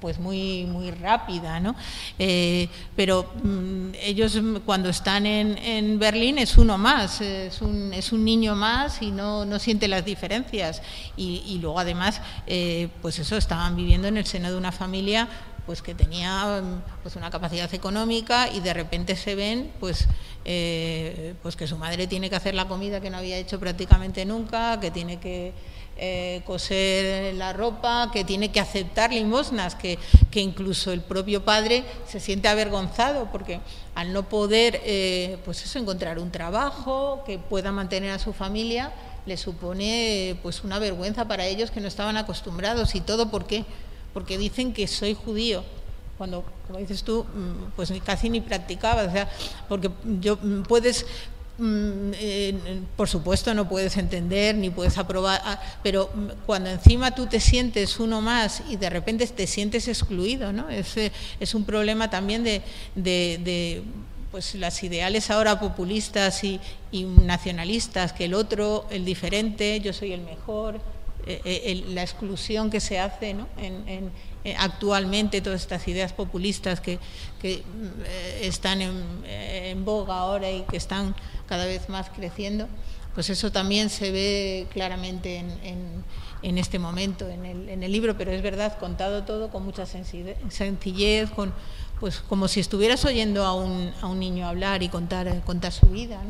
pues 0.00 0.18
muy, 0.18 0.64
muy 0.64 0.90
rápida, 0.90 1.60
¿no? 1.60 1.76
Eh, 2.18 2.68
pero 2.96 3.32
mm, 3.40 3.90
ellos 4.02 4.36
cuando 4.66 4.88
están 4.88 5.26
en, 5.26 5.96
Berlín 6.00 6.38
es 6.38 6.58
uno 6.58 6.76
más, 6.76 7.20
es 7.20 7.62
un, 7.62 7.92
es 7.92 8.10
un 8.10 8.24
niño 8.24 8.56
más 8.56 9.00
y 9.00 9.12
no, 9.12 9.44
no 9.44 9.60
siente 9.60 9.86
las 9.86 10.04
diferencias. 10.04 10.82
Y, 11.16 11.58
luego 11.60 11.78
además, 11.78 12.20
eh, 12.48 12.88
pues 13.00 13.20
eso, 13.20 13.36
estaban 13.36 13.76
viviendo 13.76 14.08
en 14.08 14.16
el 14.16 14.26
seno 14.26 14.50
de 14.50 14.56
una 14.56 14.72
familia 14.72 15.28
pues 15.66 15.82
que 15.82 15.94
tenía 15.94 16.62
pues 17.02 17.16
una 17.16 17.30
capacidad 17.30 17.72
económica 17.72 18.48
y 18.48 18.60
de 18.60 18.74
repente 18.74 19.16
se 19.16 19.34
ven 19.34 19.72
pues 19.80 20.06
eh, 20.44 21.34
pues 21.42 21.56
que 21.56 21.66
su 21.66 21.76
madre 21.76 22.06
tiene 22.06 22.28
que 22.30 22.36
hacer 22.36 22.54
la 22.54 22.66
comida 22.66 23.00
que 23.00 23.10
no 23.10 23.18
había 23.18 23.36
hecho 23.36 23.60
prácticamente 23.60 24.24
nunca 24.24 24.80
que 24.80 24.90
tiene 24.90 25.20
que 25.20 25.52
eh, 25.96 26.42
coser 26.46 27.34
la 27.34 27.52
ropa 27.52 28.10
que 28.12 28.24
tiene 28.24 28.50
que 28.50 28.60
aceptar 28.60 29.12
limosnas 29.12 29.74
que, 29.74 29.98
que, 30.30 30.40
incluso 30.40 30.90
el 30.90 31.02
propio 31.02 31.44
padre 31.44 31.84
se 32.08 32.18
siente 32.18 32.48
avergonzado 32.48 33.28
porque 33.30 33.60
al 33.94 34.12
no 34.12 34.28
poder 34.28 34.80
eh, 34.84 35.38
pues 35.44 35.62
eso 35.64 35.78
encontrar 35.78 36.18
un 36.18 36.30
trabajo 36.30 37.22
que 37.24 37.38
pueda 37.38 37.72
mantener 37.72 38.10
a 38.10 38.18
su 38.18 38.32
familia 38.32 38.92
le 39.26 39.36
supone 39.36 40.36
pues 40.42 40.64
una 40.64 40.78
vergüenza 40.78 41.28
para 41.28 41.46
ellos 41.46 41.70
que 41.70 41.80
no 41.80 41.88
estaban 41.88 42.16
acostumbrados. 42.16 42.94
Y 42.94 43.00
todo 43.00 43.30
por 43.30 43.46
qué 43.46 43.64
porque 44.12 44.38
dicen 44.38 44.72
que 44.72 44.86
soy 44.86 45.14
judío, 45.14 45.64
cuando, 46.18 46.44
como 46.66 46.78
dices 46.78 47.02
tú, 47.02 47.24
mm, 47.24 47.72
pues 47.74 47.92
casi 48.04 48.30
ni 48.30 48.40
practicaba, 48.40 49.02
o 49.04 49.10
sea, 49.10 49.28
porque 49.68 49.90
yo 50.20 50.36
mm, 50.36 50.62
puedes 50.62 51.06
mm, 51.58 52.12
por 52.96 53.08
supuesto 53.08 53.52
no 53.54 53.68
puedes 53.68 53.96
entender 53.96 54.54
ni 54.54 54.70
puedes 54.70 54.98
aprobar, 54.98 55.40
ah, 55.44 55.60
pero 55.82 56.10
cuando 56.46 56.70
encima 56.70 57.10
tú 57.12 57.26
te 57.26 57.40
sientes 57.40 57.98
uno 57.98 58.20
más 58.20 58.62
y 58.68 58.76
de 58.76 58.90
repente 58.90 59.26
te 59.26 59.46
sientes 59.46 59.88
excluido, 59.88 60.52
¿no? 60.52 60.68
Es, 60.68 60.96
eh, 60.96 61.12
es 61.40 61.54
un 61.54 61.64
problema 61.64 62.08
también 62.08 62.44
de, 62.44 62.62
de, 62.94 63.82
pues 64.30 64.54
las 64.54 64.82
ideales 64.82 65.30
ahora 65.30 65.60
populistas 65.60 66.42
y, 66.44 66.60
y, 66.90 67.04
nacionalistas, 67.04 68.12
que 68.12 68.26
el 68.26 68.34
otro, 68.34 68.86
el 68.90 69.04
diferente, 69.04 69.80
yo 69.80 69.92
soy 69.92 70.12
el 70.12 70.22
mejor, 70.22 70.76
eh, 70.76 70.80
eh, 70.80 71.01
la 71.26 72.02
exclusión 72.02 72.70
que 72.70 72.80
se 72.80 72.98
hace 72.98 73.30
en, 73.30 74.10
eh, 74.44 74.56
actualmente, 74.58 75.40
todas 75.40 75.62
estas 75.62 75.86
ideas 75.86 76.12
populistas 76.12 76.80
que, 76.80 76.98
están 78.40 78.80
en, 78.82 79.84
boga 79.84 80.18
ahora 80.18 80.50
y 80.50 80.62
que 80.62 80.76
están 80.76 81.14
cada 81.46 81.66
vez 81.66 81.88
más 81.88 82.10
creciendo, 82.10 82.68
pues 83.14 83.30
eso 83.30 83.52
también 83.52 83.90
se 83.90 84.10
ve 84.10 84.66
claramente 84.72 85.36
en, 86.42 86.58
este 86.58 86.78
momento 86.78 87.28
en 87.28 87.82
el, 87.82 87.92
libro, 87.92 88.16
pero 88.16 88.32
es 88.32 88.42
verdad, 88.42 88.78
contado 88.78 89.24
todo 89.24 89.50
con 89.50 89.64
mucha 89.64 89.86
sencillez, 89.86 91.30
con, 91.30 91.52
pues 92.00 92.18
como 92.18 92.48
si 92.48 92.58
estuvieras 92.60 93.04
oyendo 93.04 93.44
a 93.44 93.54
un, 93.54 93.92
a 94.00 94.06
un 94.08 94.18
niño 94.18 94.48
hablar 94.48 94.82
y 94.82 94.88
contar, 94.88 95.40
contar 95.44 95.72
su 95.72 95.86
vida. 95.86 96.20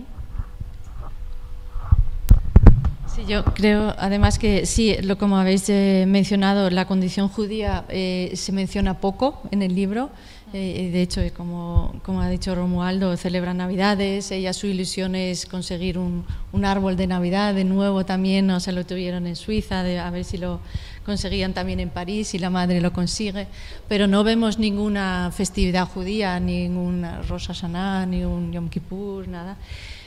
Sí, 3.15 3.25
yo 3.29 3.45
creo 3.45 3.95
además 3.99 4.39
que 4.39 4.65
sí, 4.65 4.97
lo 5.03 5.19
como 5.19 5.37
habéis 5.37 5.69
eh, 5.69 6.07
mencionado, 6.09 6.71
la 6.71 6.87
condición 6.87 7.29
judía 7.29 7.85
eh, 7.91 8.33
se 8.35 8.53
menciona 8.53 9.01
poco 9.01 9.43
en 9.51 9.61
el 9.61 9.75
libro. 9.75 10.09
Eh, 10.55 10.91
de 10.91 11.03
hecho, 11.03 11.21
como, 11.37 11.95
como 12.05 12.23
ha 12.23 12.31
dicho 12.31 12.55
Romualdo, 12.55 13.15
celebra 13.19 13.53
Navidades. 13.53 14.31
Ella 14.31 14.55
su 14.55 14.67
ilusión 14.67 15.15
es 15.15 15.45
conseguir 15.45 15.99
un, 15.99 16.25
un, 16.53 16.65
árbol 16.65 16.97
de 16.97 17.07
Navidad 17.07 17.55
de 17.55 17.65
nuevo 17.65 18.07
también. 18.07 18.51
O 18.51 18.61
sea, 18.61 18.73
lo 18.73 18.87
tuvieron 18.87 19.27
en 19.27 19.37
Suiza, 19.37 19.83
de, 19.83 19.99
a 19.99 20.11
ver 20.11 20.25
si 20.25 20.39
lo 20.39 20.61
conseguían 21.05 21.53
también 21.53 21.81
en 21.81 21.91
París 21.91 22.33
y 22.33 22.39
la 22.39 22.49
madre 22.49 22.81
lo 22.81 22.95
consigue. 22.95 23.47
Pero 23.89 24.07
no 24.07 24.25
vemos 24.25 24.59
ninguna 24.59 25.31
festividad 25.35 25.87
judía, 25.87 26.41
ninguna 26.41 27.21
Rosh 27.23 27.49
Hashanah, 27.49 28.07
ni 28.07 28.25
un 28.25 28.53
Yom 28.53 28.71
Kippur, 28.71 29.29
nada. 29.29 29.59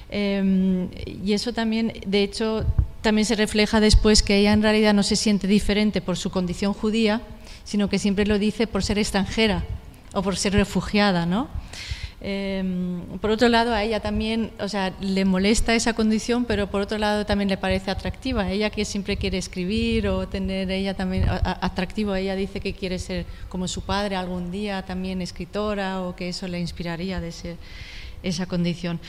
Em, 0.09 0.89
y 1.05 1.33
eso 1.33 1.53
también, 1.53 1.91
de 2.05 2.23
hecho, 2.23 2.65
también 3.05 3.25
se 3.25 3.35
refleja 3.35 3.79
después 3.79 4.23
que 4.23 4.35
ella 4.35 4.51
en 4.51 4.63
realidad 4.63 4.95
no 4.95 5.03
se 5.03 5.15
siente 5.15 5.45
diferente 5.45 6.01
por 6.01 6.17
su 6.17 6.31
condición 6.31 6.73
judía, 6.73 7.21
sino 7.63 7.87
que 7.87 7.99
siempre 7.99 8.25
lo 8.25 8.39
dice 8.39 8.65
por 8.65 8.83
ser 8.83 8.97
extranjera 8.97 9.63
o 10.13 10.23
por 10.23 10.37
ser 10.37 10.53
refugiada, 10.53 11.27
¿no? 11.27 11.47
Em, 12.19 13.03
por 13.21 13.29
otro 13.29 13.47
lado, 13.47 13.75
a 13.75 13.83
ella 13.83 13.99
también, 13.99 14.49
o 14.59 14.67
sea, 14.67 14.91
le 15.01 15.23
molesta 15.23 15.75
esa 15.75 15.93
condición, 15.93 16.45
pero 16.45 16.65
por 16.71 16.81
otro 16.81 16.97
lado 16.97 17.27
también 17.27 17.47
le 17.47 17.57
parece 17.57 17.91
atractiva. 17.91 18.49
Ella 18.49 18.71
que 18.71 18.85
siempre 18.85 19.17
quiere 19.17 19.37
escribir 19.37 20.07
o 20.07 20.27
tener 20.27 20.71
ella 20.71 20.95
también 20.95 21.27
atractivo, 21.29 22.15
ella 22.15 22.35
dice 22.35 22.59
que 22.59 22.73
quiere 22.73 22.97
ser 22.97 23.27
como 23.49 23.67
su 23.67 23.81
padre 23.81 24.15
algún 24.15 24.49
día, 24.49 24.81
también 24.81 25.21
escritora, 25.21 26.01
o 26.01 26.15
que 26.15 26.29
eso 26.29 26.47
le 26.47 26.59
inspiraría 26.59 27.21
de 27.21 27.31
ser 27.31 27.57
esa 28.25 28.45
condición. 28.47 28.99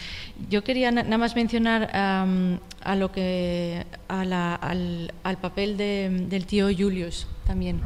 Yo 0.49 0.63
quería 0.63 0.91
nada 0.93 1.19
más 1.19 1.35
mencionar 1.35 1.91
a 1.93 2.95
lo 2.95 3.11
que 3.11 3.85
al, 4.09 5.39
papel 5.41 5.77
del 5.77 6.47
tío 6.47 6.69
Julius 6.77 7.27
también. 7.47 7.81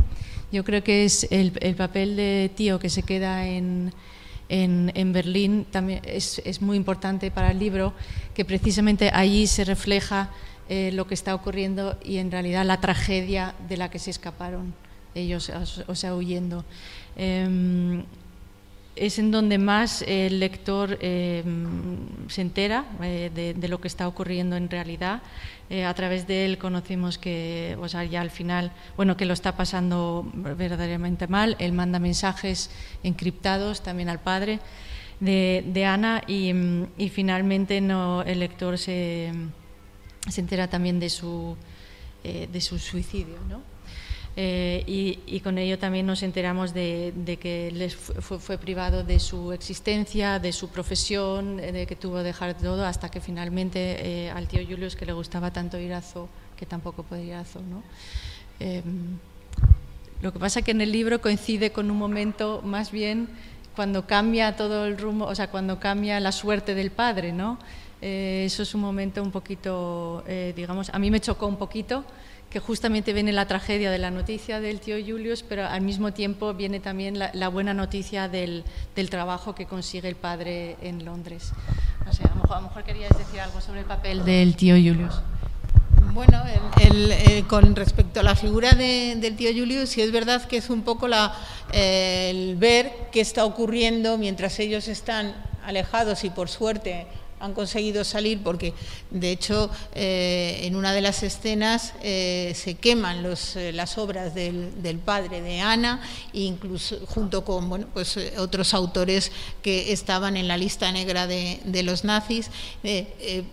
Yo 0.52 0.64
creo 0.64 0.82
que 0.82 1.04
es 1.04 1.28
el, 1.30 1.52
papel 1.76 2.16
de 2.16 2.50
tío 2.54 2.78
que 2.78 2.90
se 2.90 3.04
queda 3.04 3.46
en, 3.46 3.92
en, 4.48 5.12
Berlín 5.12 5.66
también 5.70 6.00
es, 6.04 6.42
es, 6.44 6.60
muy 6.60 6.76
importante 6.76 7.30
para 7.30 7.52
el 7.52 7.58
libro, 7.58 7.94
que 8.34 8.44
precisamente 8.44 9.10
allí 9.14 9.46
se 9.46 9.64
refleja 9.64 10.30
eh, 10.68 10.90
lo 10.92 11.06
que 11.06 11.14
está 11.14 11.34
ocurriendo 11.34 11.98
y 12.04 12.18
en 12.18 12.30
realidad 12.30 12.64
la 12.64 12.80
tragedia 12.80 13.54
de 13.68 13.76
la 13.76 13.90
que 13.90 13.98
se 13.98 14.10
escaparon 14.10 14.74
ellos, 15.14 15.50
o 15.86 15.94
sea, 15.94 16.14
huyendo. 16.14 16.64
Em, 17.16 18.04
es 19.00 19.18
en 19.18 19.30
donde 19.30 19.56
más 19.56 20.02
el 20.06 20.40
lector 20.40 20.98
eh, 21.00 21.42
se 22.28 22.42
entera 22.42 22.84
eh, 23.02 23.54
de, 23.56 23.68
lo 23.68 23.80
que 23.80 23.88
está 23.88 24.06
ocurriendo 24.06 24.56
en 24.56 24.68
realidad. 24.68 25.22
Eh, 25.70 25.86
a 25.86 25.94
través 25.94 26.26
de 26.26 26.44
él 26.44 26.58
conocimos 26.58 27.16
que, 27.16 27.78
o 27.80 27.88
sea, 27.88 28.04
ya 28.04 28.20
al 28.20 28.30
final, 28.30 28.72
bueno, 28.98 29.16
que 29.16 29.24
lo 29.24 29.32
está 29.32 29.56
pasando 29.56 30.30
verdaderamente 30.34 31.28
mal. 31.28 31.56
Él 31.58 31.72
manda 31.72 31.98
mensajes 31.98 32.70
encriptados 33.02 33.82
también 33.82 34.10
al 34.10 34.20
padre 34.20 34.60
de, 35.18 35.84
Ana 35.86 36.22
y, 36.26 36.52
finalmente 37.08 37.78
el 37.78 38.38
lector 38.38 38.76
se, 38.76 39.32
se 40.28 40.40
entera 40.42 40.68
también 40.68 41.00
de 41.00 41.08
su, 41.08 41.56
de 42.22 42.60
su 42.60 42.78
suicidio, 42.78 43.38
¿no? 43.48 43.69
Eh, 44.36 44.84
y, 44.86 45.40
con 45.40 45.58
ello 45.58 45.78
también 45.78 46.06
nos 46.06 46.22
enteramos 46.22 46.72
de, 46.72 47.38
que 47.40 47.70
les 47.72 47.96
fue, 47.96 48.58
privado 48.58 49.02
de 49.02 49.18
su 49.18 49.52
existencia, 49.52 50.38
de 50.38 50.52
su 50.52 50.68
profesión, 50.68 51.58
eh, 51.58 51.72
de 51.72 51.86
que 51.86 51.96
tuvo 51.96 52.18
que 52.18 52.22
dejar 52.22 52.56
todo 52.56 52.86
hasta 52.86 53.10
que 53.10 53.20
finalmente 53.20 54.26
eh, 54.26 54.30
al 54.30 54.46
tío 54.46 54.60
Julius, 54.66 54.94
que 54.94 55.04
le 55.04 55.12
gustaba 55.12 55.52
tanto 55.52 55.78
ir 55.78 55.92
a 55.92 56.00
zoo, 56.00 56.28
que 56.56 56.64
tampoco 56.64 57.02
podía 57.02 57.24
ir 57.24 57.34
a 57.34 57.44
zoo. 57.44 57.62
¿no? 57.62 57.82
lo 60.20 60.34
que 60.34 60.38
pasa 60.38 60.58
es 60.58 60.64
que 60.66 60.72
en 60.72 60.82
el 60.82 60.92
libro 60.92 61.22
coincide 61.22 61.72
con 61.72 61.90
un 61.90 61.96
momento 61.96 62.60
más 62.62 62.90
bien 62.90 63.26
cuando 63.74 64.06
cambia 64.06 64.54
todo 64.54 64.84
el 64.84 64.98
rumbo, 64.98 65.24
o 65.24 65.34
sea, 65.34 65.50
cuando 65.50 65.80
cambia 65.80 66.20
la 66.20 66.30
suerte 66.30 66.74
del 66.74 66.90
padre, 66.90 67.32
¿no? 67.32 67.58
eso 68.02 68.62
es 68.62 68.74
un 68.74 68.82
momento 68.82 69.22
un 69.22 69.30
poquito, 69.30 70.22
digamos, 70.54 70.90
a 70.90 70.98
mí 70.98 71.10
me 71.10 71.20
chocó 71.20 71.46
un 71.46 71.56
poquito, 71.56 72.04
que 72.50 72.58
justamente 72.58 73.12
viene 73.12 73.32
la 73.32 73.46
tragedia 73.46 73.90
de 73.90 73.98
la 73.98 74.10
noticia 74.10 74.60
del 74.60 74.80
tío 74.80 74.96
Julius, 74.96 75.44
pero 75.44 75.66
al 75.66 75.80
mismo 75.82 76.12
tiempo 76.12 76.52
viene 76.52 76.80
también 76.80 77.18
la, 77.18 77.48
buena 77.48 77.74
noticia 77.74 78.28
del, 78.28 78.64
trabajo 79.08 79.54
que 79.54 79.66
consigue 79.66 80.08
el 80.08 80.16
padre 80.16 80.76
en 80.82 81.04
Londres. 81.04 81.52
No 82.04 82.12
sé, 82.12 82.24
a 82.24 82.34
lo 82.34 82.62
mejor, 82.62 82.82
querías 82.82 83.16
decir 83.16 83.40
algo 83.40 83.60
sobre 83.60 83.80
el 83.80 83.86
papel 83.86 84.24
del 84.24 84.56
tío 84.56 84.74
Julius. 84.74 85.20
Bueno, 86.12 86.42
eh, 86.80 87.44
con 87.46 87.76
respecto 87.76 88.18
a 88.18 88.22
la 88.24 88.34
figura 88.34 88.72
del 88.72 89.36
tío 89.36 89.50
Julio, 89.54 89.86
sí 89.86 90.02
es 90.02 90.10
verdad 90.10 90.44
que 90.46 90.56
es 90.56 90.68
un 90.68 90.82
poco 90.82 91.06
la, 91.06 91.32
eh, 91.72 92.30
el 92.30 92.56
ver 92.56 92.92
qué 93.12 93.20
está 93.20 93.44
ocurriendo 93.44 94.18
mientras 94.18 94.58
ellos 94.58 94.88
están 94.88 95.36
alejados 95.64 96.24
y 96.24 96.30
por 96.30 96.48
suerte 96.48 97.06
han 97.40 97.54
conseguido 97.54 98.04
salir 98.04 98.42
porque 98.42 98.74
de 99.10 99.32
hecho 99.32 99.70
eh, 99.94 100.60
en 100.62 100.76
una 100.76 100.92
de 100.92 101.00
las 101.00 101.22
escenas 101.22 101.94
eh, 102.02 102.52
se 102.54 102.74
queman 102.74 103.24
eh, 103.24 103.72
las 103.72 103.98
obras 103.98 104.34
del, 104.34 105.00
padre 105.04 105.40
de 105.40 105.60
Ana 105.60 106.00
incluso 106.32 106.98
junto 107.06 107.44
con 107.44 107.68
bueno, 107.68 107.86
pues, 107.92 108.18
otros 108.38 108.74
autores 108.74 109.32
que 109.62 109.92
estaban 109.92 110.36
en 110.36 110.46
la 110.46 110.58
lista 110.58 110.92
negra 110.92 111.26
de 111.26 111.82
los 111.82 112.04
nazis. 112.04 112.50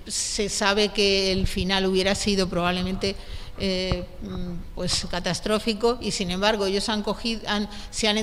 Se 0.08 0.50
sabe 0.50 0.90
que 0.90 1.32
el 1.32 1.48
final 1.48 1.86
hubiera 1.86 2.16
sido 2.16 2.50
probablemente 2.50 3.16
eh, 3.60 4.06
pues 4.76 5.08
catastrófico 5.10 5.98
y 6.00 6.12
sin 6.12 6.30
embargo 6.30 6.68
ellos 6.68 6.90
han 6.90 7.02
cogido 7.02 7.42
han, 7.48 7.68
se 7.90 8.08
han 8.08 8.18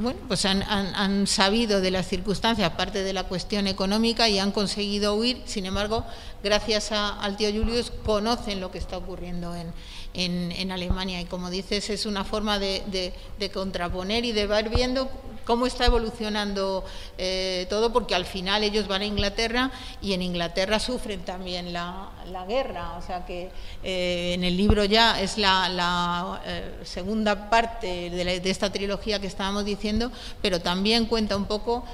bueno 0.00 0.20
pues 0.28 0.44
han, 0.44 0.62
han, 0.62 1.26
sabido 1.26 1.80
de 1.80 1.90
las 1.90 2.06
circunstancias 2.06 2.70
aparte 2.72 3.02
de 3.02 3.12
la 3.12 3.24
cuestión 3.24 3.66
económica 3.66 4.28
y 4.28 4.38
han 4.38 4.52
conseguido 4.52 5.14
huir. 5.14 5.42
Sin 5.46 5.66
embargo 5.66 6.04
gracias 6.44 6.92
al 6.92 7.36
tío 7.36 7.50
Julius 7.50 7.92
conocen 8.04 8.60
lo 8.60 8.70
que 8.70 8.78
está 8.78 8.96
ocurriendo 8.96 9.54
en, 9.54 9.72
en, 10.16 10.72
Alemania 10.72 11.20
y 11.20 11.24
como 11.26 11.50
dices 11.50 11.90
es 11.90 12.06
una 12.06 12.24
forma 12.24 12.58
de, 12.58 13.12
de, 13.38 13.50
contraponer 13.50 14.24
y 14.24 14.32
de 14.32 14.46
ver 14.46 14.68
viendo 14.68 15.08
cómo 15.44 15.66
está 15.66 15.86
evolucionando 15.86 16.84
eh, 17.16 17.66
todo, 17.70 17.92
porque 17.92 18.14
al 18.14 18.26
final 18.26 18.64
ellos 18.64 18.88
van 18.88 19.02
a 19.02 19.04
Inglaterra 19.04 19.70
y 20.02 20.12
en 20.12 20.22
Inglaterra 20.22 20.80
sufren 20.80 21.20
también 21.20 21.72
la, 21.72 22.10
guerra. 22.48 22.98
O 22.98 23.02
sea 23.02 23.24
que 23.24 23.50
eh, 23.82 24.32
en 24.34 24.44
el 24.44 24.56
libro 24.56 24.84
ya 24.84 25.20
es 25.20 25.38
la, 25.38 26.40
eh, 26.44 26.80
segunda 26.82 27.48
parte 27.48 28.10
de, 28.10 28.40
de, 28.40 28.50
esta 28.50 28.70
trilogía 28.70 29.20
que 29.20 29.28
estábamos 29.28 29.64
diciendo, 29.64 30.10
pero 30.42 30.60
también 30.60 31.06
cuenta 31.06 31.36
un 31.36 31.46
poco 31.46 31.84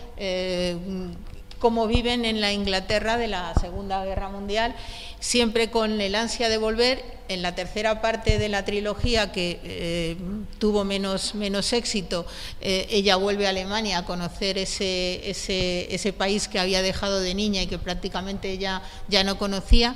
cómo 1.63 1.87
viven 1.87 2.25
en 2.25 2.41
la 2.41 2.53
Inglaterra 2.53 3.17
de 3.17 3.29
la 3.29 3.55
Segunda 3.55 4.05
Guerra 4.05 4.29
Mundial, 4.29 4.75
siempre 5.21 5.71
con 5.71 6.01
el 6.01 6.17
ansia 6.17 6.49
de 6.49 6.59
volver. 6.59 7.23
En 7.29 7.41
la 7.41 7.55
tercera 7.55 8.03
parte 8.03 8.37
de 8.37 8.49
la 8.49 8.65
trilogía, 8.65 9.31
que 9.31 9.61
eh, 9.63 10.17
tuvo 10.59 10.83
menos, 10.83 11.37
menos 11.37 11.73
éxito, 11.73 12.27
eh, 12.61 12.89
ella 12.91 13.15
vuelve 13.15 13.47
a 13.47 13.51
Alemania 13.51 13.99
a 13.99 14.05
conocer 14.05 14.59
ese, 14.59 15.31
ese, 15.31 15.87
ese, 15.95 16.13
país 16.13 16.49
que 16.49 16.59
había 16.59 16.83
dejado 16.83 17.21
de 17.21 17.33
niña 17.33 17.63
y 17.63 17.69
que 17.69 17.79
prácticamente 17.79 18.59
ya, 18.59 18.83
ya 19.07 19.23
no 19.23 19.39
conocía 19.39 19.95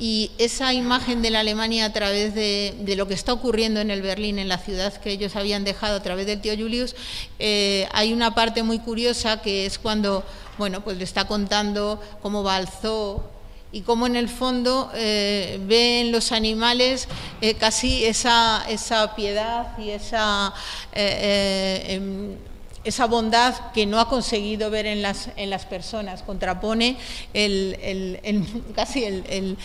y 0.00 0.30
esa 0.38 0.72
imagen 0.72 1.20
de 1.20 1.28
la 1.28 1.40
Alemania 1.40 1.84
a 1.84 1.92
través 1.92 2.34
de, 2.34 2.74
lo 2.96 3.06
que 3.06 3.12
está 3.12 3.34
ocurriendo 3.34 3.80
en 3.80 3.90
el 3.90 4.00
Berlín, 4.00 4.38
en 4.38 4.48
la 4.48 4.56
ciudad 4.56 4.94
que 4.94 5.10
ellos 5.10 5.36
habían 5.36 5.62
dejado 5.62 5.96
a 5.96 6.02
través 6.02 6.24
del 6.24 6.40
tío 6.40 6.56
Julius, 6.56 6.96
eh, 7.38 7.86
hay 7.92 8.14
una 8.14 8.34
parte 8.34 8.62
muy 8.62 8.78
curiosa 8.78 9.42
que 9.42 9.66
es 9.66 9.78
cuando 9.78 10.24
bueno, 10.60 10.82
pues 10.82 10.98
le 10.98 11.04
está 11.04 11.26
contando 11.26 11.98
cómo 12.20 12.44
va 12.44 12.60
zoo 12.66 13.24
y 13.72 13.80
cómo 13.80 14.06
en 14.06 14.14
el 14.14 14.28
fondo 14.28 14.90
eh, 14.94 15.58
ve 15.66 16.02
en 16.02 16.12
los 16.12 16.32
animales 16.32 17.08
eh, 17.40 17.54
casi 17.54 18.04
esa, 18.04 18.62
esa, 18.68 19.16
piedad 19.16 19.78
y 19.78 19.88
esa 19.88 20.52
eh, 20.92 21.86
em, 21.88 22.36
esa 22.82 23.06
bondad 23.06 23.54
que 23.72 23.84
no 23.84 24.00
ha 24.00 24.08
conseguido 24.08 24.70
ver 24.70 24.86
en 24.86 25.02
las, 25.02 25.28
en 25.36 25.50
las 25.50 25.66
personas. 25.66 26.22
Contrapone 26.22 26.96
el, 27.34 27.78
el, 27.82 28.46
casi 28.74 29.04
el, 29.04 29.58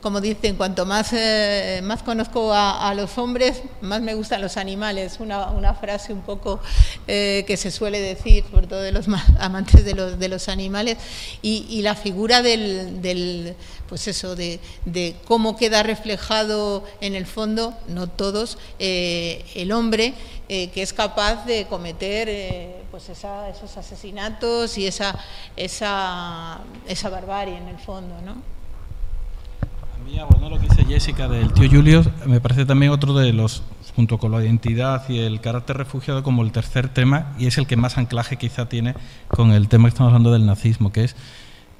como 0.00 0.20
dicen, 0.20 0.56
cuanto 0.56 0.86
más, 0.86 1.12
eh, 1.12 1.80
más 1.82 2.02
conozco 2.02 2.52
a, 2.52 2.94
los 2.94 3.18
hombres, 3.18 3.62
más 3.80 4.00
me 4.00 4.14
gustan 4.14 4.40
los 4.40 4.56
animales. 4.56 5.16
Una, 5.18 5.50
una 5.50 5.74
frase 5.74 6.12
un 6.12 6.22
poco 6.22 6.60
eh, 7.08 7.44
que 7.46 7.56
se 7.56 7.70
suele 7.70 8.00
decir, 8.00 8.44
sobre 8.50 8.66
todo 8.66 8.80
de 8.80 8.92
los 8.92 9.06
amantes 9.40 9.84
de 9.84 9.94
los, 9.94 10.18
de 10.18 10.28
los 10.28 10.48
animales. 10.48 10.98
Y, 11.42 11.82
la 11.86 11.94
figura 11.94 12.42
del, 12.42 13.00
del 13.00 13.54
pues 13.88 14.08
eso, 14.08 14.34
de, 14.34 14.58
de, 14.86 15.14
cómo 15.24 15.56
queda 15.56 15.82
reflejado 15.82 16.82
en 17.00 17.14
el 17.14 17.26
fondo, 17.26 17.74
no 17.86 18.08
todos, 18.08 18.58
eh, 18.78 19.44
el 19.54 19.70
hombre 19.70 20.14
que 20.48 20.82
es 20.82 20.92
capaz 20.92 21.44
de 21.44 21.66
cometer 21.66 22.28
eh, 22.28 22.84
pues 22.90 23.08
esos 23.08 23.76
asesinatos 23.76 24.78
y 24.78 24.86
esa, 24.86 25.18
esa, 25.56 26.60
esa 26.86 27.08
barbarie 27.10 27.56
en 27.56 27.68
el 27.68 27.78
fondo, 27.78 28.14
¿no? 28.24 28.32
A 28.32 30.08
mí, 30.08 30.18
bueno, 30.30 30.50
lo 30.50 30.60
que 30.60 30.68
dice 30.68 30.84
Jessica 30.84 31.26
del 31.26 31.52
tío 31.52 31.68
Julio 31.68 32.04
me 32.26 32.40
parece 32.40 32.64
también 32.64 32.92
otro 32.92 33.12
de 33.14 33.32
los, 33.32 33.64
junto 33.96 34.18
con 34.18 34.30
la 34.30 34.42
identidad 34.42 35.08
y 35.08 35.18
el 35.18 35.40
carácter 35.40 35.78
refugiado, 35.78 36.22
como 36.22 36.42
el 36.42 36.52
tercer 36.52 36.88
tema, 36.88 37.34
y 37.38 37.46
es 37.46 37.58
el 37.58 37.66
que 37.66 37.76
más 37.76 37.98
anclaje 37.98 38.36
quizá 38.36 38.68
tiene 38.68 38.94
con 39.26 39.50
el 39.50 39.68
tema 39.68 39.84
que 39.84 39.94
estamos 39.94 40.10
hablando 40.10 40.32
del 40.32 40.46
nazismo, 40.46 40.92
que 40.92 41.04
es 41.04 41.16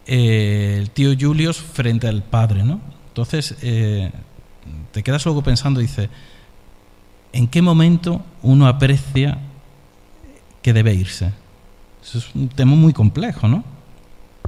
eh, 0.06 0.76
el 0.80 0.90
tío 0.90 1.10
Julius 1.18 1.58
frente 1.58 2.08
al 2.08 2.22
padre, 2.22 2.64
¿no? 2.64 2.80
Entonces, 3.08 3.56
eh, 3.62 4.10
te 4.92 5.02
quedas 5.02 5.24
luego 5.24 5.42
pensando, 5.42 5.80
dice, 5.80 6.10
¿en 7.36 7.48
qué 7.48 7.62
momento 7.62 8.22
uno 8.42 8.66
aprecia 8.66 9.38
que 10.66 10.72
debe 10.72 10.92
irse. 10.94 11.30
Eso 12.02 12.18
es 12.18 12.34
un 12.34 12.48
tema 12.48 12.74
muy 12.74 12.92
complejo, 12.92 13.46
¿no? 13.46 13.62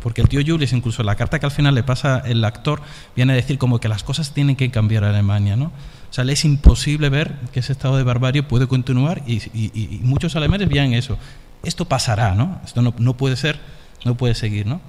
Porque 0.03 0.20
el 0.20 0.29
tío 0.29 0.40
Julius, 0.44 0.72
incluso 0.72 1.05
la 1.05 1.14
carta 1.14 1.38
que 1.38 1.46
al 1.46 1.53
final 1.53 1.77
le 1.77 1.85
pasa 1.85 2.24
el 2.27 2.44
actor, 2.44 2.83
viene 3.14 3.35
a 3.35 3.37
decir 3.37 3.57
como 3.57 3.79
que 3.79 3.88
las 3.88 4.03
cosas 4.03 4.35
tienen 4.35 4.57
que 4.57 4.68
cambiar 4.72 5.05
en 5.05 5.11
Alemania, 5.11 5.55
¿no? 5.55 5.66
O 5.66 6.12
sea, 6.12 6.24
le 6.24 6.33
es 6.33 6.44
imposible 6.44 7.09
ver 7.09 7.37
que 7.53 7.61
ese 7.61 7.70
estado 7.70 7.96
de 7.96 8.03
barbarie 8.03 8.42
puede 8.42 8.66
continuar 8.66 9.22
y, 9.29 10.01
muchos 10.03 10.35
alemanes 10.35 10.68
vean 10.68 10.92
eso. 10.92 11.16
Esto 11.62 11.85
pasará, 11.85 12.35
¿no? 12.35 12.61
Esto 12.64 12.83
no, 12.83 12.92
no, 12.98 13.16
puede 13.16 13.37
ser, 13.37 13.61
no 14.05 14.16
puede 14.16 14.35
seguir, 14.35 14.66
¿no? 14.66 14.81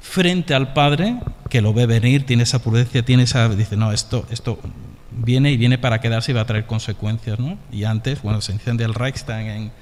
Frente 0.00 0.52
al 0.52 0.72
padre, 0.72 1.20
que 1.48 1.60
lo 1.60 1.72
ve 1.72 1.86
venir, 1.86 2.26
tiene 2.26 2.42
esa 2.42 2.60
prudencia, 2.60 3.04
tiene 3.04 3.22
esa... 3.22 3.48
Dice, 3.50 3.76
no, 3.76 3.92
esto, 3.92 4.26
esto 4.30 4.58
viene 5.18 5.52
y 5.52 5.56
viene 5.56 5.78
para 5.78 6.00
quedarse 6.00 6.32
y 6.32 6.34
va 6.34 6.42
a 6.42 6.46
traer 6.46 6.66
consecuencias, 6.66 7.38
¿no? 7.38 7.58
Y 7.70 7.84
antes, 7.84 8.22
bueno, 8.22 8.40
se 8.40 8.52
incendia 8.52 8.86
el 8.86 8.94
Reichstag 8.94 9.46
en 9.46 9.72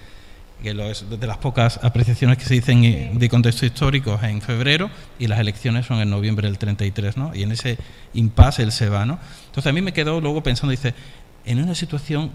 que 0.62 0.90
es 0.90 1.08
de 1.08 1.26
las 1.26 1.38
pocas 1.38 1.80
apreciaciones 1.82 2.36
que 2.36 2.44
se 2.44 2.54
dicen 2.54 3.18
de 3.18 3.28
contexto 3.28 3.64
histórico 3.64 4.18
en 4.22 4.42
febrero 4.42 4.90
y 5.18 5.26
las 5.26 5.40
elecciones 5.40 5.86
son 5.86 6.00
en 6.00 6.10
noviembre 6.10 6.48
del 6.48 6.58
33, 6.58 7.16
¿no? 7.16 7.34
Y 7.34 7.42
en 7.42 7.52
ese 7.52 7.78
impasse 8.14 8.62
él 8.62 8.72
se 8.72 8.88
va, 8.88 9.06
¿no? 9.06 9.18
Entonces 9.46 9.70
a 9.70 9.72
mí 9.72 9.80
me 9.80 9.92
quedó 9.92 10.20
luego 10.20 10.42
pensando, 10.42 10.70
dice, 10.70 10.94
en 11.46 11.62
una 11.62 11.74
situación 11.74 12.30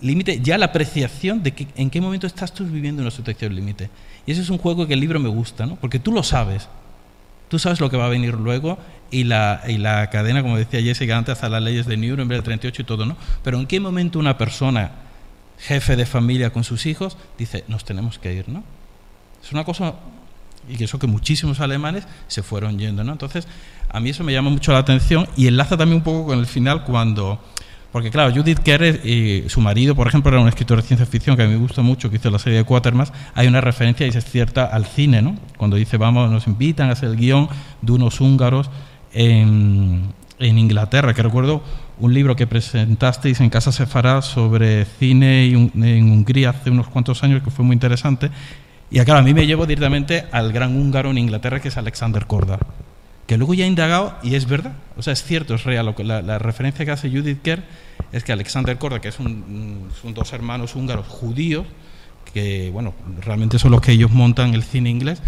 límite, 0.00 0.40
ya 0.40 0.58
la 0.58 0.66
apreciación 0.66 1.42
de 1.42 1.52
que, 1.52 1.66
en 1.76 1.90
qué 1.90 2.00
momento 2.00 2.26
estás 2.26 2.52
tú 2.52 2.64
viviendo 2.64 3.02
una 3.02 3.10
situación 3.10 3.54
límite. 3.54 3.90
Y 4.26 4.32
ese 4.32 4.42
es 4.42 4.50
un 4.50 4.58
juego 4.58 4.86
que 4.86 4.94
el 4.94 5.00
libro 5.00 5.20
me 5.20 5.28
gusta, 5.28 5.66
¿no? 5.66 5.76
Porque 5.76 5.98
tú 5.98 6.12
lo 6.12 6.22
sabes. 6.22 6.68
Tú 7.48 7.58
sabes 7.58 7.80
lo 7.80 7.90
que 7.90 7.96
va 7.96 8.06
a 8.06 8.10
venir 8.10 8.34
luego 8.34 8.78
y 9.10 9.24
la, 9.24 9.62
y 9.66 9.78
la 9.78 10.10
cadena, 10.10 10.42
como 10.42 10.56
decía 10.56 10.80
Jessica 10.82 11.16
antes, 11.16 11.32
hasta 11.32 11.48
las 11.48 11.62
leyes 11.62 11.86
de 11.86 11.96
Nuremberg 11.96 12.38
del 12.38 12.44
38 12.44 12.82
y 12.82 12.84
todo, 12.84 13.06
¿no? 13.06 13.16
Pero 13.42 13.58
en 13.58 13.66
qué 13.66 13.80
momento 13.80 14.18
una 14.18 14.36
persona 14.36 14.92
jefe 15.58 15.96
de 15.96 16.06
familia 16.06 16.50
con 16.50 16.64
sus 16.64 16.86
hijos, 16.86 17.16
dice, 17.36 17.64
nos 17.68 17.84
tenemos 17.84 18.18
que 18.18 18.32
ir, 18.34 18.48
¿no? 18.48 18.62
Es 19.42 19.52
una 19.52 19.64
cosa, 19.64 19.94
y 20.68 20.82
eso 20.82 20.98
que 20.98 21.06
muchísimos 21.06 21.60
alemanes 21.60 22.06
se 22.26 22.42
fueron 22.42 22.78
yendo, 22.78 23.02
¿no? 23.04 23.12
Entonces, 23.12 23.46
a 23.88 24.00
mí 24.00 24.10
eso 24.10 24.24
me 24.24 24.32
llama 24.32 24.50
mucho 24.50 24.72
la 24.72 24.78
atención 24.78 25.26
y 25.36 25.46
enlaza 25.46 25.76
también 25.76 25.98
un 25.98 26.04
poco 26.04 26.26
con 26.26 26.38
el 26.38 26.46
final 26.46 26.84
cuando... 26.84 27.40
Porque 27.90 28.10
claro, 28.10 28.34
Judith 28.34 28.58
Kerr 28.58 29.00
y 29.06 29.48
su 29.48 29.62
marido, 29.62 29.94
por 29.94 30.06
ejemplo, 30.06 30.30
era 30.30 30.42
un 30.42 30.48
escritor 30.48 30.76
de 30.76 30.86
ciencia 30.86 31.06
ficción 31.06 31.36
que 31.36 31.44
a 31.44 31.46
mí 31.46 31.54
me 31.54 31.58
gusta 31.58 31.80
mucho, 31.80 32.10
que 32.10 32.16
hizo 32.16 32.30
la 32.30 32.38
serie 32.38 32.58
de 32.58 32.64
Quatermass, 32.64 33.14
hay 33.34 33.48
una 33.48 33.62
referencia, 33.62 34.06
y 34.06 34.10
es 34.10 34.24
cierta, 34.26 34.66
al 34.66 34.84
cine, 34.84 35.22
¿no? 35.22 35.36
Cuando 35.56 35.76
dice, 35.78 35.96
vamos, 35.96 36.30
nos 36.30 36.46
invitan 36.46 36.90
a 36.90 36.92
hacer 36.92 37.08
el 37.08 37.16
guion 37.16 37.48
de 37.80 37.92
unos 37.92 38.20
húngaros 38.20 38.68
en, 39.12 40.12
en 40.38 40.58
Inglaterra, 40.58 41.14
que 41.14 41.22
recuerdo 41.22 41.62
un 41.98 42.14
libro 42.14 42.36
que 42.36 42.46
presentasteis 42.46 43.40
en 43.40 43.50
Casa 43.50 43.72
Sefará 43.72 44.22
sobre 44.22 44.84
cine 44.84 45.46
en 45.46 46.12
Hungría 46.12 46.50
hace 46.50 46.70
unos 46.70 46.88
cuantos 46.88 47.22
años, 47.24 47.42
que 47.42 47.50
fue 47.50 47.64
muy 47.64 47.74
interesante. 47.74 48.30
Y 48.90 49.00
acá 49.00 49.18
a 49.18 49.22
mí 49.22 49.34
me 49.34 49.46
llevo 49.46 49.66
directamente 49.66 50.26
al 50.32 50.52
gran 50.52 50.76
húngaro 50.76 51.10
en 51.10 51.18
Inglaterra, 51.18 51.60
que 51.60 51.68
es 51.68 51.76
Alexander 51.76 52.26
Korda, 52.26 52.58
que 53.26 53.36
luego 53.36 53.52
ya 53.54 53.64
he 53.64 53.68
indagado 53.68 54.16
y 54.22 54.34
es 54.34 54.46
verdad, 54.46 54.72
o 54.96 55.02
sea, 55.02 55.12
es 55.12 55.22
cierto, 55.22 55.54
es 55.54 55.64
real. 55.64 55.94
La, 55.98 56.22
la 56.22 56.38
referencia 56.38 56.84
que 56.84 56.90
hace 56.92 57.10
Judith 57.10 57.42
Kerr 57.42 57.62
es 58.12 58.24
que 58.24 58.32
Alexander 58.32 58.78
Korda, 58.78 59.00
que 59.00 59.08
es 59.08 59.18
un, 59.18 59.88
son 60.00 60.14
dos 60.14 60.32
hermanos 60.32 60.74
húngaros 60.74 61.06
judíos, 61.06 61.66
que, 62.32 62.70
bueno, 62.72 62.94
realmente 63.20 63.58
son 63.58 63.72
los 63.72 63.80
que 63.80 63.92
ellos 63.92 64.10
montan 64.10 64.54
el 64.54 64.62
cine 64.62 64.88
inglés, 64.88 65.20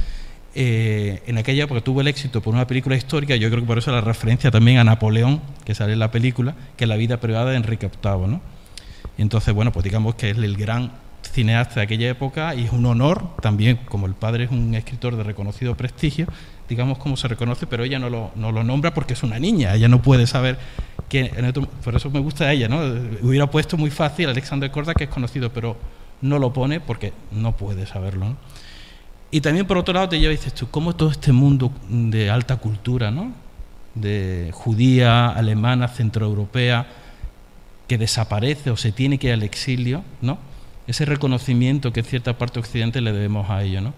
eh, 0.54 1.22
en 1.26 1.38
aquella 1.38 1.64
época 1.64 1.80
tuvo 1.80 2.00
el 2.00 2.08
éxito 2.08 2.40
por 2.40 2.54
una 2.54 2.66
película 2.66 2.96
histórica, 2.96 3.36
yo 3.36 3.48
creo 3.50 3.60
que 3.60 3.66
por 3.66 3.78
eso 3.78 3.92
la 3.92 4.00
referencia 4.00 4.50
también 4.50 4.78
a 4.78 4.84
Napoleón, 4.84 5.40
que 5.64 5.74
sale 5.74 5.92
en 5.92 5.98
la 5.98 6.10
película, 6.10 6.54
que 6.76 6.84
es 6.84 6.88
la 6.88 6.96
vida 6.96 7.20
privada 7.20 7.50
de 7.50 7.56
Enrique 7.56 7.88
VIII. 8.02 8.26
¿no? 8.26 8.40
Y 9.16 9.22
entonces, 9.22 9.54
bueno, 9.54 9.72
pues 9.72 9.84
digamos 9.84 10.14
que 10.16 10.30
es 10.30 10.38
el 10.38 10.56
gran 10.56 10.92
cineasta 11.22 11.76
de 11.76 11.82
aquella 11.82 12.08
época 12.08 12.54
y 12.54 12.64
es 12.64 12.72
un 12.72 12.86
honor 12.86 13.36
también, 13.40 13.78
como 13.88 14.06
el 14.06 14.14
padre 14.14 14.44
es 14.44 14.50
un 14.50 14.74
escritor 14.74 15.16
de 15.16 15.22
reconocido 15.22 15.76
prestigio, 15.76 16.26
digamos, 16.68 16.98
como 16.98 17.16
se 17.16 17.28
reconoce, 17.28 17.66
pero 17.66 17.84
ella 17.84 17.98
no 17.98 18.10
lo, 18.10 18.32
no 18.34 18.50
lo 18.50 18.64
nombra 18.64 18.94
porque 18.94 19.14
es 19.14 19.22
una 19.22 19.38
niña, 19.38 19.74
ella 19.74 19.88
no 19.88 20.02
puede 20.02 20.26
saber 20.26 20.58
que... 21.08 21.30
por 21.84 21.94
eso 21.94 22.10
me 22.10 22.20
gusta 22.20 22.44
a 22.44 22.52
ella, 22.52 22.68
¿no? 22.68 22.80
Hubiera 23.22 23.48
puesto 23.50 23.76
muy 23.76 23.90
fácil 23.90 24.28
Alexander 24.28 24.70
Korda, 24.70 24.94
que 24.94 25.04
es 25.04 25.10
conocido, 25.10 25.52
pero 25.52 25.76
no 26.22 26.38
lo 26.38 26.52
pone 26.52 26.80
porque 26.80 27.12
no 27.30 27.56
puede 27.56 27.86
saberlo, 27.86 28.36
Y 29.30 29.40
también 29.40 29.66
por 29.66 29.78
otro 29.78 29.94
lado 29.94 30.08
te 30.08 30.18
lleva 30.18 30.32
y 30.32 30.36
dices 30.36 30.54
tú, 30.54 30.68
¿cómo 30.70 30.96
todo 30.96 31.10
este 31.10 31.32
mundo 31.32 31.72
de 31.88 32.30
alta 32.30 32.56
cultura, 32.56 33.10
¿no? 33.10 33.32
de 33.94 34.50
judía, 34.52 35.28
alemana, 35.28 35.88
centroeuropea, 35.88 36.86
que 37.88 37.98
desaparece 37.98 38.70
o 38.70 38.76
se 38.76 38.92
tiene 38.92 39.18
que 39.18 39.28
ir 39.28 39.32
al 39.32 39.42
exilio, 39.42 40.04
¿no? 40.22 40.38
Ese 40.86 41.04
reconocimiento 41.04 41.92
que 41.92 42.00
en 42.00 42.06
cierta 42.06 42.38
parte 42.38 42.60
occidente 42.60 43.00
le 43.00 43.12
debemos 43.12 43.50
a 43.50 43.62
ello, 43.62 43.80
¿no? 43.80 43.94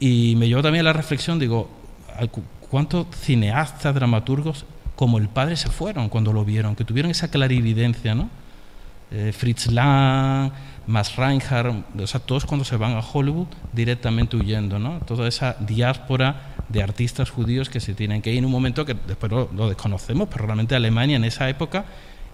Y 0.00 0.34
me 0.36 0.48
llevó 0.48 0.62
también 0.62 0.84
a 0.84 0.90
la 0.90 0.92
reflexión, 0.92 1.38
digo, 1.38 1.70
¿cuántos 2.70 3.06
cineastas, 3.16 3.94
dramaturgos 3.94 4.66
como 4.96 5.18
el 5.18 5.28
padre 5.28 5.56
se 5.56 5.70
fueron 5.70 6.08
cuando 6.08 6.32
lo 6.32 6.44
vieron, 6.44 6.76
que 6.76 6.84
tuvieron 6.84 7.10
esa 7.10 7.30
clarividencia, 7.30 8.14
¿no? 8.14 8.28
Eh, 9.10 9.32
Fritz 9.32 9.68
Lang, 9.70 10.50
Max 10.86 11.16
Reinhardt, 11.16 11.84
o 11.98 12.06
sea, 12.06 12.20
todos 12.20 12.44
cuando 12.44 12.64
se 12.64 12.76
van 12.76 12.92
a 12.92 13.00
Hollywood 13.00 13.46
directamente 13.72 14.36
huyendo, 14.36 14.78
¿no? 14.78 15.00
Toda 15.00 15.28
esa 15.28 15.56
diáspora 15.60 16.54
de 16.68 16.82
artistas 16.82 17.30
judíos 17.30 17.68
que 17.68 17.80
se 17.80 17.94
tienen 17.94 18.20
que 18.20 18.32
ir 18.32 18.38
en 18.38 18.44
un 18.44 18.50
momento 18.50 18.84
que 18.84 18.94
después 18.94 19.32
lo, 19.32 19.68
desconocemos, 19.68 20.28
pero 20.30 20.44
realmente 20.46 20.74
Alemania 20.74 21.16
en 21.16 21.24
esa 21.24 21.48
época 21.48 21.84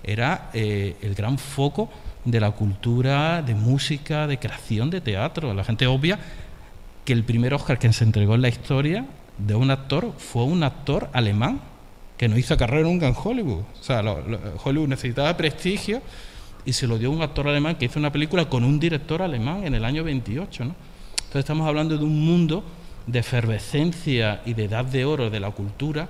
era 0.02 0.50
eh, 0.52 0.96
el 1.02 1.14
gran 1.14 1.38
foco 1.38 1.90
de 2.24 2.40
la 2.40 2.50
cultura, 2.50 3.42
de 3.42 3.54
música, 3.54 4.26
de 4.26 4.38
creación 4.38 4.90
de 4.90 5.00
teatro. 5.00 5.54
La 5.54 5.64
gente 5.64 5.86
obvia 5.86 6.18
que 7.04 7.12
el 7.12 7.24
primer 7.24 7.54
Oscar 7.54 7.78
que 7.78 7.92
se 7.92 8.04
entregó 8.04 8.34
en 8.34 8.42
la 8.42 8.48
historia 8.48 9.06
de 9.38 9.54
un 9.54 9.70
actor 9.70 10.12
fue 10.18 10.44
un 10.44 10.62
actor 10.62 11.08
alemán 11.12 11.60
que 12.16 12.28
no 12.28 12.36
hizo 12.36 12.56
carrera 12.56 12.82
nunca 12.82 13.06
en 13.08 13.14
Hollywood. 13.16 13.62
O 13.80 13.82
sea, 13.82 14.02
Hollywood 14.62 14.88
necesitaba 14.88 15.34
prestigio 15.36 16.02
y 16.64 16.72
se 16.72 16.86
lo 16.86 16.98
dio 16.98 17.10
un 17.10 17.22
actor 17.22 17.48
alemán 17.48 17.76
que 17.76 17.86
hizo 17.86 17.98
una 17.98 18.12
película 18.12 18.48
con 18.48 18.64
un 18.64 18.78
director 18.78 19.22
alemán 19.22 19.64
en 19.64 19.74
el 19.74 19.84
año 19.84 20.04
28. 20.04 20.64
¿no? 20.64 20.74
Entonces 21.12 21.40
estamos 21.40 21.66
hablando 21.66 21.96
de 21.96 22.04
un 22.04 22.24
mundo 22.24 22.64
de 23.06 23.18
efervescencia 23.18 24.42
y 24.44 24.54
de 24.54 24.64
edad 24.64 24.84
de 24.84 25.04
oro 25.04 25.30
de 25.30 25.40
la 25.40 25.50
cultura 25.50 26.08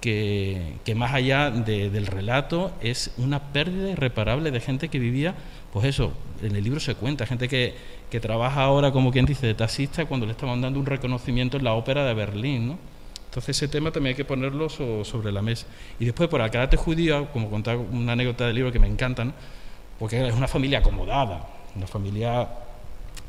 que, 0.00 0.94
más 0.94 1.14
allá 1.14 1.50
del 1.50 2.06
relato 2.06 2.72
es 2.82 3.12
una 3.16 3.52
pérdida 3.52 3.90
irreparable 3.90 4.50
de 4.50 4.60
gente 4.60 4.88
que 4.88 4.98
vivía, 4.98 5.34
pues 5.72 5.86
eso, 5.86 6.12
en 6.42 6.54
el 6.54 6.62
libro 6.62 6.78
se 6.78 6.94
cuenta, 6.94 7.24
gente 7.24 7.48
que, 7.48 7.74
que 8.10 8.20
trabaja 8.20 8.62
ahora 8.62 8.92
como 8.92 9.10
quien 9.10 9.24
dice 9.24 9.46
de 9.46 9.54
taxista 9.54 10.04
cuando 10.04 10.26
le 10.26 10.32
estaban 10.32 10.60
dando 10.60 10.78
un 10.78 10.84
reconocimiento 10.86 11.56
en 11.56 11.64
la 11.64 11.72
ópera 11.72 12.04
de 12.04 12.12
Berlín, 12.12 12.68
¿no? 12.68 12.78
Entonces 13.34 13.56
ese 13.56 13.66
tema 13.66 13.90
también 13.90 14.12
hay 14.12 14.16
que 14.16 14.24
ponerlo 14.24 14.68
sobre 14.68 15.32
la 15.32 15.42
mesa. 15.42 15.66
Y 15.98 16.04
después 16.04 16.28
por 16.28 16.40
el 16.40 16.50
carácter 16.50 16.78
judío, 16.78 17.26
como 17.32 17.50
contar 17.50 17.78
una 17.78 18.12
anécdota 18.12 18.46
del 18.46 18.54
libro 18.54 18.70
que 18.70 18.78
me 18.78 18.86
encanta, 18.86 19.24
¿no? 19.24 19.32
Porque 19.98 20.26
es 20.26 20.34
una 20.34 20.48
familia 20.48 20.78
acomodada, 20.78 21.46
una 21.74 21.86
familia 21.86 22.48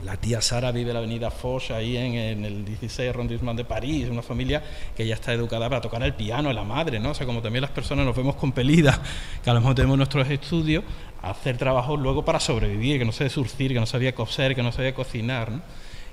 la 0.04 0.18
tía 0.18 0.42
Sara 0.42 0.72
vive 0.72 0.90
en 0.90 0.94
la 0.94 1.00
avenida 1.00 1.32
Foch, 1.32 1.72
ahí 1.72 1.96
en, 1.96 2.44
el 2.44 2.66
16 2.66 3.10
arrondissement 3.10 3.58
de 3.58 3.64
París, 3.64 4.10
una 4.10 4.22
familia 4.22 4.62
que 4.96 5.08
ya 5.08 5.16
está 5.16 5.32
educada 5.32 5.70
para 5.70 5.82
tocar 5.82 6.04
el 6.04 6.14
piano, 6.14 6.52
la 6.52 6.64
madre, 6.64 7.00
¿no? 7.00 7.12
O 7.12 7.14
sea, 7.14 7.26
como 7.26 7.42
también 7.42 7.62
las 7.62 7.72
personas 7.72 8.06
nos 8.06 8.16
vemos 8.16 8.36
compelidas, 8.36 9.00
que 9.44 9.50
a 9.50 9.54
lo 9.54 9.62
mejor 9.62 9.76
tenemos 9.76 9.98
nuestros 9.98 10.30
estudios, 10.30 10.84
a 11.22 11.32
hacer 11.32 11.58
trabajos 11.58 12.00
luego 12.00 12.26
para 12.26 12.40
sobrevivir, 12.40 13.00
que 13.00 13.06
no 13.06 13.12
sé 13.12 13.30
surcir, 13.30 13.74
que 13.74 13.80
no 13.80 13.86
sabía 13.86 14.14
coser, 14.14 14.54
que 14.54 14.62
no 14.62 14.72
sabía 14.72 14.94
cocinar, 14.94 15.52
¿no? 15.52 15.62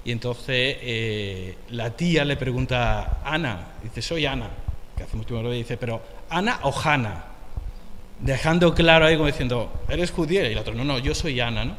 Y 0.05 0.11
entonces 0.11 0.77
eh, 0.81 1.59
la 1.71 1.91
tía 1.91 2.25
le 2.25 2.37
pregunta 2.37 3.21
a 3.23 3.35
Ana, 3.35 3.75
dice, 3.83 4.03
soy 4.03 4.27
Ana, 4.27 4.51
que 4.97 5.05
hace 5.05 5.17
mucho 5.17 5.29
tiempo 5.29 5.51
dice, 5.51 5.77
pero 5.77 6.03
¿Ana 6.29 6.61
o 6.63 6.73
Hanna? 6.73 7.32
Dejando 8.23 8.75
claro 8.75 9.07
ahí 9.07 9.17
como 9.17 9.27
diciendo, 9.27 9.73
¿eres 9.89 10.11
judía? 10.11 10.49
Y 10.49 10.53
el 10.53 10.59
otro, 10.59 10.75
no, 10.75 10.85
no, 10.85 10.99
yo 10.99 11.15
soy 11.15 11.41
Ana, 11.41 11.65
¿no? 11.65 11.77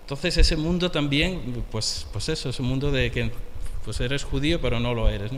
Entonces 0.00 0.36
ese 0.36 0.56
mundo 0.56 0.90
también, 0.90 1.64
pues, 1.70 2.06
pues 2.12 2.28
eso, 2.28 2.50
es 2.50 2.60
un 2.60 2.66
mundo 2.66 2.90
de 2.90 3.10
que 3.10 3.30
pues 3.84 4.00
eres 4.00 4.24
judío 4.24 4.60
pero 4.60 4.80
no 4.80 4.94
lo 4.94 5.08
eres. 5.08 5.30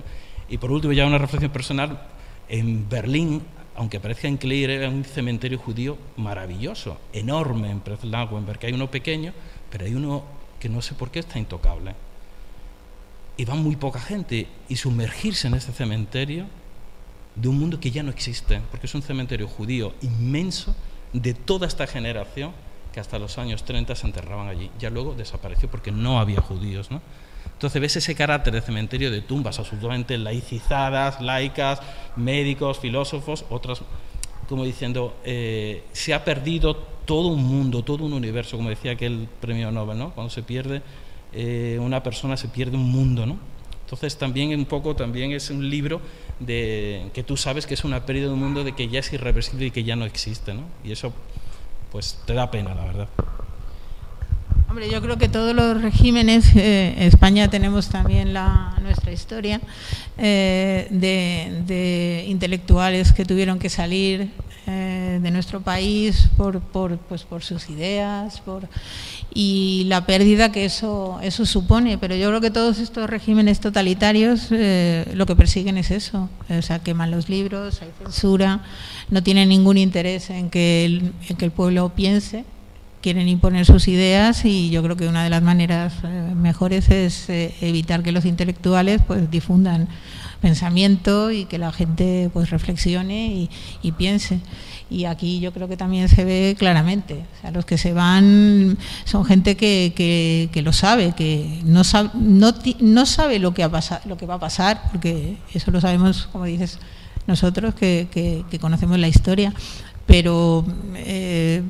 Y 0.49 0.59
por 0.59 0.71
último 0.71 0.93
ya 0.93 1.07
una 1.07 1.19
reflexión 1.19 1.53
personal, 1.53 2.01
en 2.49 2.89
Berlín, 2.89 3.43
aunque 3.75 4.01
parezca 4.01 4.29
increíble, 4.29 4.77
era 4.77 4.89
un 4.89 5.05
cementerio 5.05 5.59
judío 5.59 5.99
maravilloso, 6.17 6.99
enorme 7.13 7.71
en 7.71 7.81
que 7.81 8.67
Hay 8.67 8.73
uno 8.73 8.91
pequeño, 8.91 9.33
pero 9.71 9.85
hay 9.85 9.95
uno 9.95 10.25
que 10.59 10.69
no 10.69 10.81
sé 10.81 10.95
por 10.95 11.11
qué 11.11 11.21
está 11.21 11.39
intocable. 11.39 11.95
Y 13.37 13.45
va 13.45 13.55
muy 13.55 13.77
poca 13.77 14.01
gente. 14.01 14.47
Y 14.69 14.77
sumergirse 14.77 15.49
en 15.49 15.55
ese 15.55 15.73
cementerio 15.73 16.47
de 17.37 17.49
un 17.49 17.59
mundo 17.59 17.79
que 17.79 17.91
ya 17.91 18.03
no 18.03 18.11
existe, 18.11 18.61
porque 18.71 18.87
es 18.87 18.95
un 18.95 19.03
cementerio 19.03 19.47
judío 19.47 19.93
inmenso 20.03 20.75
de 21.13 21.35
toda 21.35 21.67
esta 21.67 21.87
generación 21.87 22.53
que 22.93 23.01
hasta 23.01 23.19
los 23.19 23.37
años 23.37 23.65
30 23.65 23.95
se 23.95 24.07
enterraban 24.07 24.49
allí. 24.49 24.71
Ya 24.79 24.89
luego 24.89 25.15
desapareció 25.15 25.71
porque 25.71 25.93
no 25.93 26.19
había 26.19 26.41
judíos. 26.41 26.91
¿no? 26.91 27.03
Entonces 27.53 27.81
ves 27.81 27.97
ese 27.97 28.15
carácter 28.15 28.55
de 28.55 28.63
cementerio 28.63 29.11
de 29.11 29.21
tumbas 29.21 29.59
absolutamente 29.59 30.17
laicizadas, 30.17 31.21
laicas, 31.21 31.81
médicos, 32.17 32.79
filósofos, 32.79 33.45
otras, 33.51 33.83
como 34.49 34.65
diciendo, 34.65 35.15
eh, 35.25 35.85
se 35.93 36.15
ha 36.15 36.25
perdido 36.25 36.75
todo 37.05 37.29
un 37.29 37.45
mundo, 37.45 37.83
todo 37.83 38.05
un 38.05 38.15
universo, 38.15 38.57
como 38.57 38.71
decía 38.71 38.93
aquel 38.93 39.29
premio 39.41 39.71
Nobel, 39.71 39.99
¿no? 39.99 40.15
cuando 40.15 40.31
se 40.31 40.43
pierde 40.43 40.83
eh, 41.33 41.79
una 41.81 42.03
persona 42.03 42.37
se 42.37 42.49
pierde 42.49 42.77
un 42.77 42.91
mundo. 42.91 43.27
¿no? 43.27 43.39
Entonces 43.85 44.17
también 44.17 44.59
un 44.59 44.65
poco 44.65 44.97
también 44.97 45.33
es 45.33 45.51
un 45.51 45.69
libro 45.69 46.01
de 46.41 47.11
que 47.15 47.23
tú 47.23 47.37
sabes 47.37 47.67
que 47.67 47.75
es 47.75 47.85
una 47.85 48.05
pérdida 48.05 48.27
de 48.27 48.33
un 48.33 48.41
mundo 48.41 48.65
de 48.65 48.73
que 48.73 48.89
ya 48.89 49.01
es 49.01 49.13
irreversible 49.13 49.67
y 49.67 49.71
que 49.71 49.85
ya 49.85 49.97
no 49.97 50.05
existe, 50.05 50.55
¿no? 50.55 50.63
Y 50.85 50.93
eso 50.93 51.13
pues 51.91 52.19
te 52.27 52.35
da 52.35 52.51
pena, 52.51 52.75
la 52.75 52.85
verdad. 52.85 53.09
Hombre, 54.69 54.91
yo 54.91 55.01
creo 55.01 55.17
que 55.17 55.29
todos 55.29 55.55
los 55.55 55.81
regímenes, 55.81 56.55
eh, 56.57 56.95
España 57.07 57.49
tenemos 57.49 57.89
también 57.89 58.35
la, 58.35 58.77
nuestra 58.83 59.13
historia 59.13 59.61
eh, 60.19 60.89
de, 60.91 62.25
intelectuales 62.27 63.13
que 63.13 63.25
tuvieron 63.25 63.59
que 63.59 63.71
salir 63.71 64.29
eh, 64.67 65.21
de 65.23 65.31
nuestro 65.31 65.61
país 65.61 66.29
por, 66.37 66.61
por, 66.61 66.99
pues 66.99 67.25
por 67.25 67.43
sus 67.43 67.71
ideas 67.71 68.41
por, 68.41 68.69
y 69.33 69.85
la 69.89 70.07
pérdida 70.07 70.53
que 70.53 70.65
eso, 70.65 71.19
eso 71.23 71.47
supone. 71.47 71.99
Pero 71.99 72.17
yo 72.17 72.29
creo 72.29 72.41
que 72.41 72.51
todos 72.51 72.79
estos 72.79 73.09
regímenes 73.09 73.61
totalitarios 73.61 74.49
lo 74.51 75.27
que 75.27 75.37
persiguen 75.37 75.79
es 75.79 75.91
eso, 75.91 76.29
o 76.49 76.63
sea, 76.63 76.79
queman 76.81 77.11
los 77.11 77.29
libros, 77.29 77.83
hay 77.83 77.91
censura 78.03 78.63
no 79.11 79.23
tienen 79.23 79.49
ningún 79.49 79.79
interés 79.79 80.31
en 80.31 80.51
que 80.51 80.85
el, 80.85 81.13
que 81.39 81.45
el 81.45 81.51
pueblo 81.51 81.91
piense, 81.91 82.45
quieren 83.03 83.29
imponer 83.29 83.65
sus 83.65 83.89
ideas 83.89 84.45
y 84.45 84.71
yo 84.71 84.83
creo 84.83 84.97
que 84.97 85.07
una 85.07 85.23
de 85.23 85.31
las 85.31 85.43
maneras 85.43 85.95
eh, 86.03 86.33
mejores 86.35 86.91
es 86.91 87.29
eh, 87.29 87.55
evitar 87.61 88.03
que 88.03 88.13
los 88.13 88.25
intelectuales 88.25 89.01
pues 89.07 89.31
difundan 89.31 89.89
pensamiento 90.47 91.33
y 91.33 91.45
que 91.47 91.59
la 91.59 91.73
gente 91.73 92.31
pues 92.33 92.51
reflexione 92.51 93.49
y, 93.83 93.93
piense 93.93 94.39
y 94.89 95.07
aquí 95.07 95.41
yo 95.41 95.53
creo 95.53 95.67
que 95.67 95.77
también 95.77 96.09
se 96.09 96.25
ve 96.25 96.55
claramente 96.57 97.15
o 97.15 97.41
sea, 97.41 97.51
los 97.51 97.65
que 97.65 97.79
se 97.79 97.93
van 97.93 98.79
son 99.05 99.25
gente 99.25 99.57
que, 99.57 99.93
que, 100.53 100.63
lo 100.63 100.73
sabe 100.73 101.15
que 101.17 101.61
no 101.65 101.83
sabe, 101.83 102.11
no, 102.15 102.55
no 102.79 103.07
sabe 103.07 103.41
lo 103.41 103.55
que, 103.55 103.65
ha 103.65 103.71
pasado, 103.71 104.03
lo 104.05 104.17
que 104.17 104.27
va 104.27 104.35
a 104.35 104.39
pasar 104.39 104.83
porque 104.93 105.37
eso 105.53 105.73
lo 105.73 105.81
sabemos 105.81 106.29
como 106.31 106.45
dices 106.45 106.79
nosotros 107.27 107.75
que, 107.75 108.45
conocemos 108.61 108.99
la 108.99 109.09
historia. 109.09 109.53
Pero 110.07 110.65
eh, 110.95 111.63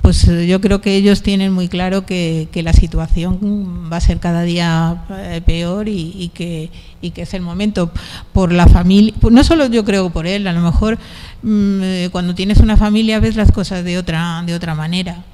pues 0.00 0.26
yo 0.46 0.60
creo 0.60 0.80
que 0.80 0.96
ellos 0.96 1.22
tienen 1.22 1.52
muy 1.52 1.68
claro 1.68 2.06
que, 2.06 2.48
la 2.54 2.72
situación 2.72 3.90
va 3.92 3.98
a 3.98 4.00
ser 4.00 4.18
cada 4.18 4.42
día 4.42 5.04
eh, 5.10 5.40
peor 5.44 5.88
y, 5.88 6.30
que, 6.34 6.70
que 7.00 7.22
es 7.22 7.34
el 7.34 7.42
momento 7.42 7.90
por 8.32 8.52
la 8.52 8.66
familia, 8.66 9.14
no 9.30 9.44
solo 9.44 9.66
yo 9.66 9.84
creo 9.84 10.10
por 10.10 10.26
él, 10.26 10.46
a 10.46 10.52
lo 10.52 10.60
mejor 10.60 10.98
mm, 11.42 11.80
eh, 11.82 12.08
cuando 12.12 12.34
tienes 12.34 12.58
una 12.58 12.76
familia 12.76 13.20
ves 13.20 13.36
las 13.36 13.52
cosas 13.52 13.84
de 13.84 13.98
otra, 13.98 14.42
de 14.46 14.54
otra 14.54 14.74
manera. 14.74 15.24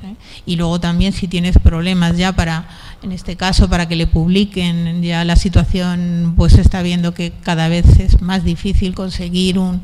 Y 0.45 0.57
luego 0.57 0.79
también 0.79 1.13
si 1.13 1.29
tienes 1.29 1.59
problemas 1.59 2.17
ya 2.17 2.35
para 2.35 2.69
en 3.03 3.13
este 3.13 3.37
caso 3.37 3.69
para 3.69 3.87
que 3.89 3.97
le 3.97 4.07
publiquen. 4.07 5.03
Ya 5.03 5.25
la 5.25 5.37
situación 5.37 6.35
pues 6.37 6.59
está 6.59 6.83
viendo 6.83 7.15
que 7.15 7.33
cada 7.43 7.69
vez 7.69 7.99
es 7.99 8.21
más 8.21 8.45
difícil 8.45 8.95
conseguir 8.95 9.59
un, 9.59 9.81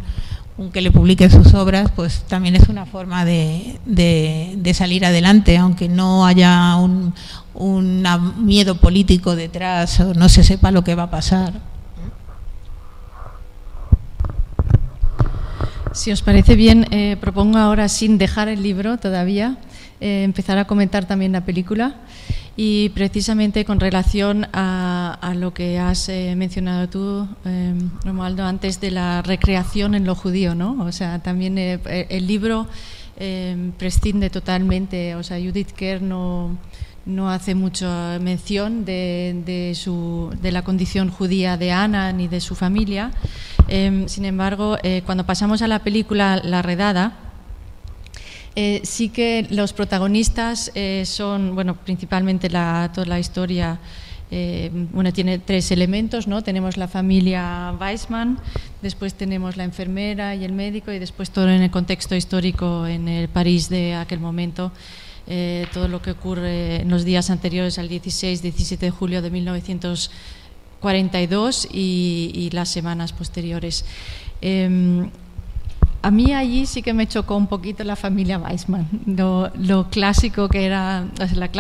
que 0.73 0.81
le 0.81 0.91
publiquen 0.91 1.31
sus 1.31 1.55
obras, 1.55 1.91
pues 1.95 2.23
también 2.29 2.57
es 2.57 2.69
una 2.69 2.87
forma 2.87 3.25
de, 3.25 3.79
de, 3.87 4.75
salir 4.75 5.05
adelante, 5.05 5.57
aunque 5.57 5.89
no 5.89 6.27
haya 6.27 6.77
un, 6.77 7.15
un, 7.55 8.05
miedo 8.45 8.77
político 8.77 9.35
detrás 9.35 9.99
o 10.01 10.15
no 10.15 10.29
se 10.29 10.45
sepa 10.45 10.71
lo 10.71 10.85
que 10.85 10.95
va 10.95 11.05
a 11.05 11.11
pasar. 11.11 11.55
Si 15.93 16.11
os 16.11 16.23
parece 16.23 16.55
bien, 16.55 16.87
eh, 16.91 17.17
propongo 17.21 17.59
ahora, 17.59 17.89
sin 17.89 18.17
dejar 18.17 18.49
el 18.49 18.63
libro 18.63 18.99
todavía, 18.99 19.57
eh, 20.03 20.25
empezar 20.25 20.59
a 20.59 20.67
comentar 20.67 21.07
también 21.07 21.33
la 21.33 21.45
película 21.45 21.97
y 22.57 22.91
precisamente 22.91 23.65
con 23.65 23.81
relación 23.81 24.47
a, 24.53 25.35
lo 25.37 25.55
que 25.55 25.79
has 25.79 26.09
eh, 26.09 26.35
mencionado 26.37 26.89
tú, 26.89 27.27
eh, 27.47 27.75
Romualdo, 28.05 28.45
antes 28.45 28.81
de 28.81 28.91
la 28.91 29.23
recreación 29.23 29.95
en 29.95 30.05
lo 30.05 30.15
judío, 30.15 30.55
¿no? 30.55 30.83
O 30.83 30.93
sea, 30.93 31.21
también 31.21 31.57
eh, 31.57 31.81
el 32.11 32.27
libro 32.27 32.67
prescinde 33.79 34.31
totalmente, 34.31 35.15
o 35.15 35.23
sea, 35.23 35.39
Judith 35.39 35.71
Kerr 35.71 36.03
no, 36.03 36.59
no 37.07 37.31
hace 37.31 37.55
mucha 37.55 38.19
mención 38.19 38.85
de, 38.85 39.73
su, 39.77 40.35
de 40.43 40.51
la 40.51 40.63
condición 40.63 41.09
judía 41.09 41.57
de 41.57 41.71
Ana 41.71 42.13
ni 42.13 42.27
de 42.27 42.41
su 42.41 42.57
familia. 42.57 43.13
sin 43.69 44.25
embargo, 44.25 44.77
cuando 45.07 45.25
pasamos 45.25 45.63
a 45.63 45.69
la 45.69 45.79
película 45.85 46.41
La 46.43 46.63
Redada, 46.63 47.32
eh, 48.55 48.83
sí 48.85 49.09
que 49.09 49.47
los 49.51 49.73
protagonistas 49.73 50.71
eh, 50.75 51.05
son, 51.07 51.55
bueno, 51.55 51.75
principalmente 51.77 52.51
la, 52.51 52.91
toda 52.93 53.07
la 53.07 53.19
historia, 53.19 53.79
eh, 54.31 54.71
bueno, 54.93 55.11
tiene 55.13 55.39
tres 55.39 55.71
elementos, 55.71 56.27
¿no? 56.27 56.43
Tenemos 56.43 56.77
la 56.77 56.87
familia 56.87 57.75
Weissman, 57.81 58.39
después 58.83 59.15
tenemos 59.15 59.57
la 59.57 59.65
enfermera 59.65 60.35
y 60.35 60.45
el 60.45 60.53
médico 60.53 60.93
y 60.93 60.99
después 60.99 61.31
todo 61.31 61.49
en 61.49 61.63
el 61.63 61.71
contexto 61.71 62.15
histórico 62.15 62.87
en 62.87 63.09
el 63.09 63.29
París 63.29 63.71
de 63.71 63.95
aquel 63.95 64.21
momento. 64.21 64.71
todo 65.73 65.89
lo 65.89 66.03
que 66.03 66.11
ocurre 66.11 66.83
en 66.83 66.91
los 66.91 67.05
días 67.05 67.31
anteriores 67.31 67.79
al 67.79 67.89
16-17 67.89 68.79
de 68.79 68.91
julio 68.91 69.23
de 69.23 69.31
1942 69.31 71.69
y, 71.73 72.33
y 72.35 72.51
las 72.51 72.69
semanas 72.69 73.13
posteriores. 73.13 73.85
Em, 74.43 75.09
a 76.03 76.11
mí 76.11 76.35
allí 76.35 76.67
sí 76.67 76.83
que 76.83 76.93
me 76.93 77.07
chocó 77.07 77.37
un 77.37 77.47
poquito 77.47 77.85
la 77.85 77.95
familia 77.95 78.37
Weissman, 78.39 78.89
lo, 79.07 79.89
clásico 79.89 80.49
que 80.49 80.67
era, 80.67 81.07
la 81.35 81.51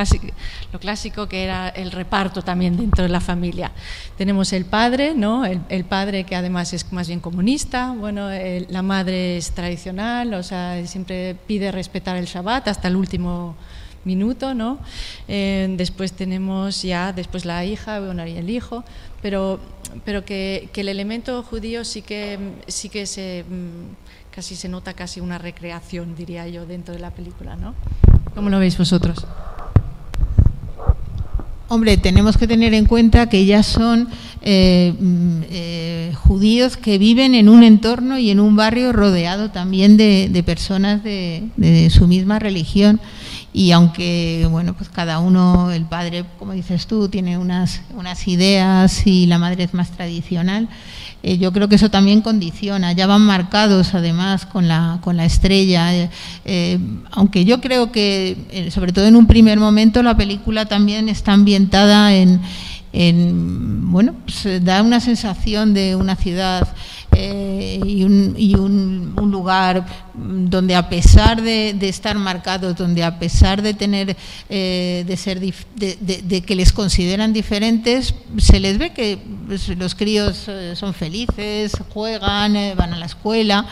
lo 0.72 0.80
clásico 0.80 1.28
que 1.28 1.44
era 1.44 1.68
el 1.68 1.92
reparto 1.92 2.42
también 2.42 2.76
dentro 2.76 3.04
de 3.04 3.08
la 3.08 3.20
familia. 3.20 3.70
Tenemos 4.18 4.52
el 4.52 4.64
padre, 4.64 5.14
¿no? 5.14 5.44
El, 5.44 5.84
padre 5.84 6.24
que 6.24 6.34
además 6.34 6.72
es 6.72 6.92
más 6.92 7.06
bien 7.06 7.20
comunista, 7.20 7.94
bueno, 7.96 8.30
la 8.68 8.82
madre 8.82 9.36
es 9.36 9.52
tradicional, 9.52 10.34
o 10.34 10.42
sea, 10.42 10.84
siempre 10.86 11.36
pide 11.46 11.70
respetar 11.70 12.16
el 12.16 12.26
Shabbat 12.26 12.66
hasta 12.66 12.88
el 12.88 12.96
último 12.96 13.54
minuto, 14.04 14.54
¿no? 14.54 14.80
Eh, 15.28 15.72
después 15.76 16.12
tenemos 16.12 16.82
ya, 16.82 17.12
después 17.12 17.44
la 17.44 17.64
hija, 17.64 18.00
bueno, 18.00 18.26
y 18.26 18.36
el 18.36 18.50
hijo, 18.50 18.84
pero, 19.20 19.60
pero 20.04 20.24
que, 20.24 20.68
que, 20.72 20.80
el 20.80 20.88
elemento 20.88 21.42
judío 21.44 21.84
sí 21.84 22.02
que, 22.02 22.38
sí 22.66 22.88
que 22.88 23.06
se 23.06 23.44
mm, 23.48 24.01
casi 24.34 24.56
se 24.56 24.68
nota 24.68 24.94
casi 24.94 25.20
una 25.20 25.38
recreación, 25.38 26.16
diría 26.16 26.48
yo, 26.48 26.66
dentro 26.66 26.94
de 26.94 27.00
la 27.00 27.10
película, 27.10 27.54
¿no? 27.56 27.74
¿Cómo 28.34 28.48
lo 28.48 28.58
veis 28.58 28.78
vosotros? 28.78 29.26
Hombre, 31.68 31.96
tenemos 31.96 32.36
que 32.36 32.46
tener 32.46 32.74
en 32.74 32.86
cuenta 32.86 33.28
que 33.28 33.46
ya 33.46 33.62
son 33.62 34.08
eh, 34.42 34.94
mm, 34.98 35.40
eh, 35.50 36.12
judíos 36.16 36.76
que 36.76 36.98
viven 36.98 37.34
en 37.34 37.48
un 37.48 37.62
entorno 37.62 38.18
y 38.18 38.30
en 38.30 38.40
un 38.40 38.56
barrio 38.56 38.92
rodeado 38.92 39.50
también 39.50 39.96
de, 39.96 40.42
personas 40.44 41.02
de, 41.02 41.48
de, 41.56 41.88
su 41.90 42.06
misma 42.06 42.38
religión. 42.38 43.00
Y 43.54 43.72
aunque, 43.72 44.46
bueno, 44.50 44.74
pues 44.74 44.88
cada 44.88 45.18
uno, 45.18 45.70
el 45.72 45.84
padre, 45.84 46.24
como 46.38 46.52
dices 46.52 46.86
tú, 46.86 47.08
tiene 47.08 47.38
unas, 47.38 47.82
unas 47.94 48.26
ideas 48.28 49.06
y 49.06 49.26
la 49.26 49.38
madre 49.38 49.64
es 49.64 49.74
más 49.74 49.90
tradicional, 49.90 50.68
eh, 51.22 51.38
yo 51.38 51.52
creo 51.52 51.68
que 51.68 51.76
eso 51.76 51.90
también 51.90 52.20
condiciona, 52.20 52.92
ya 52.92 53.06
van 53.06 53.22
marcados 53.22 53.94
además 53.94 54.44
con 54.44 54.66
la, 54.66 54.98
con 55.02 55.16
la 55.16 55.24
estrella, 55.24 55.94
eh, 55.94 56.10
eh, 56.44 56.78
aunque 57.12 57.44
yo 57.44 57.60
creo 57.60 57.92
que, 57.92 58.68
sobre 58.70 58.92
todo 58.92 59.06
en 59.06 59.14
un 59.14 59.26
primer 59.26 59.60
momento, 59.60 60.02
la 60.02 60.16
película 60.16 60.66
también 60.66 61.08
está 61.08 61.32
ambientada 61.32 62.14
en, 62.14 62.40
en 62.92 63.90
bueno, 63.90 64.14
pues 64.24 64.64
da 64.64 64.82
una 64.82 65.00
sensación 65.00 65.74
de 65.74 65.96
una 65.96 66.16
ciudad 66.16 66.66
eh, 67.14 67.78
y, 67.84 68.04
un, 68.04 69.12
lugar 69.30 69.84
donde 70.14 70.74
a 70.74 70.88
pesar 70.88 71.42
de, 71.42 71.76
estar 71.82 72.16
marcados, 72.16 72.74
donde 72.76 73.04
a 73.04 73.18
pesar 73.18 73.60
de 73.60 73.74
tener, 73.74 74.16
eh, 74.48 75.04
de 75.06 75.16
ser, 75.16 75.40
de, 75.40 76.42
que 76.46 76.54
les 76.54 76.72
consideran 76.72 77.32
diferentes, 77.32 78.14
se 78.38 78.60
les 78.60 78.78
ve 78.78 78.92
que 78.92 79.18
pues, 79.46 79.68
los 79.68 79.94
críos 79.94 80.46
eh, 80.48 80.74
son 80.74 80.94
felices, 80.94 81.72
juegan, 81.92 82.54
van 82.76 82.94
a 82.94 82.98
la 82.98 83.06
escuela. 83.06 83.66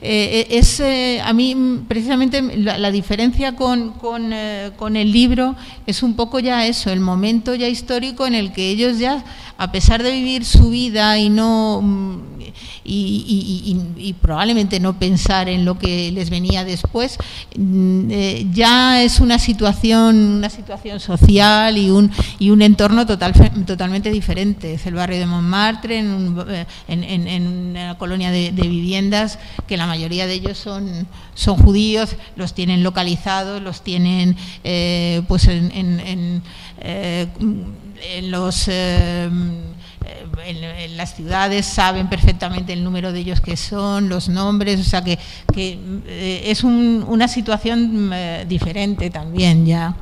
Es 0.00 0.82
a 1.24 1.32
mí 1.32 1.82
precisamente 1.86 2.42
la, 2.56 2.90
diferencia 2.90 3.54
con, 3.54 3.92
con, 3.92 4.32
con, 4.76 4.96
el 4.96 5.12
libro 5.12 5.56
es 5.86 6.02
un 6.02 6.14
poco 6.14 6.38
ya 6.40 6.66
eso, 6.66 6.90
el 6.90 7.00
momento 7.00 7.54
ya 7.54 7.68
histórico 7.68 8.26
en 8.26 8.34
el 8.34 8.52
que 8.52 8.70
ellos 8.70 8.98
ya 8.98 9.24
a 9.56 9.72
pesar 9.72 10.02
de 10.02 10.12
vivir 10.12 10.44
su 10.44 10.70
vida 10.70 11.18
y 11.18 11.28
no 11.28 11.82
mm, 12.88 13.98
y, 13.98 14.14
probablemente 14.20 14.80
no 14.80 14.98
pensar 14.98 15.48
en 15.48 15.64
lo 15.64 15.78
que 15.78 16.10
les 16.12 16.30
venía 16.30 16.64
después, 16.64 17.18
mm, 17.56 18.10
eh, 18.10 18.46
ya 18.52 19.02
es 19.02 19.20
una 19.20 19.38
situación, 19.38 20.16
una 20.16 20.50
situación 20.50 21.00
social 21.00 21.76
y 21.76 21.90
un, 21.90 22.10
y 22.38 22.50
un 22.50 22.62
entorno 22.62 23.06
total, 23.06 23.32
totalmente 23.66 24.10
diferente. 24.10 24.74
Es 24.74 24.86
el 24.86 24.94
barrio 24.94 25.18
de 25.18 25.26
Montmartre, 25.26 25.98
en, 25.98 26.66
eh, 26.88 27.40
una 27.70 27.98
colonia 27.98 28.30
de, 28.30 28.50
viviendas 28.50 29.38
que 29.66 29.76
la 29.76 29.86
mayoría 29.86 30.26
de 30.26 30.34
ellos 30.34 30.58
son, 30.58 31.06
son 31.34 31.56
judíos, 31.56 32.16
los 32.36 32.54
tienen 32.54 32.82
localizados, 32.82 33.62
los 33.62 33.82
tienen 33.82 34.36
eh, 34.64 35.22
pues 35.28 35.46
en 35.48 36.42
en, 36.80 38.30
los, 38.30 38.68
eh, 40.08 40.84
en, 40.84 40.96
las 40.96 41.14
ciudades 41.14 41.66
saben 41.66 42.08
perfectamente 42.08 42.72
el 42.72 42.82
número 42.82 43.12
de 43.12 43.20
ellos 43.20 43.40
que 43.40 43.56
son, 43.56 44.08
los 44.08 44.28
nombres, 44.28 44.80
o 44.80 44.84
sea 44.84 45.04
que, 45.04 45.18
que 45.52 45.78
eh, 46.06 46.42
es 46.46 46.64
una 46.64 47.28
situación 47.28 48.10
eh, 48.12 48.46
diferente 48.48 49.10
también 49.10 49.66
ya. 49.66 49.94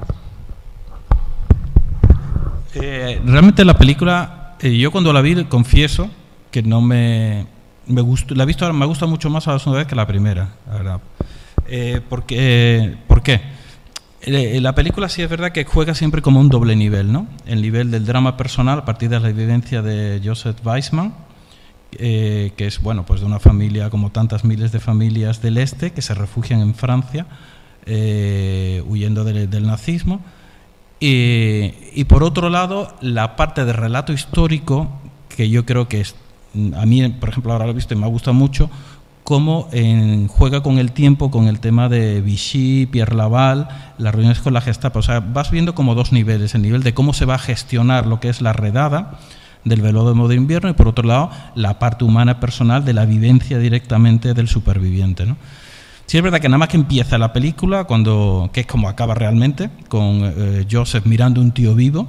realmente 2.75 3.65
la 3.65 3.77
película, 3.77 4.57
yo 4.61 4.91
cuando 4.93 5.13
la 5.13 5.21
vi, 5.21 5.45
confieso 5.45 6.09
que 6.51 6.63
no 6.63 6.81
me, 6.81 7.47
me 7.87 8.01
gustó, 8.01 8.35
la 8.35 8.45
he 8.45 8.47
visto 8.47 8.73
me 8.73 8.87
gusta 8.87 9.07
mucho 9.07 9.29
más 9.29 9.49
a 9.49 9.53
la 9.53 9.59
segunda 9.59 9.79
vez 9.79 9.89
que 9.89 9.97
la 9.97 10.07
primera, 10.07 10.51
porque, 12.09 12.97
¿Por 13.09 13.23
qué? 13.23 13.56
Eh, 14.23 14.61
la 14.61 14.75
película 14.75 15.09
sí 15.09 15.23
es 15.23 15.31
verdad 15.31 15.53
que 15.53 15.65
juega 15.65 15.95
siempre 15.95 16.23
como 16.23 16.41
un 16.41 16.49
doble 16.49 16.75
nivel, 16.75 17.13
¿no? 17.13 17.27
El 17.47 17.63
nivel 17.63 17.91
del 17.91 18.07
drama 18.07 18.37
personal 18.37 18.79
a 18.79 18.85
partir 18.85 19.09
de 19.09 19.21
la 19.21 19.29
evidencia 19.29 19.83
de 19.83 20.21
Joseph 20.25 20.57
Weissman, 20.65 21.15
eh, 21.93 22.53
que 22.57 22.67
es 22.67 22.83
bueno, 22.83 23.07
pues 23.07 23.21
de 23.21 23.27
una 23.27 23.39
familia 23.39 23.91
como 23.91 24.11
tantas 24.11 24.45
miles 24.45 24.73
de 24.73 24.81
familias 24.81 25.43
del 25.43 25.59
este 25.59 25.93
que 25.93 26.03
se 26.03 26.15
refugian 26.15 26.61
en 26.61 26.75
Francia 26.75 27.27
eh, 27.87 28.83
huyendo 28.87 29.25
del 29.25 29.67
nazismo. 29.67 30.21
Y, 30.99 32.05
por 32.05 32.25
otro 32.25 32.49
lado, 32.49 32.95
la 33.01 33.37
parte 33.37 33.65
de 33.65 33.73
relato 33.73 34.13
histórico, 34.13 34.89
que 35.29 35.49
yo 35.51 35.67
creo 35.67 35.89
que 35.89 36.01
es, 36.01 36.17
a 36.75 36.87
mí, 36.87 37.07
por 37.09 37.29
ejemplo, 37.29 37.53
ahora 37.53 37.67
lo 37.67 37.73
he 37.73 37.75
visto 37.75 37.95
y 37.95 37.99
me 37.99 38.07
ha 38.07 38.09
gustado 38.09 38.35
mucho, 38.35 38.71
cómo 39.27 39.69
juega 40.29 40.63
con 40.63 40.79
el 40.79 40.93
tiempo, 40.93 41.33
con 41.33 41.49
el 41.49 41.59
tema 41.59 41.89
de 41.89 42.21
Vichy, 42.21 42.87
Pierre 42.87 43.17
Laval, 43.17 43.67
las 43.99 44.15
reuniones 44.15 44.39
con 44.39 44.55
la 44.55 44.61
Gestapo. 44.61 45.01
O 45.01 45.03
sea, 45.03 45.19
vas 45.19 45.51
viendo 45.51 45.75
como 45.75 45.97
dos 45.97 46.13
niveles, 46.13 46.55
el 46.55 46.63
nivel 46.63 46.85
de 46.85 46.95
cómo 46.95 47.13
se 47.13 47.25
va 47.25 47.35
a 47.35 47.39
gestionar 47.39 48.07
lo 48.07 48.21
que 48.21 48.29
es 48.29 48.41
la 48.41 48.53
redada 48.53 49.19
del 49.65 49.83
velo 49.83 50.29
de 50.29 50.35
invierno 50.37 50.71
y 50.71 50.75
por 50.75 50.87
otro 50.87 51.09
lado 51.09 51.31
la 51.57 51.81
parte 51.81 52.05
humana 52.05 52.39
personal 52.39 52.85
de 52.85 52.93
la 52.93 53.05
vivencia 53.05 53.59
directamente 53.59 54.33
del 54.33 54.47
superviviente. 54.47 55.27
¿no? 55.27 55.37
Sí 56.07 56.19
es 56.19 56.23
verdad 56.23 56.39
que 56.39 56.49
nada 56.49 56.59
más 56.59 56.69
que 56.69 56.77
empieza 56.77 57.19
la 57.19 57.33
película, 57.33 57.83
cuando, 57.83 58.49
que 58.53 58.61
es 58.61 58.67
como 58.69 58.89
acaba 58.89 59.17
realmente, 59.17 59.71
con 59.89 60.21
eh, 60.23 60.67
Joseph 60.71 61.05
mirando 61.05 61.41
un 61.41 61.51
tío 61.51 61.75
vivo, 61.75 62.07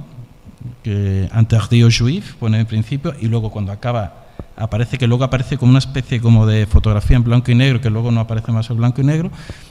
que 0.84 1.28
Interdit 1.36 1.92
Juif, 1.98 2.34
pone 2.34 2.60
en 2.60 2.66
principio, 2.66 3.12
y 3.20 3.26
luego 3.26 3.50
cuando 3.50 3.72
acaba 3.72 4.27
aparece 4.58 4.98
que 4.98 5.06
luego 5.06 5.24
aparece 5.24 5.56
como 5.56 5.70
una 5.70 5.78
especie 5.78 6.20
como 6.20 6.46
de 6.46 6.66
fotografía 6.66 7.16
en 7.16 7.24
blanco 7.24 7.50
y 7.50 7.54
negro, 7.54 7.80
que 7.80 7.90
luego 7.90 8.10
no 8.10 8.20
aparece 8.20 8.52
más 8.52 8.68
en 8.70 8.76
blanco 8.76 9.00
y 9.00 9.04
negro, 9.04 9.30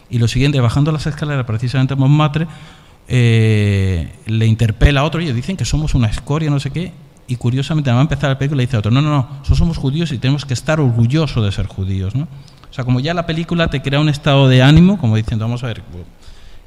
y 0.09 0.17
lo 0.17 0.27
siguiente, 0.27 0.59
bajando 0.59 0.91
las 0.91 1.05
escaleras 1.05 1.45
precisamente 1.45 1.93
en 1.93 1.99
Montmartre, 1.99 2.47
eh, 3.07 4.13
le 4.25 4.45
interpela 4.45 5.01
a 5.01 5.03
otro, 5.03 5.21
y 5.21 5.31
dicen 5.33 5.57
que 5.57 5.65
somos 5.65 5.93
una 5.93 6.07
escoria, 6.07 6.49
no 6.49 6.59
sé 6.59 6.71
qué, 6.71 6.93
y 7.27 7.35
curiosamente, 7.35 7.91
va 7.91 7.99
a 7.99 8.01
empezar 8.01 8.29
la 8.29 8.39
película, 8.39 8.57
le 8.57 8.65
dice 8.65 8.77
a 8.77 8.79
otro, 8.79 8.91
no, 8.91 9.01
no, 9.01 9.09
no, 9.09 9.27
nosotros 9.29 9.57
somos 9.57 9.77
judíos 9.77 10.11
y 10.13 10.17
tenemos 10.17 10.45
que 10.45 10.53
estar 10.53 10.79
orgullosos 10.79 11.43
de 11.43 11.51
ser 11.51 11.67
judíos, 11.67 12.15
¿no? 12.15 12.27
O 12.69 12.73
sea, 12.73 12.85
como 12.85 12.99
ya 12.99 13.13
la 13.13 13.25
película 13.25 13.69
te 13.69 13.81
crea 13.81 13.99
un 13.99 14.09
estado 14.09 14.47
de 14.47 14.61
ánimo, 14.61 14.97
como 14.97 15.15
diciendo, 15.15 15.45
vamos 15.45 15.63
a 15.63 15.67
ver, 15.67 15.83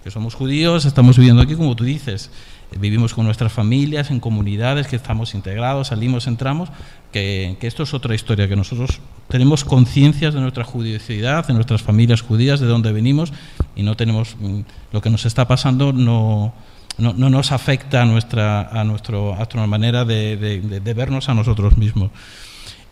que 0.04 0.10
somos 0.10 0.34
judíos, 0.34 0.84
estamos 0.84 1.16
viviendo 1.16 1.40
aquí, 1.40 1.54
como 1.54 1.74
tú 1.76 1.84
dices, 1.84 2.30
vivimos 2.78 3.14
con 3.14 3.24
nuestras 3.24 3.52
familias, 3.52 4.10
en 4.10 4.20
comunidades, 4.20 4.86
que 4.86 4.96
estamos 4.96 5.34
integrados, 5.34 5.88
salimos, 5.88 6.26
entramos, 6.26 6.68
que, 7.12 7.56
esto 7.60 7.82
es 7.82 7.94
otra 7.94 8.14
historia, 8.14 8.48
que 8.48 8.56
nosotros 8.56 9.00
tenemos 9.28 9.64
conciencias 9.64 10.34
de 10.34 10.40
nuestra 10.40 10.64
judicidad, 10.64 11.46
de 11.46 11.54
nuestras 11.54 11.82
familias 11.82 12.20
judías, 12.20 12.60
de 12.60 12.66
dónde 12.66 12.92
venimos 12.92 13.32
Y 13.76 13.82
no 13.82 13.96
tenemos, 13.96 14.36
mm, 14.38 14.60
lo 14.92 15.00
que 15.00 15.10
nos 15.10 15.26
está 15.26 15.48
pasando 15.48 15.92
no, 15.92 16.52
no, 16.98 17.12
nos 17.12 17.52
afecta 17.52 18.02
a 18.02 18.04
nuestra, 18.04 18.68
a 18.68 18.84
nuestro, 18.84 19.34
a 19.34 19.36
nuestra 19.36 19.66
manera 19.66 20.04
de, 20.04 20.92
vernos 20.94 21.28
a 21.28 21.34
nosotros 21.34 21.76
mismos. 21.76 22.10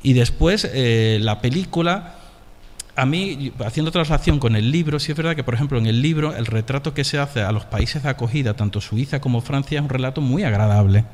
Y 0.02 0.12
después, 0.12 0.68
eh, 0.72 1.18
la 1.20 1.40
película 1.40 2.17
a 2.98 3.06
mí, 3.06 3.52
haciendo 3.64 3.92
traslación 3.92 4.40
con 4.40 4.56
el 4.56 4.72
libro, 4.72 4.98
sí 4.98 5.12
es 5.12 5.16
verdad 5.16 5.36
que, 5.36 5.44
por 5.44 5.54
ejemplo, 5.54 5.78
en 5.78 5.86
el 5.86 6.02
libro, 6.02 6.34
el 6.34 6.46
retrato 6.46 6.94
que 6.94 7.04
se 7.04 7.16
hace 7.20 7.42
a 7.42 7.52
los 7.52 7.64
países 7.64 8.02
de 8.02 8.08
acogida, 8.08 8.54
tanto 8.54 8.80
Suiza 8.80 9.20
como 9.20 9.40
Francia, 9.40 9.78
es 9.78 9.84
un 9.84 9.88
relato 9.88 10.20
muy 10.20 10.42
agradable. 10.42 11.04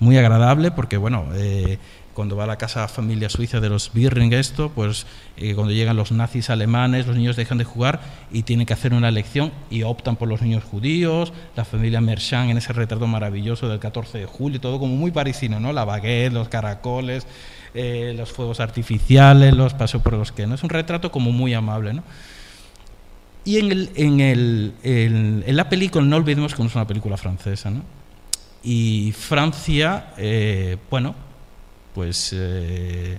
Muy 0.00 0.18
agradable 0.18 0.72
porque, 0.72 0.96
bueno, 0.96 1.26
eh, 1.34 1.78
cuando 2.14 2.36
va 2.36 2.44
a 2.44 2.46
la 2.46 2.56
casa 2.56 2.88
familia 2.88 3.28
suiza 3.28 3.60
de 3.60 3.68
los 3.68 3.92
Birring, 3.92 4.32
esto, 4.32 4.70
pues 4.74 5.06
eh, 5.36 5.54
cuando 5.54 5.72
llegan 5.72 5.96
los 5.96 6.12
nazis 6.12 6.48
alemanes, 6.48 7.06
los 7.06 7.16
niños 7.16 7.36
dejan 7.36 7.58
de 7.58 7.64
jugar 7.64 8.00
y 8.32 8.44
tienen 8.44 8.66
que 8.66 8.72
hacer 8.72 8.94
una 8.94 9.08
elección 9.08 9.52
y 9.70 9.82
optan 9.82 10.16
por 10.16 10.28
los 10.28 10.40
niños 10.40 10.64
judíos, 10.64 11.32
la 11.56 11.64
familia 11.64 12.00
Merchant 12.00 12.50
en 12.50 12.58
ese 12.58 12.72
retrato 12.72 13.06
maravilloso 13.06 13.68
del 13.68 13.80
14 13.80 14.18
de 14.18 14.26
julio, 14.26 14.60
todo 14.60 14.78
como 14.78 14.94
muy 14.96 15.10
parisino, 15.10 15.60
¿no? 15.60 15.72
La 15.72 15.84
baguette, 15.84 16.32
los 16.32 16.48
caracoles, 16.48 17.26
eh, 17.74 18.14
los 18.16 18.30
fuegos 18.30 18.60
artificiales, 18.60 19.52
los 19.52 19.74
pasos 19.74 20.00
por 20.00 20.12
los 20.12 20.30
que 20.30 20.46
no. 20.46 20.54
Es 20.54 20.62
un 20.62 20.70
retrato 20.70 21.10
como 21.10 21.32
muy 21.32 21.54
amable. 21.54 21.92
¿no? 21.92 22.04
Y 23.44 23.58
en, 23.58 23.72
el, 23.72 23.90
en, 23.96 24.20
el, 24.20 24.74
en, 24.84 25.56
la 25.56 25.68
película, 25.68 26.04
no 26.04 26.16
olvidemos 26.16 26.54
que 26.54 26.62
no 26.62 26.68
es 26.68 26.74
una 26.76 26.86
película 26.86 27.16
francesa. 27.16 27.70
¿no? 27.70 27.82
Y 28.62 29.12
Francia, 29.12 30.12
eh, 30.16 30.76
bueno, 30.88 31.16
pues, 31.94 32.30
eh, 32.34 33.18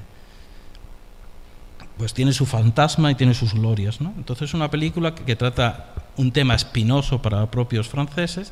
pues 1.97 2.13
tiene 2.13 2.33
su 2.33 2.45
fantasma 2.45 3.11
y 3.11 3.15
tiene 3.15 3.33
sus 3.33 3.53
glorias. 3.53 4.01
¿no? 4.01 4.13
Entonces 4.17 4.49
es 4.49 4.53
una 4.53 4.69
película 4.69 5.15
que, 5.15 5.35
trata 5.35 5.93
un 6.17 6.31
tema 6.31 6.55
espinoso 6.55 7.21
para 7.21 7.49
propios 7.51 7.87
franceses, 7.87 8.51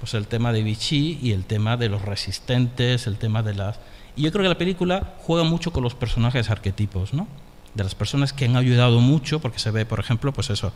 pues 0.00 0.14
el 0.14 0.26
tema 0.26 0.52
de 0.52 0.62
Vichy 0.62 1.18
y 1.22 1.32
el 1.32 1.44
tema 1.44 1.76
de 1.76 1.88
los 1.88 2.02
resistentes, 2.02 3.06
el 3.06 3.16
tema 3.16 3.42
de 3.42 3.54
las 3.54 3.78
y 4.16 4.22
yo 4.22 4.32
creo 4.32 4.44
que 4.44 4.48
la 4.48 4.58
película 4.58 5.14
juega 5.18 5.44
mucho 5.44 5.72
con 5.72 5.82
los 5.82 5.94
personajes 5.94 6.48
arquetipos, 6.48 7.12
¿no? 7.12 7.28
De 7.74 7.84
las 7.84 7.94
personas 7.94 8.32
que 8.32 8.46
han 8.46 8.56
ayudado 8.56 9.00
mucho, 9.00 9.40
porque 9.40 9.58
se 9.58 9.70
ve, 9.70 9.84
por 9.84 10.00
ejemplo, 10.00 10.32
pues 10.32 10.48
eso, 10.48 10.72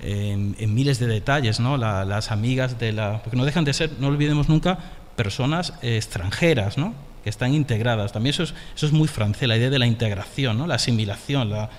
en, 0.00 0.54
miles 0.72 1.00
de 1.00 1.08
detalles, 1.08 1.58
¿no? 1.58 1.76
las 1.76 2.30
amigas 2.30 2.78
de 2.78 2.92
la... 2.92 3.20
Porque 3.24 3.36
no 3.36 3.44
dejan 3.44 3.64
de 3.64 3.72
ser, 3.72 3.90
no 3.98 4.06
olvidemos 4.06 4.48
nunca, 4.48 4.78
personas 5.16 5.72
extranjeras, 5.82 6.78
¿no? 6.78 6.94
Que 7.26 7.30
están 7.30 7.54
integradas. 7.54 8.12
También 8.12 8.34
eso 8.34 8.44
es, 8.44 8.54
eso 8.76 8.86
es 8.86 8.92
muy 8.92 9.08
francés, 9.08 9.48
la 9.48 9.56
idea 9.56 9.68
de 9.68 9.80
la 9.80 9.86
integración, 9.88 10.58
¿no? 10.58 10.68
La 10.68 10.76
asimilación, 10.76 11.50
la, 11.50 11.70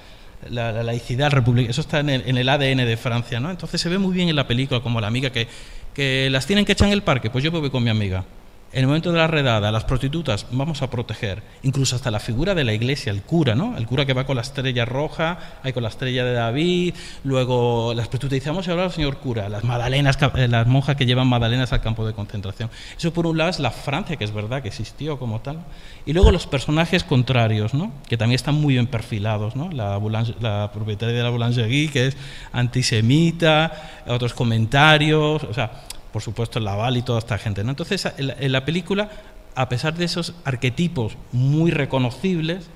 la, 0.49 0.83
laicidad 0.83 1.31
república, 1.31 1.71
eso 1.71 1.79
está 1.79 2.01
en 2.01 2.09
el, 2.09 2.23
en 2.27 2.35
el, 2.35 2.49
ADN 2.49 2.79
de 2.79 2.97
Francia, 2.97 3.39
¿no? 3.39 3.49
Entonces 3.49 3.79
se 3.79 3.87
ve 3.87 3.97
muy 3.97 4.13
bien 4.13 4.27
en 4.27 4.35
la 4.35 4.45
película 4.45 4.81
como 4.81 4.99
la 4.99 5.07
amiga 5.07 5.29
que, 5.29 5.47
que 5.93 6.27
las 6.29 6.45
tienen 6.45 6.65
que 6.65 6.73
echar 6.73 6.89
en 6.89 6.93
el 6.95 7.01
parque, 7.01 7.29
pues 7.29 7.45
yo 7.45 7.51
voy 7.51 7.69
con 7.69 7.81
mi 7.81 7.89
amiga 7.89 8.25
en 8.73 8.81
el 8.81 8.87
momento 8.87 9.11
de 9.11 9.17
la 9.17 9.27
redada, 9.27 9.71
las 9.71 9.85
prostitutas 9.85 10.45
vamos 10.51 10.81
a 10.81 10.89
proteger, 10.89 11.41
incluso 11.63 11.95
hasta 11.95 12.11
la 12.11 12.19
figura 12.19 12.53
de 12.53 12.65
la 12.65 12.73
iglesia, 12.73 13.11
el 13.11 13.21
cura, 13.21 13.55
¿no? 13.55 13.77
El 13.77 13.87
cura 13.87 14.05
que 14.05 14.13
va 14.13 14.25
con 14.25 14.35
la 14.35 14.41
estrella 14.41 14.83
roja, 14.83 15.39
hay 15.63 15.71
con 15.71 15.83
la 15.83 15.89
estrella 15.89 16.25
de 16.25 16.33
David, 16.33 16.93
luego 17.23 17.93
las 17.95 18.07
prostitutas 18.09 18.35
dicen, 18.35 18.53
vamos 18.53 18.67
a 18.67 18.71
hablar 18.71 18.87
al 18.87 18.91
señor 18.91 19.17
cura, 19.17 19.47
las 19.47 19.63
magdalenas, 19.63 20.17
eh, 20.35 20.47
las 20.49 20.67
monjas 20.67 20.97
que 20.97 21.05
llevan 21.05 21.27
magdalenas 21.27 21.71
al 21.71 21.81
campo 21.81 22.05
de 22.05 22.13
concentración. 22.13 22.69
Eso 22.97 23.13
por 23.13 23.25
un 23.25 23.37
lado 23.37 23.49
es 23.49 23.59
la 23.59 23.71
Francia, 23.71 24.17
que 24.17 24.25
es 24.25 24.33
verdad 24.33 24.61
que 24.61 24.67
existió 24.67 25.17
como 25.17 25.39
tal, 25.39 25.59
y 26.05 26.13
luego 26.13 26.31
los 26.31 26.45
personajes 26.45 27.05
contrarios, 27.05 27.73
¿no? 27.73 27.93
Que 28.07 28.17
también 28.17 28.35
están 28.35 28.55
muy 28.55 28.73
bien 28.73 28.87
perfilados, 28.87 29.55
¿no? 29.55 29.71
La, 29.71 29.97
la 30.41 30.71
propietaria 30.73 31.15
de 31.15 31.23
la 31.23 31.29
boulangerie, 31.29 31.89
que 31.89 32.07
es 32.07 32.17
antisemita, 32.51 34.01
otros 34.07 34.33
comentarios, 34.33 35.43
o 35.43 35.53
sea, 35.53 35.71
por 36.11 36.21
supuesto 36.21 36.59
Laval 36.59 36.97
y 36.97 37.01
toda 37.01 37.19
esta 37.19 37.37
gente. 37.37 37.63
¿no? 37.63 37.71
Entonces, 37.71 38.07
en 38.17 38.51
la, 38.51 38.65
película, 38.65 39.09
a 39.55 39.69
pesar 39.69 39.95
de 39.95 40.05
esos 40.05 40.33
arquetipos 40.45 41.17
muy 41.31 41.71
reconocibles, 41.71 42.69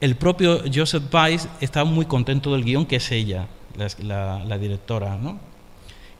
el 0.00 0.16
propio 0.16 0.62
Joseph 0.72 1.04
Weiss 1.12 1.48
está 1.60 1.84
muy 1.84 2.06
contento 2.06 2.52
del 2.52 2.64
guion, 2.64 2.86
que 2.86 2.96
es 2.96 3.12
ella, 3.12 3.46
la, 4.02 4.58
directora, 4.58 5.16
¿no? 5.16 5.38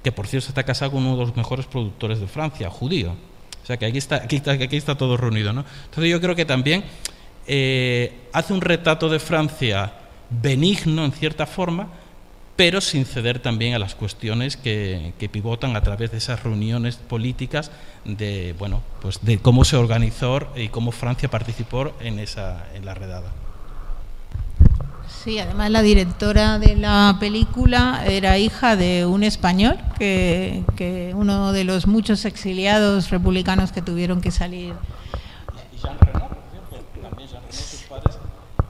que 0.02 0.12
por 0.12 0.26
cierto 0.26 0.48
está 0.48 0.64
casada 0.64 0.90
con 0.90 1.04
uno 1.04 1.16
de 1.16 1.26
los 1.26 1.36
mejores 1.36 1.66
productores 1.66 2.20
de 2.20 2.26
Francia, 2.26 2.70
judío. 2.70 3.14
O 3.62 3.66
sea 3.66 3.76
que 3.76 3.86
aquí 3.86 3.98
está, 3.98 4.16
aquí 4.16 4.36
está, 4.36 4.52
aquí 4.52 4.76
está 4.76 4.96
todo 4.96 5.16
reunido. 5.16 5.52
¿no? 5.52 5.64
Entonces 5.84 6.10
yo 6.10 6.20
creo 6.20 6.34
que 6.34 6.44
también 6.44 6.84
eh, 7.46 8.12
hace 8.32 8.52
un 8.52 8.60
retrato 8.60 9.08
de 9.08 9.18
Francia 9.18 9.94
benigno 10.30 11.04
en 11.04 11.12
cierta 11.12 11.46
forma, 11.46 11.88
pero 12.56 12.80
sin 12.80 13.04
ceder 13.04 13.38
también 13.38 13.74
a 13.74 13.78
las 13.78 13.94
cuestiones 13.94 14.56
que, 14.56 15.14
pivotan 15.32 15.76
a 15.76 15.82
través 15.82 16.10
de 16.10 16.18
esas 16.18 16.42
reuniones 16.42 16.96
políticas 16.96 17.70
de, 18.04 18.54
bueno, 18.58 18.82
pues 19.00 19.20
de 19.22 19.38
cómo 19.38 19.64
se 19.64 19.76
organizó 19.76 20.40
y 20.56 20.68
cómo 20.68 20.92
Francia 20.92 21.30
participó 21.30 21.92
en, 22.00 22.18
esa, 22.18 22.66
en 22.74 22.84
la 22.84 22.94
redada. 22.94 23.30
Sí, 25.08 25.38
además 25.38 25.70
la 25.70 25.82
directora 25.82 26.58
de 26.58 26.76
la 26.76 27.16
película 27.20 28.04
era 28.06 28.38
hija 28.38 28.76
de 28.76 29.06
un 29.06 29.22
español, 29.22 29.78
que, 29.98 30.64
que 30.76 31.12
uno 31.14 31.52
de 31.52 31.64
los 31.64 31.86
muchos 31.86 32.24
exiliados 32.24 33.10
republicanos 33.10 33.72
que 33.72 33.82
tuvieron 33.82 34.20
que 34.20 34.30
salir. 34.30 34.74
Y 35.72 35.80
Jean 35.80 35.98
Reno, 36.00 36.28
también 37.00 37.28
Jean 37.28 37.42
Reno, 37.42 37.52
sus 37.52 37.82
padres 37.82 38.18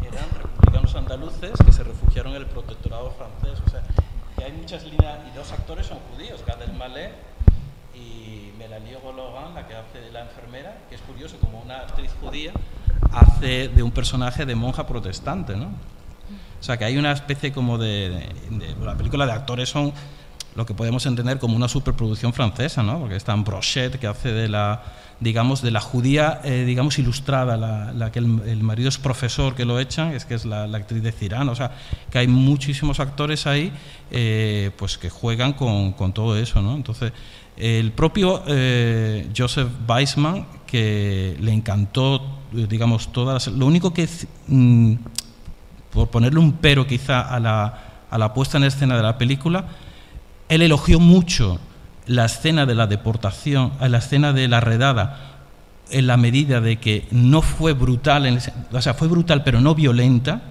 eran 0.03 0.28
republicanos 0.43 0.95
andaluces 0.95 1.53
que 1.64 1.72
se 1.72 1.85
refugiaron 1.85 2.35
en 2.35 2.43
el 2.43 2.47
protectorado 2.47 3.12
francés 3.16 3.41
hay 4.43 4.53
muchas 4.53 4.84
líneas, 4.84 5.18
y 5.32 5.36
dos 5.36 5.53
actores 5.53 5.86
son 5.86 5.99
judíos, 6.12 6.43
Gadel 6.47 6.72
Malé 6.74 7.11
y 7.95 8.53
Melanie 8.59 8.97
Gologan, 8.97 9.55
la 9.55 9.66
que 9.66 9.74
hace 9.74 10.01
de 10.01 10.11
la 10.12 10.22
enfermera, 10.22 10.78
que 10.88 10.97
es 10.97 11.01
curioso, 11.03 11.36
como 11.38 11.61
una 11.61 11.78
actriz 11.78 12.11
judía 12.20 12.53
hace 13.12 13.68
de 13.68 13.82
un 13.82 13.90
personaje 13.90 14.47
de 14.47 14.55
monja 14.55 14.86
protestante, 14.86 15.57
¿no? 15.57 15.66
O 16.61 16.64
sea, 16.64 16.76
que 16.76 16.84
hay 16.84 16.97
una 16.97 17.12
especie 17.12 17.53
como 17.53 17.76
de, 17.76 18.28
la 18.80 18.97
película 18.97 19.26
de 19.26 19.32
actores 19.32 19.68
son 19.68 19.93
lo 20.55 20.64
que 20.66 20.74
podemos 20.74 21.05
entender 21.07 21.38
como 21.38 21.57
una 21.57 21.68
superproducción 21.68 22.32
francesa, 22.32 22.82
¿no? 22.82 23.01
Porque 23.01 23.16
está 23.16 23.34
Brochet, 23.34 23.99
que 23.99 24.07
hace 24.07 24.32
de 24.32 24.49
la 24.49 24.82
digamos, 25.23 25.62
de 25.62 25.70
la 25.70 25.81
judía, 25.81 26.41
eh, 26.43 26.64
digamos, 26.66 26.99
ilustrada, 26.99 27.57
la, 27.57 28.12
que 28.12 28.18
el, 28.18 28.62
marido 28.62 28.89
es 28.89 28.99
profesor 28.99 29.55
que 29.55 29.64
lo 29.64 29.79
echan, 29.79 30.12
es 30.12 30.25
que 30.25 30.35
es 30.35 30.45
la, 30.45 30.64
actriz 30.64 31.03
de 31.03 31.12
Cirano, 31.12 31.53
o 31.53 31.55
sea, 31.55 31.70
que 32.11 32.18
hay 32.18 32.27
muchísimos 32.27 32.99
actores 32.99 33.47
ahí, 33.47 33.73
eh, 34.11 34.70
pues 34.77 34.99
que 34.99 35.11
juegan 35.11 35.53
con, 35.53 35.93
con, 35.93 36.12
todo 36.12 36.37
eso, 36.37 36.61
¿no? 36.61 36.75
Entonces, 36.75 37.12
el 37.57 37.93
propio 37.93 38.43
eh, 38.49 39.29
Joseph 39.37 39.68
Weissman, 39.89 40.47
que 40.66 41.37
le 41.41 41.53
encantó, 41.53 42.41
digamos, 42.51 43.12
todas 43.12 43.47
lo 43.47 43.66
único 43.66 43.95
que, 43.95 44.09
mm, 44.49 44.95
por 45.93 46.09
ponerle 46.09 46.41
un 46.41 46.55
pero 46.55 46.87
quizá 46.87 47.20
a 47.20 47.39
la, 47.39 48.05
a 48.11 48.18
la 48.18 48.35
puesta 48.35 48.59
en 48.59 48.64
escena 48.64 48.97
de 48.97 49.03
la 49.03 49.18
película, 49.18 49.66
él 50.49 50.62
elogió 50.62 50.99
mucho 50.99 51.61
la 52.07 52.25
escena 52.25 52.67
de 52.67 52.75
la 52.75 52.87
deportación, 52.87 53.73
a 53.81 53.89
la 53.89 53.99
escena 53.99 54.33
de 54.33 54.49
la 54.49 54.61
redada, 54.61 55.33
en 55.91 56.07
la 56.07 56.17
medida 56.17 56.61
de 56.61 56.77
que 56.77 57.07
no 57.11 57.43
fue 57.43 57.73
brutal, 57.75 58.39
o 58.73 58.81
sea, 58.83 58.95
fue 58.95 59.09
brutal 59.09 59.45
pero 59.45 59.61
no 59.61 59.75
violenta, 59.75 60.43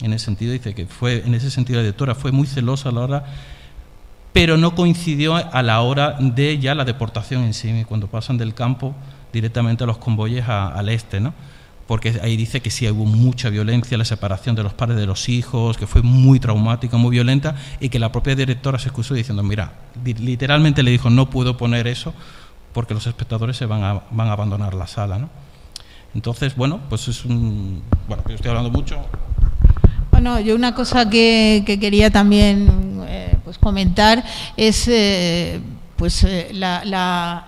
en 0.00 0.12
ese 0.12 0.26
sentido 0.26 0.52
dice 0.52 0.74
que 0.74 0.86
fue, 0.86 1.22
en 1.24 1.34
ese 1.34 1.50
sentido 1.50 1.78
la 1.78 1.82
directora 1.82 2.14
fue 2.14 2.32
muy 2.32 2.46
celosa 2.46 2.88
a 2.88 2.92
la 2.92 3.00
hora, 3.00 3.24
pero 4.32 4.56
no 4.56 4.74
coincidió 4.74 5.36
a 5.36 5.62
la 5.62 5.80
hora 5.80 6.16
de 6.18 6.58
ya 6.58 6.74
la 6.74 6.84
deportación 6.84 7.44
en 7.44 7.54
sí, 7.54 7.84
cuando 7.86 8.08
pasan 8.08 8.36
del 8.36 8.54
campo 8.54 8.94
directamente 9.32 9.84
a 9.84 9.86
los 9.86 9.98
convoyes 9.98 10.48
al 10.48 10.88
este, 10.88 11.20
¿no? 11.20 11.34
Porque 11.86 12.18
ahí 12.22 12.36
dice 12.36 12.60
que 12.60 12.70
sí 12.70 12.88
hubo 12.88 13.04
mucha 13.04 13.50
violencia, 13.50 13.98
la 13.98 14.04
separación 14.04 14.56
de 14.56 14.62
los 14.62 14.72
padres 14.72 14.96
de 14.96 15.06
los 15.06 15.28
hijos, 15.28 15.76
que 15.76 15.86
fue 15.86 16.02
muy 16.02 16.40
traumática, 16.40 16.96
muy 16.96 17.10
violenta, 17.10 17.56
y 17.80 17.88
que 17.88 17.98
la 17.98 18.10
propia 18.10 18.34
directora 18.34 18.78
se 18.78 18.88
excusó 18.88 19.14
diciendo, 19.14 19.42
mira, 19.42 19.72
literalmente 20.04 20.82
le 20.82 20.90
dijo, 20.90 21.10
no 21.10 21.28
puedo 21.30 21.56
poner 21.56 21.86
eso 21.86 22.14
porque 22.72 22.92
los 22.92 23.06
espectadores 23.06 23.56
se 23.56 23.66
van 23.66 23.82
a, 23.82 24.02
van 24.10 24.28
a 24.28 24.32
abandonar 24.32 24.74
la 24.74 24.86
sala. 24.86 25.18
¿no? 25.18 25.30
Entonces, 26.14 26.54
bueno, 26.56 26.80
pues 26.88 27.08
es 27.08 27.24
un... 27.24 27.82
Bueno, 28.08 28.22
yo 28.28 28.34
estoy 28.34 28.48
hablando 28.50 28.70
mucho. 28.70 28.98
Bueno, 30.10 30.40
yo 30.40 30.54
una 30.54 30.74
cosa 30.74 31.08
que, 31.08 31.64
quería 31.80 32.10
también 32.10 33.02
eh, 33.08 33.36
pues 33.44 33.58
comentar 33.58 34.24
es 34.56 34.86
eh, 34.88 35.60
pues 35.96 36.22
eh, 36.24 36.50
la 36.52 36.84
la 36.84 37.46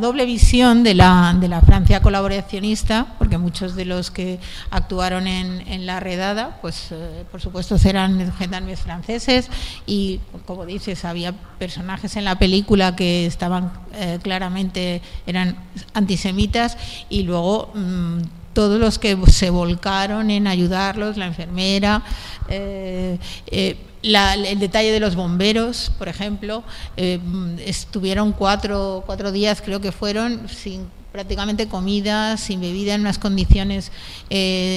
doble 0.00 0.26
visión 0.26 0.82
de 0.82 0.94
la, 0.94 1.36
de 1.38 1.48
la, 1.48 1.60
Francia 1.60 2.00
colaboracionista, 2.00 3.14
porque 3.18 3.38
muchos 3.38 3.74
de 3.74 3.84
los 3.84 4.10
que 4.10 4.38
actuaron 4.70 5.26
en, 5.26 5.66
en 5.68 5.86
la 5.86 6.00
redada, 6.00 6.58
pues 6.60 6.88
eh, 6.92 7.24
por 7.30 7.40
supuesto 7.40 7.76
eran 7.84 8.32
gendarmes 8.32 8.80
franceses 8.80 9.50
y, 9.86 10.20
como 10.46 10.66
dices, 10.66 11.04
había 11.04 11.32
personajes 11.58 12.16
en 12.16 12.24
la 12.24 12.38
película 12.38 12.96
que 12.96 13.26
estaban 13.26 13.72
eh, 13.94 14.18
claramente, 14.22 15.02
eran 15.26 15.56
antisemitas 15.94 16.76
y 17.08 17.22
luego... 17.22 17.70
Mm, 17.74 18.20
todos 18.52 18.80
los 18.80 18.98
que 18.98 19.16
se 19.28 19.50
volcaron 19.50 20.30
en 20.30 20.46
ayudarlos, 20.46 21.16
la 21.16 21.26
enfermera, 21.26 22.02
eh, 22.48 23.18
eh, 23.46 23.76
el 24.02 24.58
detalle 24.58 24.92
de 24.92 25.00
los 25.00 25.14
bomberos, 25.14 25.92
por 25.98 26.08
ejemplo, 26.08 26.62
estuvieron 26.96 28.32
cuatro, 28.32 29.02
cuatro 29.06 29.32
días, 29.32 29.62
creo 29.62 29.80
que 29.80 29.92
fueron, 29.92 30.48
sin 30.48 30.88
prácticamente 31.12 31.66
comida, 31.66 32.36
sin 32.36 32.60
bebida, 32.60 32.94
en 32.94 33.02
unas 33.02 33.18
condiciones 33.18 33.92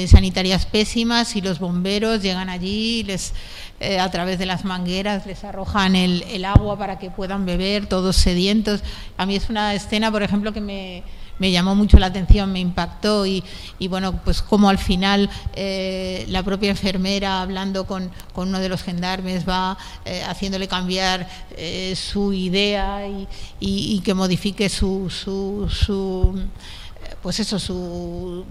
sanitarias 0.08 0.66
pésimas 0.66 1.36
y 1.36 1.42
los 1.42 1.60
bomberos 1.60 2.22
llegan 2.22 2.50
allí 2.50 3.04
les 3.04 3.34
eh, 3.80 4.00
a 4.00 4.10
través 4.10 4.40
de 4.40 4.46
las 4.46 4.64
mangueras 4.64 5.26
les 5.26 5.44
arrojan 5.44 5.98
el, 5.98 6.24
el, 6.30 6.46
agua 6.46 6.78
para 6.78 7.00
que 7.00 7.10
puedan 7.10 7.46
beber, 7.46 7.86
todos 7.88 8.16
sedientos. 8.16 8.82
A 9.18 9.26
mí 9.26 9.36
es 9.36 9.50
una 9.50 9.74
escena, 9.74 10.10
por 10.10 10.24
ejemplo, 10.24 10.54
que 10.54 10.62
me, 10.62 11.04
me 11.40 11.52
llamó 11.52 11.76
mucho 11.76 11.98
la 12.00 12.08
atención, 12.08 12.52
me 12.52 12.60
impactó 12.60 13.26
y, 13.26 13.44
y 13.80 13.88
bueno, 13.88 14.22
pues 14.24 14.42
como 14.42 14.70
al 14.70 14.78
final 14.78 15.30
eh, 15.56 16.26
la 16.30 16.44
propia 16.44 16.70
enfermera 16.70 17.42
hablando 17.42 17.86
con, 17.86 18.12
con, 18.34 18.50
uno 18.50 18.60
de 18.60 18.70
los 18.70 18.84
gendarmes 18.84 19.48
va 19.48 19.78
eh, 20.06 20.24
haciéndole 20.28 20.68
cambiar 20.68 21.28
eh, 21.58 21.96
su 21.96 22.34
idea 22.34 23.08
y, 23.08 23.28
y, 23.60 23.96
y, 23.96 24.00
que 24.02 24.14
modifique 24.14 24.70
su, 24.70 25.10
su, 25.10 25.68
su 25.70 26.40
pues 27.22 27.40
eso, 27.40 27.58
su, 27.58 28.46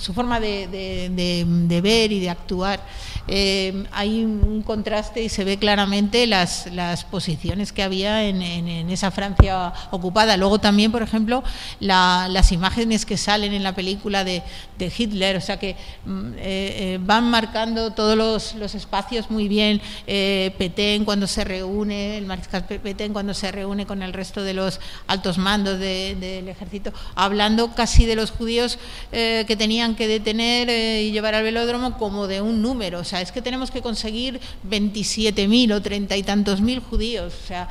su 0.00 0.12
forma 0.14 0.40
de, 0.40 0.66
de, 0.68 1.80
ver 1.80 2.12
y 2.12 2.20
de 2.20 2.30
actuar. 2.30 2.80
Eh, 3.28 3.84
hay 3.92 4.24
un 4.24 4.62
contraste 4.62 5.22
y 5.22 5.28
se 5.28 5.44
ve 5.44 5.58
claramente 5.58 6.26
las, 6.26 6.72
las 6.72 7.04
posiciones 7.04 7.72
que 7.72 7.82
había 7.82 8.24
en, 8.24 8.42
en, 8.42 8.90
esa 8.90 9.10
Francia 9.10 9.72
ocupada. 9.90 10.36
Luego 10.36 10.58
también, 10.58 10.92
por 10.92 11.02
ejemplo, 11.02 11.42
la, 11.80 12.28
las 12.30 12.52
imágenes 12.52 13.04
que 13.06 13.16
salen 13.16 13.52
en 13.52 13.62
la 13.62 13.74
película 13.74 14.24
de, 14.24 14.42
Hitler, 14.78 15.36
o 15.36 15.40
sea 15.40 15.58
que 15.58 15.74
mm, 16.04 16.32
eh, 16.36 16.38
eh, 16.38 16.98
van 17.00 17.30
marcando 17.30 17.92
todos 17.92 18.16
los, 18.16 18.54
los 18.54 18.74
espacios 18.74 19.30
muy 19.30 19.48
bien. 19.48 19.80
Eh, 20.06 20.54
Petén 20.58 21.04
cuando 21.04 21.26
se 21.26 21.44
reúne, 21.44 22.18
el 22.18 22.26
mariscal 22.26 22.64
Petén 22.66 23.12
cuando 23.12 23.34
se 23.34 23.50
reúne 23.50 23.86
con 23.86 24.02
el 24.02 24.12
resto 24.12 24.42
de 24.42 24.54
los 24.54 24.80
altos 25.06 25.38
mandos 25.38 25.78
de, 25.78 26.16
del 26.18 26.48
ejército, 26.48 26.92
hablando 27.14 27.74
casi 27.74 28.06
de 28.06 28.16
los 28.16 28.30
judíos 28.30 28.78
que 29.10 29.56
tenían 29.58 29.85
que 29.94 30.08
detener 30.08 30.68
eh, 30.68 31.02
y 31.04 31.12
llevar 31.12 31.34
al 31.34 31.44
velódromo 31.44 31.96
como 31.98 32.26
de 32.26 32.40
un 32.40 32.62
número. 32.62 33.00
O 33.00 33.04
sea, 33.04 33.20
es 33.20 33.32
que 33.32 33.42
tenemos 33.42 33.70
que 33.70 33.82
conseguir 33.82 34.40
27.000 34.68 35.72
o 35.72 35.82
treinta 35.82 36.16
y 36.16 36.22
tantos 36.22 36.60
mil 36.60 36.80
judíos. 36.80 37.34
O 37.44 37.46
sea, 37.46 37.68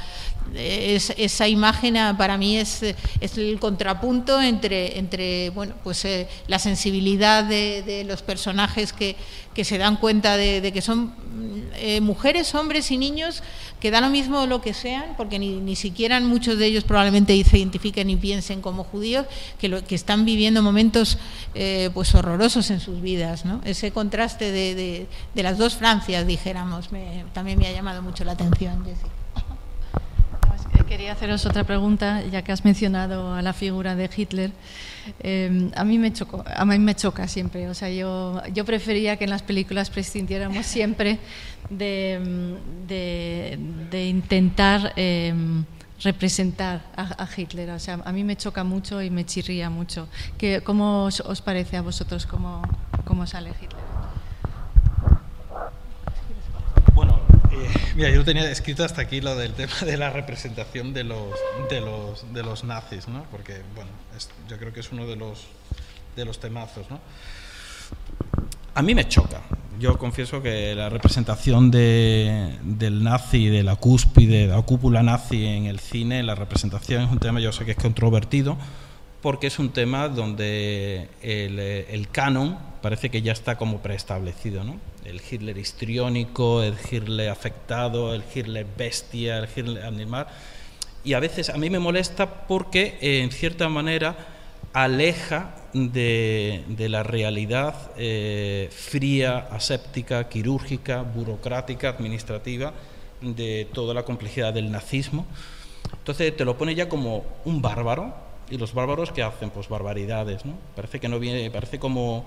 es, 0.54 1.14
esa 1.18 1.48
imagen 1.48 1.98
ah, 1.98 2.16
para 2.18 2.38
mí 2.38 2.58
es, 2.58 2.84
es, 2.84 3.38
el 3.38 3.60
contrapunto 3.60 4.42
entre, 4.42 4.98
entre 5.00 5.50
bueno, 5.50 5.74
pues, 5.84 6.06
eh, 6.06 6.28
la 6.48 6.60
sensibilidad 6.60 7.44
de, 7.44 8.04
los 8.08 8.22
personajes 8.22 8.94
que, 8.94 9.16
que 9.54 9.66
se 9.66 9.78
dan 9.78 9.98
cuenta 9.98 10.38
de, 10.38 10.62
de 10.62 10.72
que 10.72 10.82
son 10.82 11.14
eh, 11.78 12.00
mujeres, 12.02 12.56
hombres 12.56 12.92
y 12.92 12.98
niños 12.98 13.44
que 13.80 13.92
da 13.92 14.02
lo 14.02 14.10
mismo 14.10 14.46
lo 14.46 14.62
que 14.62 14.74
sean, 14.74 15.14
porque 15.18 15.40
ni, 15.40 15.60
ni 15.60 15.76
siquiera 15.76 16.20
muchos 16.20 16.58
de 16.58 16.66
ellos 16.68 16.84
probablemente 16.84 17.42
se 17.44 17.58
identifiquen 17.58 18.10
y 18.10 18.16
piensen 18.16 18.62
como 18.62 18.84
judíos, 18.84 19.26
que, 19.60 19.68
lo, 19.68 19.84
que 19.84 19.96
están 19.96 20.26
viviendo 20.26 20.62
momentos 20.64 21.18
eh, 21.54 21.90
pues 21.94 22.16
horrorosos 22.16 22.72
en 22.72 22.80
sus 22.80 23.02
vidas. 23.02 23.46
¿no? 23.46 23.62
Ese 23.66 23.92
contraste 23.92 24.52
de, 24.52 25.08
de, 25.34 25.44
las 25.44 25.58
dos 25.58 25.76
Francias, 25.76 26.26
dijéramos, 26.26 26.92
me, 26.92 27.26
también 27.34 27.60
me 27.60 27.68
ha 27.68 27.72
llamado 27.72 28.02
mucho 28.02 28.24
la 28.24 28.32
atención, 28.32 28.84
Jessica. 28.86 29.10
Quería 30.88 31.14
haceros 31.14 31.44
otra 31.48 31.64
pregunta, 31.64 32.22
ya 32.32 32.44
que 32.44 32.52
has 32.52 32.64
mencionado 32.64 33.34
a 33.34 33.42
la 33.42 33.54
figura 33.54 33.96
de 33.96 34.08
Hitler. 34.16 34.52
Eh, 35.22 35.72
a, 35.76 35.84
mí 35.84 35.98
me 35.98 36.14
chocó, 36.14 36.44
a 36.46 36.64
mí 36.64 36.78
me 36.78 36.94
choca 36.94 37.28
siempre. 37.28 37.68
O 37.70 37.74
sea, 37.74 37.90
yo, 37.90 38.42
yo 38.54 38.66
prefería 38.66 39.18
que 39.18 39.24
en 39.24 39.32
las 39.32 39.42
películas 39.42 39.90
prescindiéramos 39.90 40.64
siempre 40.66 41.18
de, 41.70 42.58
de, 42.88 43.58
de 43.90 44.06
intentar 44.06 44.94
eh, 44.96 45.34
representar 46.04 46.84
a, 46.96 47.24
a, 47.24 47.28
Hitler. 47.36 47.70
O 47.72 47.80
sea, 47.80 48.00
a 48.06 48.12
mí 48.12 48.24
me 48.24 48.36
choca 48.36 48.64
mucho 48.64 49.02
y 49.02 49.10
me 49.10 49.26
chirría 49.26 49.70
mucho. 49.70 50.08
¿Qué, 50.38 50.62
¿Cómo 50.62 51.06
os, 51.06 51.20
os, 51.22 51.42
parece 51.42 51.78
a 51.78 51.82
vosotros 51.82 52.26
cómo, 52.26 52.62
cómo 53.06 53.26
sale 53.28 53.52
Hitler? 53.62 53.84
Eh, 57.52 57.70
mira, 57.96 58.10
yo 58.10 58.24
tenía 58.26 58.50
escrito 58.50 58.84
hasta 58.84 59.02
aquí 59.02 59.22
lo 59.22 59.36
del 59.36 59.54
tema 59.54 59.74
de 59.86 59.98
la 59.98 60.10
representación 60.10 60.94
de 60.94 61.04
los, 61.04 61.34
de 61.70 61.82
los, 61.82 62.34
de 62.34 62.44
los 62.44 62.64
nazis, 62.64 63.08
¿no? 63.08 63.24
Porque, 63.32 63.62
bueno, 63.76 63.92
es, 64.16 64.30
yo 64.50 64.58
creo 64.58 64.74
que 64.74 64.82
es 64.82 64.92
uno 64.92 65.06
de 65.08 65.16
los, 65.16 65.48
de 66.16 66.26
los 66.26 66.40
temazos, 66.40 66.90
¿no? 66.90 67.00
A 68.76 68.82
mí 68.82 68.94
me 68.94 69.08
choca. 69.08 69.42
Yo 69.80 69.98
confieso 69.98 70.42
que 70.42 70.76
la 70.76 70.90
representación 70.90 71.72
de, 71.72 72.58
del 72.62 73.04
nazi, 73.04 73.48
de 73.48 73.64
la 73.64 73.78
cúspide, 73.78 74.48
de 74.48 74.54
la 74.54 74.62
cúpula 74.62 75.02
nazi 75.02 75.46
en 75.46 75.66
el 75.66 75.80
cine, 75.80 76.24
la 76.24 76.36
representación 76.36 77.04
es 77.04 77.12
un 77.12 77.20
tema, 77.20 77.40
yo 77.40 77.54
sé 77.54 77.64
que 77.64 77.72
es 77.72 77.78
controvertido, 77.78 78.58
porque 79.22 79.48
es 79.48 79.60
un 79.60 79.70
tema 79.70 80.10
donde 80.10 81.08
el, 81.22 82.08
canon 82.10 82.58
parece 82.82 83.10
que 83.10 83.22
ya 83.22 83.32
está 83.32 83.58
como 83.58 83.80
preestablecido, 83.80 84.66
¿no? 84.66 84.78
El 85.06 85.22
Hitler 85.22 85.58
histriónico, 85.58 86.62
el 86.62 86.76
Hitler 86.92 87.30
afectado, 87.30 88.14
el 88.14 88.24
Hitler 88.34 88.68
bestia, 88.78 89.38
el 89.38 89.48
Hitler 89.56 89.86
animal. 89.86 90.28
Y 91.06 91.14
a 91.14 91.22
veces 91.22 91.50
a 91.50 91.58
mí 91.58 91.70
me 91.70 91.80
molesta 91.80 92.46
porque, 92.48 92.98
en 93.02 93.32
cierta 93.32 93.70
manera, 93.70 94.35
aleja 94.76 95.56
de, 95.74 96.66
de 96.68 96.90
la 96.90 97.02
realidad 97.02 97.92
eh, 97.98 98.68
fría, 98.72 99.48
aséptica, 99.50 100.28
quirúrgica, 100.28 101.02
burocrática, 101.02 101.88
administrativa, 101.88 102.74
de 103.22 103.70
toda 103.74 103.94
la 103.94 104.04
complejidad 104.04 104.54
del 104.54 104.70
nazismo. 104.70 105.26
Entonces 105.98 106.36
te 106.36 106.44
lo 106.44 106.58
pone 106.58 106.76
ya 106.76 106.90
como 106.90 107.24
un 107.46 107.62
bárbaro, 107.62 108.14
y 108.50 108.58
los 108.58 108.74
bárbaros 108.74 109.14
que 109.14 109.24
hacen 109.24 109.50
pues 109.50 109.70
barbaridades, 109.70 110.46
¿no? 110.46 110.56
Parece 110.76 111.00
que 111.00 111.08
no 111.08 111.20
viene, 111.20 111.50
parece 111.50 111.80
como 111.80 112.26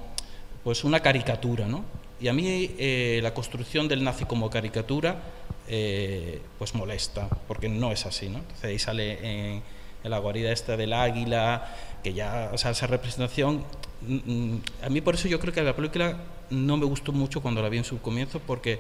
pues 0.65 0.85
una 0.85 1.01
caricatura, 1.01 1.67
¿no? 1.67 1.85
Y 2.19 2.29
a 2.29 2.33
mí 2.33 2.75
eh, 2.79 3.21
la 3.23 3.35
construcción 3.35 3.89
del 3.89 4.03
nazi 4.03 4.25
como 4.25 4.49
caricatura 4.49 5.23
eh, 5.69 6.41
pues 6.59 6.75
molesta, 6.75 7.29
porque 7.47 7.69
no 7.69 7.93
es 7.93 8.07
así, 8.07 8.31
¿no? 8.31 8.39
Entonces 8.39 8.65
ahí 8.65 8.79
sale 8.79 9.61
la 10.09 10.19
guarida 10.19 10.53
esta 10.53 10.77
del 10.77 10.93
águila, 10.93 11.75
que 12.03 12.13
ya, 12.15 12.51
o 12.53 12.59
sea, 12.59 12.73
esa 12.73 12.87
representación, 12.87 13.65
mm, 14.03 14.57
a 14.85 14.89
mí 14.89 15.01
por 15.01 15.15
eso 15.15 15.29
yo 15.29 15.41
creo 15.41 15.53
que 15.53 15.63
la 15.63 15.75
película 15.75 16.17
no 16.51 16.77
me 16.77 16.87
gustó 16.87 17.13
mucho 17.13 17.41
cuando 17.41 17.63
la 17.63 17.69
vi 17.69 17.79
en 17.79 17.85
su 17.85 18.01
comienzo, 18.01 18.41
porque 18.41 18.79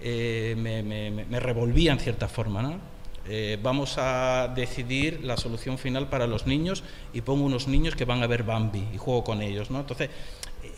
eh, 0.00 0.54
me, 0.56 0.82
me, 0.82 1.10
me, 1.10 1.40
revolvía 1.40 1.92
en 1.92 1.98
cierta 1.98 2.28
forma, 2.28 2.62
¿no? 2.62 2.78
Eh, 3.28 3.58
vamos 3.62 3.96
a 3.98 4.50
decidir 4.54 5.20
la 5.22 5.36
solución 5.36 5.76
final 5.78 6.08
para 6.08 6.26
los 6.26 6.46
niños 6.46 6.82
y 7.12 7.20
pongo 7.20 7.44
unos 7.44 7.68
niños 7.68 7.94
que 7.94 8.06
van 8.06 8.22
a 8.22 8.26
ver 8.26 8.44
Bambi 8.44 8.88
y 8.94 8.96
juego 8.96 9.22
con 9.22 9.42
ellos, 9.42 9.70
¿no? 9.70 9.80
Entonces, 9.80 10.08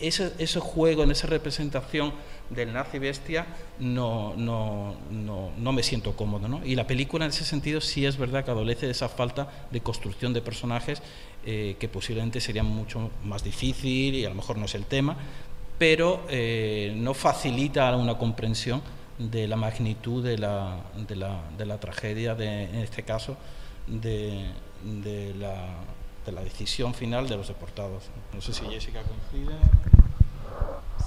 ese, 0.03 0.33
ese 0.39 0.61
juego, 0.61 1.03
en 1.03 1.11
esa 1.11 1.27
representación 1.27 2.13
del 2.51 2.73
nazi 2.73 2.99
bestia, 2.99 3.47
no, 3.79 4.35
no, 4.37 4.95
no, 5.11 5.51
no 5.57 5.73
me 5.73 5.83
siento 5.83 6.15
cómodo. 6.15 6.49
¿no? 6.49 6.65
Y 6.65 6.75
la 6.75 6.87
película, 6.87 7.25
en 7.25 7.31
ese 7.31 7.45
sentido, 7.45 7.81
sí 7.81 8.05
es 8.05 8.19
verdad 8.19 8.45
que 8.45 8.51
adolece 8.51 8.87
de 8.87 8.93
esa 8.93 9.09
falta 9.09 9.49
de 9.71 9.81
construcción 9.81 10.33
de 10.33 10.43
personajes 10.43 11.03
eh, 11.47 11.77
que 11.79 11.89
posiblemente 11.89 12.41
sería 12.41 12.63
mucho 12.63 13.11
más 13.25 13.43
difícil 13.43 14.15
y 14.15 14.25
a 14.25 14.29
lo 14.29 14.35
mejor 14.35 14.59
no 14.59 14.67
es 14.67 14.75
el 14.75 14.85
tema, 14.85 15.17
pero 15.79 16.25
eh, 16.29 16.93
no 16.97 17.15
facilita 17.15 17.97
una 17.97 18.19
comprensión 18.19 18.83
de 19.19 19.49
la 19.49 19.57
magnitud 19.57 20.23
de 20.23 20.39
la, 20.39 20.81
de 21.09 21.17
la, 21.17 21.41
de 21.57 21.67
la 21.67 21.79
tragedia, 21.81 22.35
de, 22.35 22.65
en 22.65 22.77
este 22.77 23.03
caso, 23.03 23.37
de, 23.87 24.47
de 25.03 25.35
la 25.35 25.57
de 26.25 26.33
la 26.33 26.43
decisión 26.43 26.95
final 26.95 27.29
de 27.29 27.37
los 27.37 27.49
deportados. 27.49 28.05
No 28.33 28.41
sé 28.41 28.53
si 28.53 28.65
Jessica 28.67 29.01
coincide. 29.03 29.57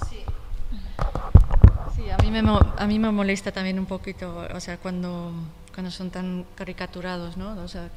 Sí. 0.08 0.20
Sí, 1.94 2.10
a 2.10 2.16
mí 2.18 2.30
me, 2.30 2.40
a 2.40 2.86
mí 2.86 2.98
me 2.98 3.10
molesta 3.10 3.52
también 3.52 3.78
un 3.78 3.86
poquito, 3.86 4.46
o 4.54 4.60
sea, 4.60 4.76
cuando, 4.76 5.32
cuando 5.72 5.90
son 5.90 6.10
tan 6.10 6.44
caricaturados, 6.54 7.38
¿no? 7.38 7.52
O 7.62 7.68
sea, 7.68 7.90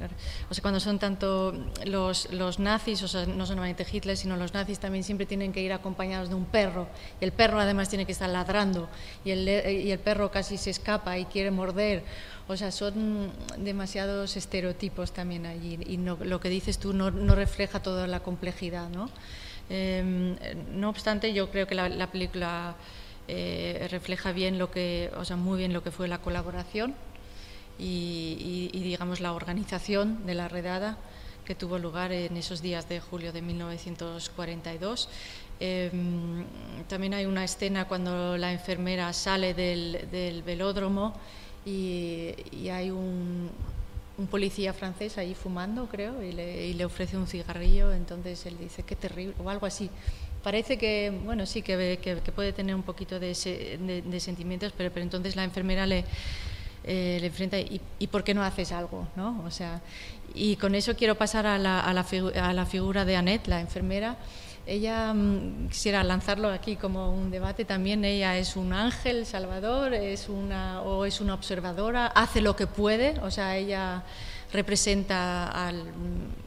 o 0.49 0.53
sea 0.53 0.61
cuando 0.61 0.79
son 0.79 0.99
tanto 0.99 1.53
los, 1.85 2.31
los 2.31 2.59
nazis, 2.59 3.03
o 3.03 3.09
sea, 3.09 3.25
no 3.25 3.45
solamente 3.45 3.85
Hitler, 3.91 4.15
sino 4.15 4.37
los 4.37 4.53
nazis 4.53 4.79
también 4.79 5.03
siempre 5.03 5.25
tienen 5.25 5.51
que 5.51 5.61
ir 5.61 5.73
acompañados 5.73 6.29
de 6.29 6.35
un 6.35 6.45
perro, 6.45 6.87
y 7.19 7.25
el 7.25 7.33
perro 7.33 7.59
además 7.59 7.89
tiene 7.89 8.05
que 8.05 8.13
estar 8.13 8.29
ladrando, 8.29 8.87
y 9.25 9.31
el, 9.31 9.47
y 9.47 9.91
el 9.91 9.99
perro 9.99 10.31
casi 10.31 10.57
se 10.57 10.69
escapa 10.69 11.17
y 11.17 11.25
quiere 11.25 11.51
morder, 11.51 12.05
o 12.49 12.57
sea, 12.57 12.71
son 12.71 13.31
demasiados 13.57 14.35
estereotipos 14.35 15.13
también 15.13 15.45
allí 15.45 15.79
y 15.85 15.97
lo 15.97 16.39
que 16.39 16.49
dices 16.49 16.79
tú 16.79 16.93
no, 16.93 17.09
refleja 17.35 17.81
toda 17.81 18.07
la 18.07 18.19
complejidad, 18.19 18.89
¿no? 18.89 19.09
Eh, 19.69 20.35
no 20.73 20.89
obstante, 20.89 21.31
yo 21.31 21.51
creo 21.51 21.67
que 21.67 21.75
la, 21.75 21.87
la 21.89 22.11
película 22.11 22.75
eh, 23.31 23.87
refleja 23.91 24.31
bien 24.31 24.57
lo 24.57 24.71
que, 24.71 25.11
o 25.15 25.23
sea, 25.23 25.35
muy 25.35 25.59
bien 25.59 25.71
lo 25.71 25.83
que 25.83 25.91
fue 25.91 26.07
la 26.07 26.17
colaboración 26.17 26.95
y, 27.77 28.71
digamos 28.73 29.19
la 29.19 29.33
organización 29.33 30.25
de 30.25 30.33
la 30.33 30.47
redada 30.47 30.97
que 31.45 31.53
tuvo 31.53 31.77
lugar 31.77 32.11
en 32.11 32.35
esos 32.37 32.63
días 32.63 32.89
de 32.89 32.99
julio 32.99 33.31
de 33.31 33.43
1942. 33.43 35.09
Em, 35.59 36.43
también 36.87 37.13
hay 37.13 37.27
una 37.27 37.43
escena 37.43 37.85
cuando 37.87 38.35
la 38.35 38.51
enfermera 38.51 39.13
sale 39.13 39.53
del, 39.53 40.41
velódromo 40.43 41.13
y, 41.69 42.69
hay 42.69 42.91
un, 42.91 43.49
policía 44.29 44.73
francés 44.73 45.17
ahí 45.17 45.33
fumando, 45.33 45.87
creo, 45.87 46.21
y 46.21 46.33
le, 46.33 46.85
ofrece 46.85 47.15
un 47.15 47.27
cigarrillo, 47.27 47.93
entonces 47.93 48.45
él 48.45 48.57
dice, 48.59 48.83
qué 48.83 48.95
terrible, 48.95 49.33
o 49.43 49.49
algo 49.49 49.65
así. 49.65 49.89
Parece 50.43 50.77
que, 50.77 51.11
bueno, 51.25 51.45
sí, 51.45 51.61
que, 51.61 51.99
que, 52.01 52.15
puede 52.31 52.53
tener 52.53 52.75
un 52.75 52.83
poquito 52.83 53.19
de, 53.19 53.29
de, 53.29 54.19
sentimientos, 54.19 54.73
pero, 54.75 54.91
pero 54.91 55.03
entonces 55.03 55.35
la 55.35 55.43
enfermera 55.43 55.85
le, 55.85 56.05
eh, 56.83 57.17
le 57.19 57.27
enfrenta 57.27 57.59
y, 57.59 57.81
y, 57.99 58.07
por 58.07 58.23
qué 58.23 58.33
no 58.33 58.43
haces 58.43 58.71
algo, 58.71 59.07
¿no? 59.15 59.41
O 59.45 59.51
sea, 59.51 59.81
y 60.33 60.55
con 60.57 60.75
eso 60.75 60.95
quiero 60.95 61.15
pasar 61.15 61.45
a 61.45 61.57
la, 61.57 61.81
a 61.81 61.93
la, 61.93 62.05
a 62.41 62.53
la 62.53 62.65
figura 62.65 63.05
de 63.05 63.15
Annette, 63.15 63.47
la 63.47 63.61
enfermera. 63.61 64.17
Ella, 64.69 65.15
mm, 65.15 65.69
quisiera 65.69 66.03
lanzarlo 66.03 66.49
aquí 66.49 66.75
como 66.75 67.11
un 67.11 67.31
debate 67.31 67.65
también, 67.65 68.05
ella 68.05 68.37
es 68.37 68.55
un 68.55 68.71
ángel 68.71 69.25
salvador, 69.25 69.95
es 69.95 70.29
una, 70.29 70.83
o 70.83 71.05
es 71.05 71.21
una 71.21 71.33
observadora, 71.33 72.05
hace 72.05 72.39
lo 72.39 72.55
que 72.55 72.67
puede, 72.67 73.19
o 73.21 73.31
sea, 73.31 73.57
ella 73.57 74.03
representa 74.53 75.47
al, 75.47 75.85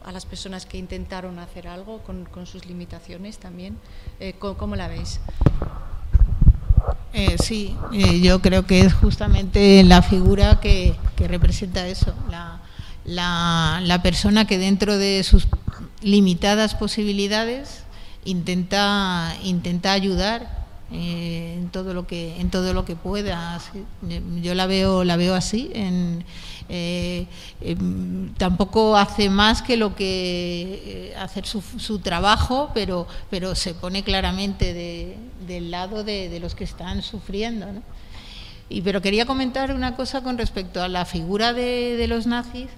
a 0.04 0.12
las 0.12 0.24
personas 0.24 0.66
que 0.66 0.78
intentaron 0.78 1.40
hacer 1.40 1.66
algo 1.66 1.98
con, 2.04 2.24
con 2.26 2.46
sus 2.46 2.64
limitaciones 2.64 3.38
también. 3.38 3.76
Eh, 4.20 4.34
¿cómo, 4.38 4.76
la 4.76 4.86
veis? 4.86 5.18
Eh, 7.12 7.34
sí, 7.42 7.76
eh, 7.92 8.20
yo 8.20 8.40
creo 8.40 8.66
que 8.66 8.82
es 8.82 8.94
justamente 8.94 9.82
la 9.82 10.00
figura 10.00 10.60
que, 10.60 10.94
que 11.16 11.26
representa 11.26 11.88
eso, 11.88 12.14
la, 12.30 12.62
la, 13.04 13.80
la 13.82 14.00
persona 14.00 14.46
que 14.46 14.58
dentro 14.58 14.96
de 14.96 15.24
sus 15.24 15.48
limitadas 16.02 16.76
posibilidades 16.76 17.82
intenta, 18.24 19.36
intenta 19.42 19.92
ayudar 19.92 20.62
eh, 20.94 21.54
en 21.56 21.70
todo 21.70 21.94
lo 21.94 22.06
que 22.06 22.38
en 22.38 22.50
todo 22.50 22.74
lo 22.74 22.84
que 22.84 22.96
pueda. 22.96 23.58
Yo 24.42 24.54
la 24.54 24.66
veo 24.66 25.04
la 25.04 25.16
veo 25.16 25.34
así 25.34 25.70
en, 25.74 26.22
eh, 26.68 27.26
em, 27.62 28.34
tampoco 28.34 28.96
hace 28.98 29.30
más 29.30 29.62
que 29.62 29.78
lo 29.78 29.94
que 29.94 30.82
eh, 31.12 31.14
hacer 31.16 31.46
su, 31.46 31.62
su, 31.62 32.00
trabajo 32.00 32.70
pero 32.74 33.06
pero 33.30 33.54
se 33.54 33.72
pone 33.72 34.02
claramente 34.02 34.74
de, 34.74 35.16
del 35.46 35.70
lado 35.70 36.04
de, 36.04 36.38
los 36.40 36.54
que 36.54 36.64
están 36.64 37.00
sufriendo 37.00 37.66
y 38.68 38.82
pero 38.82 39.00
quería 39.00 39.24
comentar 39.24 39.74
una 39.74 39.96
cosa 39.96 40.22
con 40.22 40.36
respecto 40.36 40.82
a 40.82 40.88
la 40.88 41.06
figura 41.06 41.54
de 41.54 42.06
los 42.06 42.26
nazis. 42.26 42.68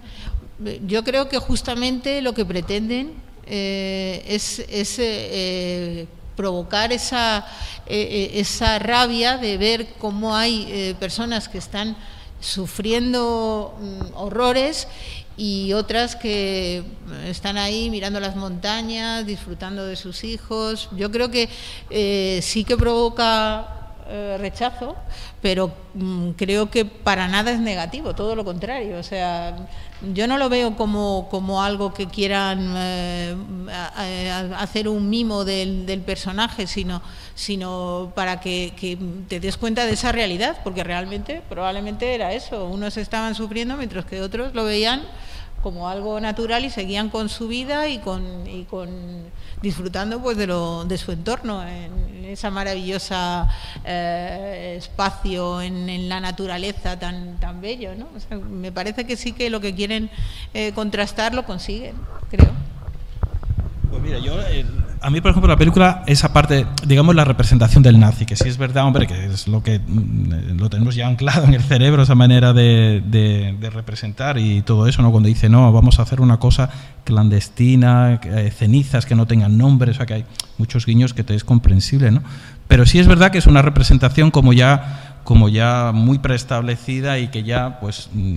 Yo 0.86 1.02
creo 1.02 1.28
que 1.28 1.38
justamente 1.38 2.22
lo 2.22 2.32
que 2.32 2.44
pretenden 2.44 3.12
eh, 3.46 4.24
es, 4.26 4.98
eh, 4.98 6.06
provocar 6.36 6.92
esa, 6.92 7.46
eh, 7.86 8.32
esa 8.34 8.78
rabia 8.78 9.36
de 9.36 9.56
ver 9.56 9.86
cómo 9.98 10.36
hay 10.36 10.96
personas 10.98 11.48
que 11.48 11.58
están 11.58 11.96
sufriendo 12.40 13.76
mm, 13.78 14.16
horrores 14.16 14.88
y 15.36 15.72
otras 15.72 16.16
que 16.16 16.84
están 17.26 17.56
ahí 17.56 17.90
mirando 17.90 18.20
las 18.20 18.36
montañas, 18.36 19.26
disfrutando 19.26 19.84
de 19.86 19.96
sus 19.96 20.24
hijos. 20.24 20.88
Yo 20.96 21.10
creo 21.10 21.30
que 21.30 21.48
sí 22.42 22.64
que 22.64 22.76
provoca 22.76 23.83
rechazo, 24.38 24.96
pero 25.40 25.72
mm, 25.94 26.30
creo 26.30 26.70
que 26.70 26.84
para 26.84 27.28
nada 27.28 27.50
es 27.50 27.60
negativo, 27.60 28.14
todo 28.14 28.36
lo 28.36 28.44
contrario. 28.44 28.98
O 28.98 29.02
sea, 29.02 29.56
yo 30.12 30.26
no 30.26 30.38
lo 30.38 30.48
veo 30.48 30.76
como, 30.76 31.28
como 31.30 31.62
algo 31.62 31.94
que 31.94 32.06
quieran 32.06 32.74
eh, 32.76 33.36
hacer 34.58 34.88
un 34.88 35.08
mimo 35.08 35.44
del, 35.44 35.86
del, 35.86 36.00
personaje, 36.00 36.66
sino, 36.66 37.02
sino 37.34 38.12
para 38.14 38.40
que, 38.40 38.72
que, 38.76 38.98
te 39.28 39.40
des 39.40 39.56
cuenta 39.56 39.86
de 39.86 39.92
esa 39.92 40.12
realidad, 40.12 40.58
porque 40.62 40.84
realmente 40.84 41.42
probablemente 41.48 42.14
era 42.14 42.32
eso. 42.32 42.66
Unos 42.66 42.96
estaban 42.96 43.34
sufriendo 43.34 43.76
mientras 43.76 44.04
que 44.04 44.20
otros 44.20 44.54
lo 44.54 44.64
veían 44.64 45.02
como 45.64 45.88
algo 45.88 46.20
natural 46.20 46.66
y 46.66 46.70
seguían 46.70 47.08
con 47.08 47.30
su 47.30 47.48
vida 47.48 47.88
y 47.88 47.96
con, 47.96 48.46
y 48.46 48.64
con 48.64 48.90
disfrutando 49.62 50.20
pues 50.20 50.36
de, 50.36 50.46
lo, 50.46 50.84
de 50.84 50.98
su 50.98 51.10
entorno, 51.10 51.66
en 51.66 52.26
esa 52.26 52.50
maravillosa 52.50 53.48
eh, 53.82 54.74
espacio 54.76 55.62
en, 55.62 56.06
la 56.06 56.20
naturaleza 56.20 56.98
tan, 56.98 57.40
tan 57.40 57.62
bello. 57.62 57.92
¿no? 57.94 58.08
me 58.40 58.72
parece 58.72 59.06
que 59.06 59.16
sí 59.16 59.32
que 59.32 59.48
lo 59.48 59.60
que 59.60 59.74
quieren 59.74 60.10
eh, 60.52 60.72
contrastar 60.74 61.34
lo 61.34 61.46
consiguen, 61.46 61.96
creo. 62.30 62.52
Pues 63.90 64.02
mira, 64.02 64.18
yo, 64.18 64.38
eh, 64.42 64.66
a 65.00 65.10
mí, 65.10 65.20
por 65.20 65.30
ejemplo, 65.30 65.48
la 65.48 65.56
película, 65.56 66.02
esa 66.06 66.32
parte, 66.32 66.66
digamos, 66.86 67.14
la 67.14 67.24
representación 67.24 67.82
del 67.82 67.98
nazi, 68.00 68.26
que 68.26 68.36
sí 68.36 68.48
es 68.48 68.58
verdad, 68.58 68.84
hombre, 68.84 69.06
que 69.06 69.26
es 69.26 69.48
lo 69.48 69.62
que 69.62 69.78
mm, 69.78 70.58
lo 70.58 70.70
tenemos 70.70 70.94
ya 70.94 71.06
anclado 71.06 71.44
en 71.44 71.54
el 71.54 71.62
cerebro, 71.62 72.02
esa 72.02 72.14
manera 72.14 72.52
de, 72.52 73.02
representar 73.72 74.38
y 74.38 74.62
todo 74.62 74.86
eso, 74.86 75.02
¿no? 75.02 75.10
Cuando 75.10 75.28
dice, 75.28 75.48
no, 75.48 75.72
vamos 75.72 75.98
a 75.98 76.02
hacer 76.02 76.20
una 76.20 76.38
cosa 76.38 76.70
clandestina, 77.04 78.20
eh, 78.22 78.50
cenizas 78.50 79.06
que 79.06 79.14
no 79.14 79.26
tengan 79.26 79.58
nombre, 79.58 79.90
o 79.90 79.94
sea, 79.94 80.06
que 80.06 80.14
hay 80.14 80.24
muchos 80.58 80.86
guiños 80.86 81.14
que 81.14 81.24
te 81.24 81.34
es 81.34 81.44
comprensible, 81.44 82.10
¿no? 82.10 82.22
Pero 82.68 82.86
sí 82.86 82.98
es 82.98 83.06
verdad 83.06 83.30
que 83.30 83.38
es 83.38 83.46
una 83.46 83.62
representación 83.62 84.30
como 84.30 84.52
ya, 84.52 85.20
como 85.24 85.48
ya 85.48 85.92
muy 85.92 86.18
preestablecida 86.18 87.18
y 87.18 87.28
que 87.28 87.42
ya, 87.42 87.78
pues, 87.80 88.08
mm, 88.12 88.36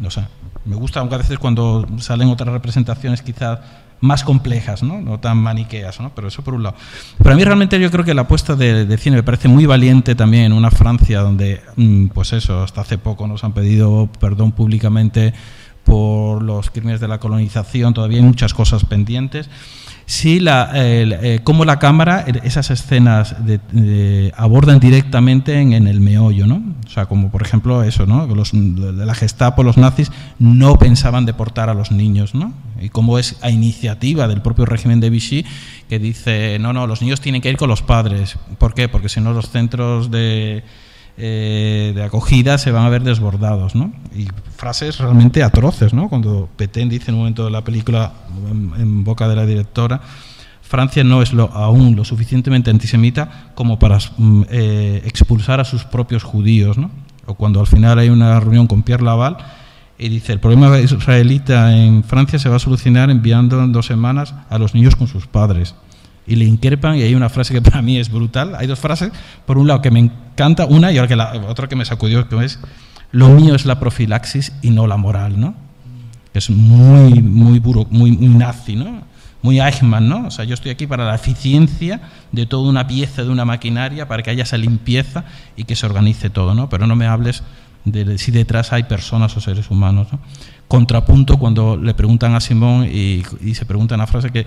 no 0.00 0.10
sé, 0.10 0.22
me 0.64 0.76
gusta, 0.76 1.00
aunque 1.00 1.14
a 1.14 1.18
veces 1.18 1.38
cuando 1.38 1.86
salen 1.98 2.28
otras 2.28 2.52
representaciones 2.52 3.22
quizás 3.22 3.60
más 4.00 4.24
complejas, 4.24 4.82
¿no? 4.82 5.00
no 5.00 5.18
tan 5.18 5.38
maniqueas, 5.38 6.00
¿no? 6.00 6.12
pero 6.14 6.28
eso 6.28 6.42
por 6.42 6.54
un 6.54 6.62
lado. 6.62 6.76
Pero 7.18 7.32
a 7.32 7.36
mí 7.36 7.44
realmente 7.44 7.78
yo 7.80 7.90
creo 7.90 8.04
que 8.04 8.14
la 8.14 8.22
apuesta 8.22 8.54
de, 8.54 8.96
cine 8.98 9.16
me 9.16 9.22
parece 9.22 9.48
muy 9.48 9.66
valiente 9.66 10.14
también 10.14 10.44
en 10.44 10.52
una 10.52 10.70
Francia 10.70 11.20
donde, 11.20 11.60
mm, 11.76 12.08
pues 12.08 12.32
eso, 12.32 12.62
hasta 12.62 12.82
hace 12.82 12.98
poco 12.98 13.26
nos 13.26 13.44
han 13.44 13.52
pedido 13.52 14.08
perdón 14.20 14.52
públicamente 14.52 15.34
por 15.84 16.42
los 16.42 16.70
crímenes 16.70 17.00
de 17.00 17.08
la 17.08 17.18
colonización, 17.18 17.94
todavía 17.94 18.18
hay 18.18 18.24
muchas 18.24 18.52
cosas 18.52 18.84
pendientes 18.84 19.48
sí 20.08 20.40
la, 20.40 20.70
eh, 20.74 21.40
cómo 21.44 21.66
la 21.66 21.78
cámara 21.78 22.24
eh, 22.26 22.40
esas 22.42 22.70
escenas 22.70 23.36
abordan 24.34 24.80
directamente 24.80 25.60
en, 25.60 25.86
el 25.86 26.00
meollo, 26.00 26.46
¿no? 26.46 26.62
O 26.86 26.88
sea, 26.88 27.04
como 27.06 27.30
por 27.30 27.42
ejemplo 27.42 27.82
eso, 27.82 28.06
¿no? 28.06 28.26
Los, 28.26 28.52
de 28.52 29.04
la 29.04 29.14
Gestapo, 29.14 29.62
los 29.62 29.76
nazis 29.76 30.10
no 30.38 30.78
pensaban 30.78 31.26
deportar 31.26 31.68
a 31.68 31.74
los 31.74 31.92
niños, 31.92 32.34
¿no? 32.34 32.54
Y 32.80 32.88
cómo 32.88 33.18
es 33.18 33.36
a 33.42 33.50
iniciativa 33.50 34.26
del 34.28 34.40
propio 34.40 34.64
régimen 34.64 34.98
de 34.98 35.10
Vichy 35.10 35.44
que 35.90 35.98
dice, 35.98 36.58
no, 36.58 36.72
no, 36.72 36.86
los 36.86 37.02
niños 37.02 37.20
tienen 37.20 37.42
que 37.42 37.50
ir 37.50 37.58
con 37.58 37.68
los 37.68 37.82
padres. 37.82 38.38
¿Por 38.56 38.72
qué? 38.72 38.88
Porque 38.88 39.10
si 39.10 39.20
no 39.20 39.34
los 39.34 39.50
centros 39.50 40.10
de 40.10 40.64
eh, 41.20 41.92
de 41.96 42.02
acogida 42.04 42.58
se 42.58 42.70
van 42.70 42.84
a 42.84 42.88
ver 42.88 43.02
desbordados, 43.02 43.74
¿no? 43.74 43.92
Y 44.14 44.28
frases 44.56 44.98
realmente 44.98 45.42
atroces, 45.42 45.92
¿no? 45.92 46.08
Cuando 46.08 46.48
Petén 46.56 46.88
dice 46.88 47.10
en 47.10 47.16
un 47.16 47.22
momento 47.22 47.44
de 47.44 47.50
la 47.50 47.64
película, 47.64 48.12
en, 48.48 49.02
boca 49.02 49.28
de 49.28 49.34
la 49.34 49.44
directora, 49.44 50.00
Francia 50.62 51.02
no 51.02 51.20
es 51.20 51.32
lo, 51.32 51.50
aún 51.52 51.96
lo 51.96 52.04
suficientemente 52.04 52.70
antisemita 52.70 53.50
como 53.56 53.80
para 53.80 53.98
mm, 54.16 54.42
eh, 54.48 55.02
expulsar 55.06 55.58
a 55.58 55.64
sus 55.64 55.84
propios 55.84 56.22
judíos, 56.22 56.78
¿no? 56.78 56.88
O 57.26 57.34
cuando 57.34 57.58
al 57.58 57.66
final 57.66 57.98
hay 57.98 58.10
una 58.10 58.38
reunión 58.38 58.68
con 58.68 58.84
Pierre 58.84 59.02
Laval 59.02 59.38
y 59.98 60.08
dice, 60.08 60.32
el 60.32 60.38
problema 60.38 60.78
israelita 60.78 61.76
en 61.76 62.04
Francia 62.04 62.38
se 62.38 62.48
va 62.48 62.56
a 62.56 62.60
solucionar 62.60 63.10
enviando 63.10 63.60
en 63.60 63.72
dos 63.72 63.86
semanas 63.86 64.34
a 64.48 64.56
los 64.58 64.72
niños 64.72 64.94
con 64.94 65.08
sus 65.08 65.26
padres 65.26 65.74
y 66.28 66.36
le 66.36 66.44
increpan 66.44 66.96
y 66.96 67.02
hay 67.02 67.14
una 67.14 67.28
frase 67.28 67.54
que 67.54 67.62
para 67.62 67.82
mí 67.82 67.98
es 67.98 68.10
brutal. 68.10 68.54
Hay 68.56 68.66
dos 68.66 68.78
frases, 68.78 69.10
por 69.46 69.58
un 69.58 69.66
lado 69.66 69.80
que 69.80 69.90
me 69.90 70.00
encanta, 70.00 70.66
una 70.66 70.92
y 70.92 70.96
la, 70.96 71.32
otra 71.48 71.68
que 71.68 71.76
me 71.76 71.84
sacudió, 71.84 72.28
que 72.28 72.44
es, 72.44 72.58
lo 73.10 73.30
mío 73.30 73.54
es 73.54 73.64
la 73.64 73.80
profilaxis 73.80 74.52
y 74.62 74.70
no 74.70 74.86
la 74.86 74.96
moral, 74.96 75.40
¿no? 75.40 75.54
Es 76.34 76.50
muy, 76.50 77.22
muy, 77.22 77.60
muy, 77.60 78.12
muy 78.12 78.28
nazi, 78.28 78.76
¿no? 78.76 79.02
Muy 79.40 79.60
Eichmann, 79.60 80.08
¿no? 80.08 80.26
O 80.26 80.30
sea, 80.30 80.44
yo 80.44 80.54
estoy 80.54 80.70
aquí 80.70 80.86
para 80.86 81.06
la 81.06 81.14
eficiencia 81.14 82.00
de 82.32 82.44
toda 82.44 82.68
una 82.68 82.86
pieza, 82.86 83.22
de 83.22 83.30
una 83.30 83.44
maquinaria, 83.44 84.06
para 84.06 84.22
que 84.22 84.30
haya 84.30 84.42
esa 84.42 84.58
limpieza 84.58 85.24
y 85.56 85.64
que 85.64 85.76
se 85.76 85.86
organice 85.86 86.28
todo, 86.28 86.54
¿no? 86.54 86.68
Pero 86.68 86.86
no 86.86 86.96
me 86.96 87.06
hables 87.06 87.42
de 87.84 88.18
si 88.18 88.32
detrás 88.32 88.72
hay 88.72 88.82
personas 88.82 89.34
o 89.36 89.40
seres 89.40 89.70
humanos, 89.70 90.08
¿no? 90.12 90.20
Contrapunto 90.66 91.38
cuando 91.38 91.78
le 91.78 91.94
preguntan 91.94 92.34
a 92.34 92.40
Simón 92.40 92.84
y, 92.84 93.22
y 93.40 93.54
se 93.54 93.64
pregunta 93.64 93.94
una 93.94 94.06
frase 94.06 94.30
que 94.30 94.44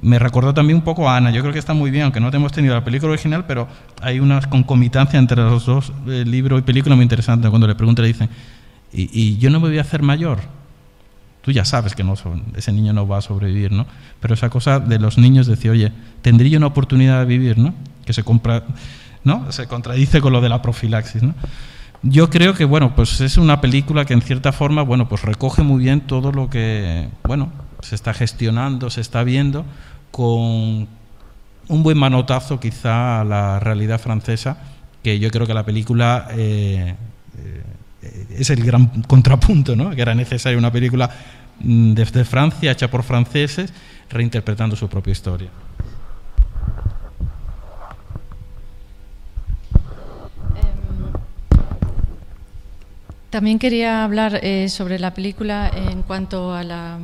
me 0.00 0.18
recordó 0.18 0.52
también 0.54 0.78
un 0.78 0.84
poco 0.84 1.08
a 1.08 1.16
Ana. 1.16 1.30
Yo 1.30 1.40
creo 1.40 1.52
que 1.52 1.58
está 1.58 1.74
muy 1.74 1.90
bien, 1.90 2.04
aunque 2.04 2.20
no 2.20 2.28
hemos 2.32 2.52
tenido 2.52 2.74
la 2.74 2.84
película 2.84 3.12
original, 3.12 3.44
pero 3.46 3.68
hay 4.00 4.20
una 4.20 4.40
concomitancia 4.42 5.18
entre 5.18 5.42
los 5.42 5.66
dos, 5.66 5.92
el 6.06 6.30
libro 6.30 6.58
y 6.58 6.62
película, 6.62 6.96
muy 6.96 7.04
interesante. 7.04 7.48
Cuando 7.48 7.66
le 7.66 7.74
preguntan, 7.74 8.04
le 8.04 8.08
dicen, 8.08 8.28
¿y, 8.92 9.36
yo 9.38 9.50
no 9.50 9.60
me 9.60 9.68
voy 9.68 9.78
a 9.78 9.82
hacer 9.82 10.02
mayor? 10.02 10.40
Tú 11.42 11.52
ya 11.52 11.64
sabes 11.64 11.94
que 11.94 12.02
no 12.02 12.14
ese 12.56 12.72
niño 12.72 12.92
no 12.92 13.06
va 13.06 13.18
a 13.18 13.20
sobrevivir, 13.20 13.70
¿no? 13.70 13.86
Pero 14.20 14.34
esa 14.34 14.48
cosa 14.48 14.80
de 14.80 14.98
los 14.98 15.18
niños 15.18 15.46
decir, 15.46 15.70
oye, 15.70 15.92
¿tendría 16.22 16.56
una 16.56 16.68
oportunidad 16.68 17.20
de 17.20 17.26
vivir, 17.26 17.58
¿no? 17.58 17.74
Que 18.06 18.14
se 18.14 18.24
compra, 18.24 18.64
¿no? 19.24 19.52
Se 19.52 19.66
contradice 19.66 20.22
con 20.22 20.32
lo 20.32 20.40
de 20.40 20.48
la 20.48 20.62
profilaxis, 20.62 21.22
¿no? 21.22 21.34
Yo 22.02 22.28
creo 22.28 22.54
que, 22.54 22.64
bueno, 22.64 22.94
pues 22.94 23.20
es 23.20 23.36
una 23.38 23.60
película 23.60 24.04
que 24.04 24.12
en 24.12 24.22
cierta 24.22 24.52
forma, 24.52 24.82
bueno, 24.82 25.08
pues 25.08 25.22
recoge 25.22 25.62
muy 25.62 25.82
bien 25.82 26.02
todo 26.02 26.32
lo 26.32 26.50
que, 26.50 27.08
bueno, 27.24 27.50
se 27.84 27.94
está 27.94 28.14
gestionando, 28.14 28.90
se 28.90 29.00
está 29.00 29.22
viendo 29.24 29.64
con 30.10 30.88
un 31.68 31.82
buen 31.82 31.98
manotazo 31.98 32.60
quizá 32.60 33.20
a 33.20 33.24
la 33.24 33.60
realidad 33.60 34.00
francesa, 34.00 34.58
que 35.02 35.18
yo 35.18 35.30
creo 35.30 35.46
que 35.46 35.54
la 35.54 35.64
película 35.64 36.28
eh, 36.30 36.94
eh, 38.02 38.26
es 38.38 38.50
el 38.50 38.64
gran 38.64 39.02
contrapunto, 39.02 39.76
¿no? 39.76 39.90
que 39.90 40.02
era 40.02 40.14
necesaria 40.14 40.58
una 40.58 40.72
película 40.72 41.10
mm, 41.60 41.92
desde 41.92 42.24
Francia, 42.24 42.72
hecha 42.72 42.90
por 42.90 43.02
franceses, 43.02 43.72
reinterpretando 44.10 44.76
su 44.76 44.88
propia 44.88 45.12
historia. 45.12 45.50
También 53.30 53.58
quería 53.58 54.04
hablar 54.04 54.38
eh, 54.44 54.68
sobre 54.68 55.00
la 55.00 55.12
película 55.12 55.68
en 55.68 56.02
cuanto 56.02 56.54
a 56.54 56.62
la 56.62 57.00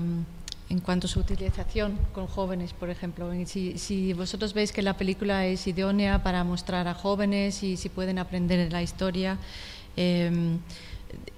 en 0.70 0.80
cuanto 0.80 1.06
a 1.06 1.10
su 1.10 1.20
utilización 1.20 1.98
con 2.14 2.26
jóvenes, 2.26 2.72
por 2.72 2.88
ejemplo. 2.88 3.30
Si, 3.44 4.12
vosotros 4.14 4.54
veis 4.54 4.72
que 4.72 4.82
la 4.82 4.94
película 4.94 5.44
es 5.46 5.66
idónea 5.66 6.22
para 6.22 6.44
mostrar 6.44 6.88
a 6.88 6.94
jóvenes 6.94 7.62
y 7.62 7.76
si 7.76 7.88
pueden 7.88 8.18
aprender 8.18 8.72
la 8.72 8.82
historia. 8.82 9.36
Em, 9.96 10.58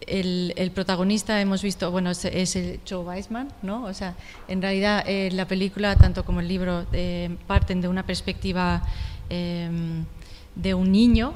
el, 0.07 0.71
protagonista 0.75 1.41
hemos 1.41 1.63
visto, 1.63 1.91
bueno, 1.91 2.11
es, 2.11 2.57
el 2.57 2.81
Joe 2.89 3.05
Weisman, 3.05 3.49
¿no? 3.63 3.85
O 3.85 3.95
sea, 3.95 4.15
en 4.47 4.61
realidad 4.63 5.03
eh, 5.07 5.31
la 5.33 5.49
película, 5.49 5.97
tanto 5.97 6.25
como 6.25 6.41
el 6.41 6.49
libro, 6.49 6.87
eh, 6.93 7.35
parten 7.47 7.81
de 7.81 7.89
una 7.89 8.05
perspectiva 8.05 8.83
em, 9.31 10.05
de 10.55 10.75
un 10.75 10.93
niño 10.93 11.33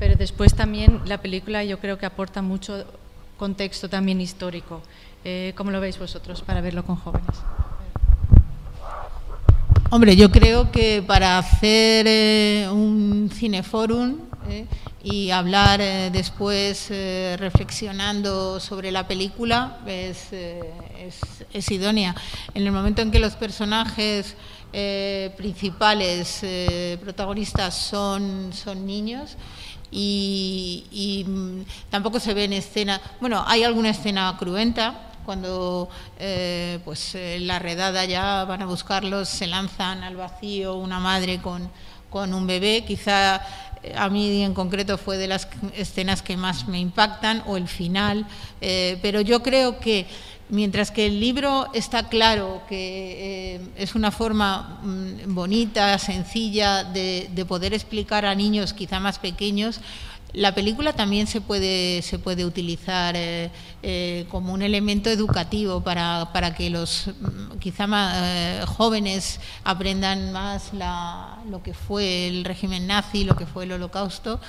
pero 0.00 0.16
después 0.16 0.54
también 0.54 1.02
la 1.04 1.18
película 1.18 1.62
yo 1.62 1.78
creo 1.78 1.98
que 1.98 2.06
aporta 2.06 2.40
mucho 2.40 2.86
contexto 3.36 3.88
también 3.88 4.20
histórico. 4.20 4.80
Eh, 5.22 5.52
¿Cómo 5.54 5.70
lo 5.70 5.82
veis 5.82 5.98
vosotros 5.98 6.40
para 6.40 6.62
verlo 6.62 6.82
con 6.82 6.96
jóvenes? 6.96 7.36
Hombre, 9.90 10.16
yo 10.16 10.30
creo 10.30 10.72
que 10.72 11.02
para 11.06 11.36
hacer 11.36 12.06
eh, 12.08 12.68
un 12.72 13.30
cineforum 13.30 14.16
eh, 14.48 14.64
y 15.04 15.30
hablar 15.30 15.80
después 16.10 16.88
reflexionando 17.38 18.60
sobre 18.60 18.90
la 18.90 19.06
película 19.06 19.80
es, 19.86 20.28
es, 20.32 21.70
idónea. 21.70 22.14
En 22.54 22.64
el 22.64 22.72
momento 22.72 23.02
en 23.02 23.10
que 23.10 23.18
los 23.18 23.34
personajes 23.34 24.36
principales, 25.36 26.44
protagonistas, 27.00 27.74
son, 27.74 28.52
son 28.52 28.86
niños, 28.86 29.36
y, 29.90 31.24
mm, 31.26 31.62
tampoco 31.90 32.20
se 32.20 32.34
ve 32.34 32.44
en 32.44 32.52
escena, 32.52 33.00
bueno, 33.20 33.42
hay 33.46 33.64
alguna 33.64 33.90
escena 33.90 34.36
cruenta 34.38 35.09
cuando 35.24 35.88
eh, 36.18 36.78
pues 36.84 37.14
eh, 37.14 37.38
la 37.40 37.58
redada 37.58 38.04
ya 38.04 38.44
van 38.44 38.62
a 38.62 38.66
buscarlos, 38.66 39.28
se 39.28 39.46
lanzan 39.46 40.02
al 40.02 40.16
vacío 40.16 40.74
una 40.76 40.98
madre 40.98 41.40
con, 41.40 41.70
con 42.10 42.34
un 42.34 42.46
bebé, 42.46 42.84
quizá 42.86 43.40
eh, 43.82 43.94
a 43.96 44.08
mí 44.08 44.42
en 44.42 44.54
concreto 44.54 44.98
fue 44.98 45.16
de 45.16 45.28
las 45.28 45.48
escenas 45.76 46.22
que 46.22 46.36
más 46.36 46.68
me 46.68 46.78
impactan 46.78 47.42
o 47.46 47.56
el 47.56 47.68
final, 47.68 48.26
pero 48.60 49.20
yo 49.20 49.42
creo 49.42 49.78
que 49.78 50.06
Mientras 50.50 50.90
que 50.90 51.06
el 51.06 51.20
libro 51.20 51.68
está 51.74 52.08
claro 52.08 52.62
que 52.68 53.54
eh, 53.54 53.60
es 53.76 53.94
una 53.94 54.10
forma 54.10 54.80
mm, 54.82 55.32
bonita, 55.32 55.96
sencilla 55.98 56.82
de, 56.82 57.30
de, 57.32 57.44
poder 57.44 57.72
explicar 57.72 58.26
a 58.26 58.34
niños 58.34 58.72
quizá 58.72 58.98
más 58.98 59.20
pequeños 59.20 59.80
la 60.32 60.54
película 60.54 60.92
también 60.92 61.26
se 61.26 61.40
puede, 61.40 62.02
se 62.02 62.18
puede 62.18 62.44
utilizar 62.44 63.14
eh, 63.16 63.50
eh, 63.82 64.26
como 64.28 64.52
un 64.52 64.62
elemento 64.62 65.10
educativo 65.10 65.82
para, 65.82 66.30
para 66.32 66.54
que 66.54 66.70
los 66.70 67.08
mm, 67.08 67.58
quizá 67.58 67.86
más 67.86 68.14
eh, 68.16 68.62
jóvenes 68.66 69.40
aprendan 69.64 70.32
más 70.32 70.70
lo 71.50 71.62
que 71.62 71.74
fue 71.74 72.28
el 72.28 72.44
régimen 72.44 72.86
nazi, 72.86 73.24
lo 73.24 73.34
que 73.34 73.46
fue 73.46 73.64
el 73.64 73.72
holocausto. 73.72 74.40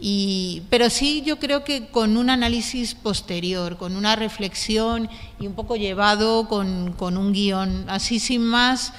Y, 0.00 0.62
pero 0.70 0.88
sí 0.88 1.22
yo 1.26 1.38
creo 1.38 1.62
que 1.62 1.88
con 1.88 2.16
un 2.16 2.30
análisis 2.30 2.94
posterior, 2.94 3.76
con 3.76 3.96
una 3.96 4.16
reflexión 4.16 5.10
y 5.38 5.46
un 5.46 5.54
poco 5.54 5.76
llevado 5.76 6.48
con, 6.48 6.92
con 6.92 7.16
un 7.16 7.32
guion, 7.32 7.84
así 7.88 8.18
sin 8.18 8.44
más. 8.44 8.92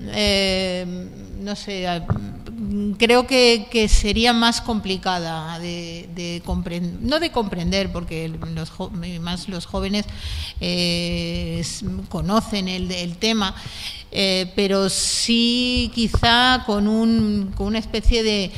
No 0.00 1.56
sé, 1.56 1.86
creo 2.98 3.26
que, 3.26 3.88
sería 3.88 4.32
más 4.32 4.60
complicada 4.60 5.58
de, 5.58 6.42
comprender, 6.44 7.00
no 7.00 7.18
de 7.20 7.30
comprender, 7.30 7.90
porque 7.92 8.32
más 9.20 9.48
los 9.48 9.66
jóvenes 9.66 10.06
eh, 10.60 11.62
conocen 12.08 12.68
el, 12.68 13.16
tema, 13.16 13.54
eh, 14.12 14.52
pero 14.54 14.88
sí 14.88 15.90
quizá 15.94 16.64
con, 16.66 16.88
un, 16.88 17.52
con 17.56 17.68
una 17.68 17.78
especie 17.78 18.22
de, 18.22 18.50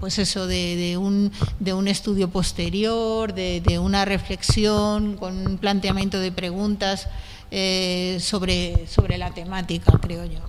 pues 0.00 0.18
eso, 0.18 0.46
de, 0.46 0.96
un, 0.98 1.32
de 1.60 1.72
un 1.72 1.88
estudio 1.88 2.28
posterior, 2.28 3.34
de, 3.34 3.78
una 3.78 4.04
reflexión, 4.04 5.16
con 5.16 5.46
un 5.46 5.58
planteamiento 5.58 6.18
de 6.20 6.32
preguntas 6.32 7.08
eh, 7.50 8.18
sobre, 8.20 8.86
sobre 8.86 9.18
la 9.18 9.30
temática, 9.30 9.92
creo 10.00 10.24
yo. 10.24 10.40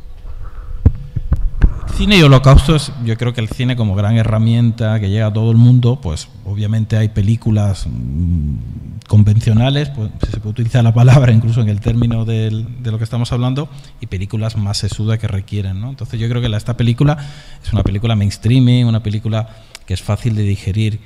Cine 1.95 2.17
y 2.17 2.21
holocaustos, 2.21 2.91
yo 3.05 3.17
creo 3.17 3.33
que 3.33 3.41
el 3.41 3.49
cine 3.49 3.75
como 3.75 3.95
gran 3.95 4.17
herramienta 4.17 4.99
que 4.99 5.09
llega 5.09 5.27
a 5.27 5.33
todo 5.33 5.49
el 5.49 5.57
mundo, 5.57 5.99
pues 5.99 6.27
obviamente 6.45 6.95
hay 6.95 7.09
películas 7.09 7.87
mm, 7.87 8.99
convencionales, 9.07 9.89
pues 9.89 10.11
se 10.29 10.37
puede 10.37 10.49
utilizar 10.49 10.83
la 10.83 10.93
palabra 10.93 11.31
incluso 11.31 11.61
en 11.61 11.69
el 11.69 11.79
término 11.79 12.23
de 12.23 12.51
lo 12.83 12.97
que 12.99 13.03
estamos 13.03 13.31
hablando, 13.31 13.67
y 13.99 14.05
películas 14.05 14.57
más 14.57 14.77
sesudas 14.77 15.17
que 15.17 15.27
requieren, 15.27 15.81
¿no? 15.81 15.89
Entonces 15.89 16.19
yo 16.19 16.29
creo 16.29 16.39
que 16.39 16.55
esta 16.55 16.77
película 16.77 17.17
es 17.63 17.73
una 17.73 17.81
película 17.81 18.15
mainstream, 18.15 18.87
una 18.87 19.01
película 19.01 19.49
que 19.87 19.95
es 19.95 20.01
fácil 20.03 20.35
de 20.35 20.43
digerir 20.43 20.99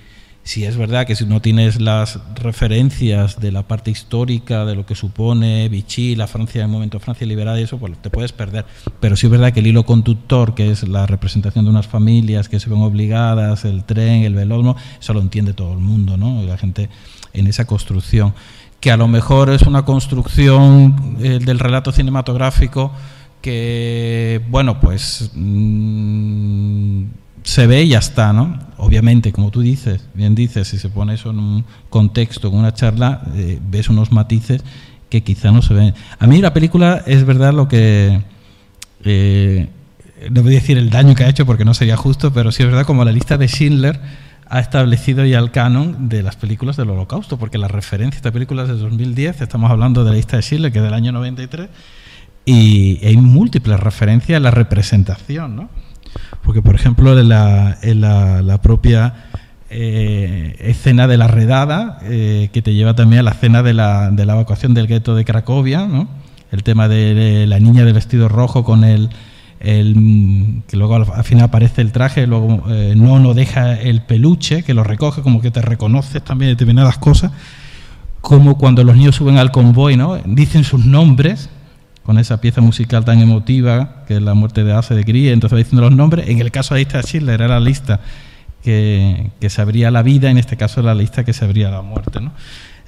si 0.44 0.66
es 0.66 0.76
verdad 0.76 1.06
que 1.06 1.16
si 1.16 1.26
no 1.26 1.40
tienes 1.40 1.80
las 1.80 2.20
referencias 2.36 3.40
de 3.40 3.52
la 3.52 3.64
parte 3.64 3.92
histórica, 3.92 4.66
de 4.66 4.76
lo 4.76 4.86
que 4.86 4.96
supone 4.96 5.70
Vichy, 5.70 6.16
la 6.16 6.28
Francia, 6.28 6.62
en 6.62 6.66
el 6.66 6.72
momento 6.72 7.00
Francia 7.00 7.28
liberada 7.28 7.60
y 7.60 7.64
eso, 7.64 7.78
pues 7.78 7.96
te 8.02 8.10
puedes 8.10 8.32
perder. 8.32 8.66
Pero 9.00 9.16
sí 9.16 9.28
es 9.28 9.32
verdad 9.32 9.54
que 9.54 9.60
el 9.60 9.68
hilo 9.68 9.86
conductor, 9.86 10.56
que 10.56 10.72
es 10.72 10.88
la 10.88 11.06
representación 11.06 11.66
de 11.66 11.72
unas 11.72 11.88
familias 11.88 12.50
que 12.50 12.60
se 12.60 12.70
ven 12.70 12.82
obligadas, 12.82 13.66
el 13.66 13.84
tren, 13.84 14.24
el 14.24 14.34
velódromo, 14.34 14.76
eso 15.00 15.14
lo 15.14 15.22
entiende 15.22 15.54
todo 15.54 15.74
el 15.74 15.80
mundo, 15.80 16.18
¿no? 16.18 16.42
La 16.44 16.58
gente 16.58 16.90
en 17.34 17.48
esa 17.48 17.66
construcción. 17.66 18.34
Que 18.80 18.92
a 18.92 18.98
lo 18.98 19.08
mejor 19.08 19.52
es 19.52 19.62
una 19.62 19.86
construcción 19.86 21.18
eh, 21.22 21.38
del 21.40 21.60
relato 21.60 21.92
cinematográfico 21.92 22.92
que, 23.42 24.42
bueno, 24.50 24.80
pues. 24.80 25.30
Mm, 25.36 27.04
se 27.44 27.68
ve 27.68 27.84
y 27.84 27.90
ya 27.90 28.00
está, 28.00 28.34
¿no? 28.34 28.60
Obviamente, 28.84 29.32
como 29.32 29.52
tú 29.52 29.62
dices, 29.62 30.08
bien 30.16 30.34
dices, 30.34 30.68
si 30.68 30.80
se 30.80 30.90
pone 30.90 31.14
eso 31.14 31.30
en 31.30 31.38
un 31.38 31.66
contexto, 31.92 32.48
en 32.48 32.56
una 32.56 32.74
charla, 32.74 33.22
eh, 33.36 33.60
ves 33.70 33.90
unos 33.90 34.12
matices 34.12 34.64
que 35.08 35.22
quizá 35.22 35.52
no 35.52 35.62
se 35.62 35.76
ven. 35.76 35.94
A 36.18 36.26
mí 36.26 36.42
la 36.42 36.52
película 36.52 37.04
es 37.06 37.24
verdad 37.24 37.54
lo 37.54 37.68
que... 37.68 38.24
Eh, 39.04 39.70
no 40.32 40.42
voy 40.42 40.54
a 40.54 40.60
decir 40.60 40.80
el 40.80 40.90
daño 40.90 41.14
que 41.14 41.24
ha 41.24 41.30
hecho 41.30 41.46
porque 41.46 41.64
no 41.64 41.76
sería 41.76 41.96
justo, 41.96 42.34
pero 42.34 42.52
sí 42.52 42.64
es 42.64 42.70
verdad 42.70 42.88
como 42.88 43.06
la 43.06 43.12
lista 43.12 43.38
de 43.38 43.48
Schindler 43.48 44.00
ha 44.48 44.60
establecido 44.60 45.26
ya 45.26 45.38
el 45.38 45.52
canon 45.52 46.10
de 46.10 46.24
las 46.24 46.36
películas 46.36 46.76
del 46.76 46.90
holocausto, 46.90 47.38
porque 47.38 47.60
la 47.60 47.68
referencia 47.68 48.18
a 48.18 48.20
esta 48.20 48.32
película 48.32 48.64
es 48.64 48.70
de 48.70 48.78
2010, 48.78 49.42
estamos 49.42 49.70
hablando 49.70 50.04
de 50.04 50.10
la 50.10 50.16
lista 50.16 50.38
de 50.38 50.42
Schindler, 50.42 50.72
que 50.72 50.80
es 50.80 50.84
del 50.84 50.94
año 50.96 51.12
93, 51.12 51.70
y 52.46 53.00
hay 53.06 53.16
múltiples 53.18 53.80
referencias 53.80 54.38
a 54.38 54.40
la 54.40 54.50
representación, 54.50 55.56
¿no? 55.56 55.70
Porque, 56.44 56.62
por 56.62 56.76
ejemplo, 56.76 57.18
en 57.18 57.30
la, 57.30 58.60
propia 58.62 59.14
eh, 59.70 60.56
escena 60.60 61.08
de 61.08 61.18
la 61.18 61.28
redada, 61.28 62.00
eh, 62.04 62.50
que 62.52 62.62
te 62.62 62.74
lleva 62.74 62.96
también 62.96 63.22
a 63.22 63.24
la 63.24 63.32
escena 63.32 63.64
de 63.64 63.74
la, 63.74 64.12
de 64.12 64.26
la 64.26 64.34
evacuación 64.34 64.74
del 64.74 64.88
gueto 64.88 65.16
de 65.16 65.26
Cracovia, 65.26 65.86
¿no? 65.86 66.08
el 66.52 66.64
tema 66.64 66.88
de 66.88 67.46
la 67.48 67.60
niña 67.60 67.86
del 67.86 67.94
vestido 67.94 68.28
rojo 68.28 68.64
con 68.64 68.84
el, 68.84 69.10
el 69.62 70.64
que 70.68 70.76
luego 70.76 70.96
al, 70.96 71.24
final 71.24 71.46
aparece 71.46 71.82
el 71.82 71.92
traje, 71.92 72.28
luego 72.28 72.64
eh, 72.70 72.94
no 72.98 73.20
no 73.20 73.34
deja 73.34 73.80
el 73.80 74.02
peluche, 74.02 74.64
que 74.64 74.74
lo 74.74 74.84
recoge, 74.84 75.22
como 75.22 75.42
que 75.42 75.52
te 75.52 75.62
reconoces 75.62 76.24
también 76.24 76.52
determinadas 76.52 76.98
cosas, 76.98 77.32
como 78.20 78.58
cuando 78.58 78.84
los 78.84 78.96
niños 78.96 79.16
suben 79.16 79.38
al 79.38 79.52
convoy, 79.52 79.96
¿no? 79.96 80.18
dicen 80.26 80.64
sus 80.64 80.86
nombres 80.86 81.50
con 82.04 82.18
esa 82.18 82.42
pieza 82.42 82.62
musical 82.62 83.06
tan 83.06 83.20
emotiva 83.20 84.04
que 84.08 84.16
es 84.16 84.22
la 84.22 84.34
muerte 84.34 84.64
de 84.64 84.74
Ace 84.74 84.96
de 84.96 85.04
Grie, 85.04 85.32
entonces 85.32 85.58
diciendo 85.58 85.82
los 85.82 85.96
nombres. 85.96 86.28
En 86.30 86.40
el 86.40 86.52
caso 86.52 86.76
de 86.76 86.86
de 86.86 87.02
Schiller 87.04 87.42
era 87.42 87.48
la 87.48 87.60
lista 87.60 88.00
que, 88.64 89.32
que 89.40 89.50
se 89.50 89.62
abría 89.62 89.92
la 89.92 90.04
vida, 90.04 90.30
en 90.30 90.38
este 90.38 90.58
caso 90.58 90.82
la 90.82 90.96
lista 90.96 91.24
que 91.24 91.34
se 91.34 91.46
abría 91.46 91.70
la 91.70 91.82
muerte. 91.82 92.20
¿no? 92.20 92.32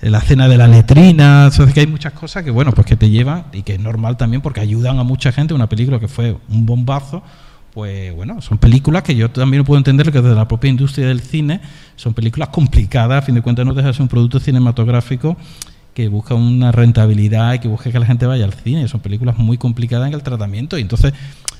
La 0.02 0.20
cena 0.20 0.48
de 0.48 0.58
la 0.58 0.68
letrina, 0.68 1.46
entonces 1.46 1.74
que 1.74 1.82
hay 1.82 1.88
muchas 1.88 2.14
cosas 2.14 2.44
que 2.44 2.52
bueno, 2.52 2.72
pues 2.74 2.86
que 2.86 2.96
te 2.96 3.10
llevan 3.10 3.46
y 3.54 3.64
que 3.64 3.76
es 3.76 3.80
normal 3.80 4.18
también 4.18 4.42
porque 4.42 4.60
ayudan 4.60 5.00
a 5.00 5.04
mucha 5.04 5.32
gente. 5.32 5.54
Una 5.54 5.70
película 5.70 6.00
que 6.00 6.08
fue 6.08 6.36
un 6.50 6.66
bombazo, 6.66 7.24
pues 7.74 8.14
bueno, 8.14 8.42
son 8.42 8.58
películas 8.58 9.04
que 9.04 9.16
yo 9.16 9.30
también 9.30 9.64
puedo 9.64 9.78
entender 9.78 10.12
que 10.12 10.22
desde 10.22 10.36
la 10.36 10.48
propia 10.48 10.70
industria 10.70 11.08
del 11.08 11.22
cine 11.22 11.62
son 11.96 12.14
películas 12.14 12.50
complicadas, 12.50 13.24
a 13.24 13.26
fin 13.26 13.36
de 13.36 13.42
cuentas 13.42 13.66
no 13.66 13.74
deja 13.74 13.92
de 13.92 14.02
un 14.02 14.10
producto 14.10 14.40
cinematográfico 14.40 15.38
que 15.94 16.08
busca 16.08 16.34
una 16.34 16.72
rentabilidad 16.72 17.60
que 17.60 17.68
busca 17.68 17.92
que 17.92 18.00
la 18.00 18.06
gente 18.06 18.26
vaya 18.26 18.46
al 18.46 18.54
cine. 18.54 18.88
Son 18.88 19.00
películas 19.00 19.38
muy 19.38 19.58
complicadas 19.58 20.08
en 20.08 20.14
el 20.14 20.24
tratamiento 20.24 20.78
y 20.78 20.82
entonces 20.82 21.14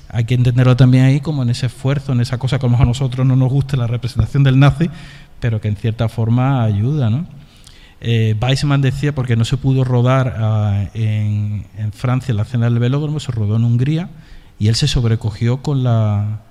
hay 0.08 0.24
que 0.24 0.34
entenderlo 0.34 0.76
también 0.76 1.04
ahí 1.04 1.20
como 1.20 1.42
en 1.42 1.50
ese 1.50 1.66
esfuerzo, 1.66 2.12
en 2.12 2.20
esa 2.20 2.38
cosa 2.38 2.58
que 2.58 2.66
a 2.66 2.84
nosotros 2.84 3.26
no 3.26 3.36
nos 3.36 3.50
guste 3.50 3.76
la 3.76 3.86
representación 3.86 4.44
del 4.44 4.58
nazi, 4.58 4.90
pero 5.40 5.60
que 5.60 5.68
en 5.68 5.76
cierta 5.76 6.08
forma 6.08 6.62
ayuda, 6.62 7.10
¿no? 7.10 7.26
Eh, 8.00 8.36
Weissman 8.40 8.82
decía, 8.82 9.14
porque 9.14 9.34
no 9.34 9.44
se 9.44 9.56
pudo 9.56 9.82
rodar 9.82 10.90
en, 10.94 11.64
en, 11.78 11.92
Francia 11.92 12.34
la 12.34 12.42
escena 12.42 12.66
del 12.66 12.78
velódromo, 12.78 13.18
se 13.18 13.32
rodó 13.32 13.56
en 13.56 13.64
Hungría, 13.64 14.10
y 14.58 14.68
él 14.68 14.74
se 14.74 14.86
sobrecogió 14.86 15.62
con 15.62 15.82
la, 15.82 16.42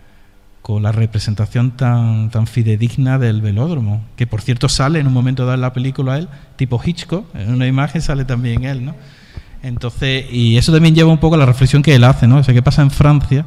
con 0.64 0.82
la 0.82 0.94
representación 0.94 1.72
tan, 1.72 2.30
tan 2.30 2.48
fidedigna 2.48 3.20
del 3.20 3.42
velódromo, 3.42 4.02
que 4.16 4.26
por 4.26 4.42
cierto 4.42 4.70
sale 4.70 4.98
en 4.98 5.08
un 5.08 5.14
momento 5.14 5.44
dado 5.44 5.56
en 5.56 5.62
la 5.62 5.74
película 5.74 6.18
él, 6.18 6.30
tipo 6.56 6.82
Hitchcock, 6.84 7.26
en 7.36 7.54
una 7.54 7.68
imagen 7.68 8.02
sale 8.02 8.24
también 8.24 8.64
él, 8.64 8.86
¿no? 8.86 8.96
Entonces, 9.62 10.26
y 10.32 10.56
eso 10.56 10.72
también 10.72 10.96
lleva 10.96 11.12
un 11.12 11.18
poco 11.18 11.36
a 11.36 11.38
la 11.38 11.46
reflexión 11.46 11.84
que 11.84 11.94
él 11.94 12.06
hace, 12.06 12.28
¿no? 12.28 12.38
O 12.38 12.44
sea, 12.44 12.54
¿qué 12.54 12.62
pasa 12.62 12.82
en 12.82 12.92
Francia? 12.92 13.46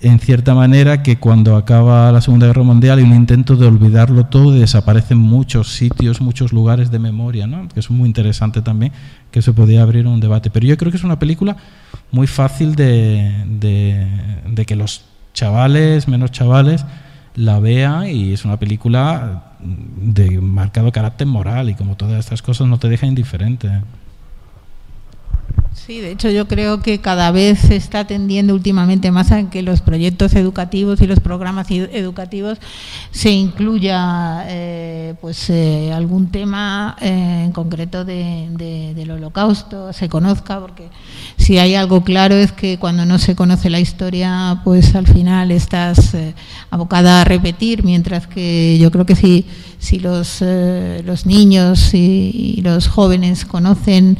En 0.00 0.18
cierta 0.20 0.54
manera 0.54 1.02
que 1.02 1.18
cuando 1.18 1.54
acaba 1.54 2.10
la 2.10 2.22
Segunda 2.22 2.46
Guerra 2.46 2.62
Mundial 2.62 2.98
hay 2.98 3.04
un 3.04 3.14
intento 3.14 3.54
de 3.54 3.66
olvidarlo 3.66 4.24
todo 4.24 4.56
y 4.56 4.60
desaparecen 4.60 5.18
muchos 5.18 5.74
sitios, 5.74 6.22
muchos 6.22 6.50
lugares 6.50 6.90
de 6.90 6.98
memoria, 6.98 7.46
¿no? 7.46 7.68
Que 7.68 7.80
es 7.80 7.90
muy 7.90 8.08
interesante 8.08 8.62
también, 8.62 8.92
que 9.30 9.42
se 9.42 9.52
podía 9.52 9.82
abrir 9.82 10.06
un 10.06 10.18
debate. 10.18 10.48
Pero 10.48 10.66
yo 10.66 10.78
creo 10.78 10.90
que 10.90 10.96
es 10.96 11.04
una 11.04 11.18
película 11.18 11.58
muy 12.10 12.26
fácil 12.26 12.74
de, 12.74 13.44
de, 13.46 14.06
de 14.48 14.64
que 14.64 14.76
los 14.76 15.11
chavales, 15.32 16.08
menos 16.08 16.30
chavales, 16.30 16.84
la 17.34 17.60
vean 17.60 18.08
y 18.08 18.32
es 18.32 18.44
una 18.44 18.58
película 18.58 19.54
de 19.60 20.40
marcado 20.40 20.92
carácter 20.92 21.26
moral 21.26 21.70
y 21.70 21.74
como 21.74 21.96
todas 21.96 22.18
estas 22.18 22.42
cosas 22.42 22.66
no 22.66 22.78
te 22.78 22.88
deja 22.88 23.06
indiferente. 23.06 23.70
Sí, 25.74 26.00
de 26.00 26.12
hecho 26.12 26.30
yo 26.30 26.46
creo 26.46 26.80
que 26.80 27.00
cada 27.00 27.32
vez 27.32 27.58
se 27.58 27.74
está 27.74 28.06
tendiendo 28.06 28.54
últimamente 28.54 29.10
más 29.10 29.32
a 29.32 29.50
que 29.50 29.62
los 29.62 29.80
proyectos 29.80 30.34
educativos 30.34 31.00
y 31.00 31.08
los 31.08 31.18
programas 31.18 31.66
educativos 31.70 32.58
se 33.10 33.30
incluya 33.30 34.44
eh, 34.46 35.14
pues 35.20 35.50
eh, 35.50 35.92
algún 35.92 36.30
tema 36.30 36.96
eh, 37.00 37.42
en 37.46 37.52
concreto 37.52 38.04
de, 38.04 38.48
de, 38.52 38.94
del 38.94 39.10
holocausto, 39.10 39.92
se 39.92 40.08
conozca, 40.08 40.60
porque 40.60 40.88
si 41.36 41.58
hay 41.58 41.74
algo 41.74 42.04
claro 42.04 42.36
es 42.36 42.52
que 42.52 42.78
cuando 42.78 43.04
no 43.04 43.18
se 43.18 43.34
conoce 43.34 43.68
la 43.68 43.80
historia, 43.80 44.60
pues 44.62 44.94
al 44.94 45.08
final 45.08 45.50
estás 45.50 46.14
eh, 46.14 46.34
abocada 46.70 47.22
a 47.22 47.24
repetir, 47.24 47.82
mientras 47.82 48.28
que 48.28 48.78
yo 48.78 48.90
creo 48.92 49.04
que 49.04 49.16
si, 49.16 49.46
si 49.78 49.98
los, 49.98 50.38
eh, 50.42 51.02
los 51.04 51.26
niños 51.26 51.92
y 51.92 52.60
los 52.62 52.86
jóvenes 52.86 53.44
conocen 53.44 54.16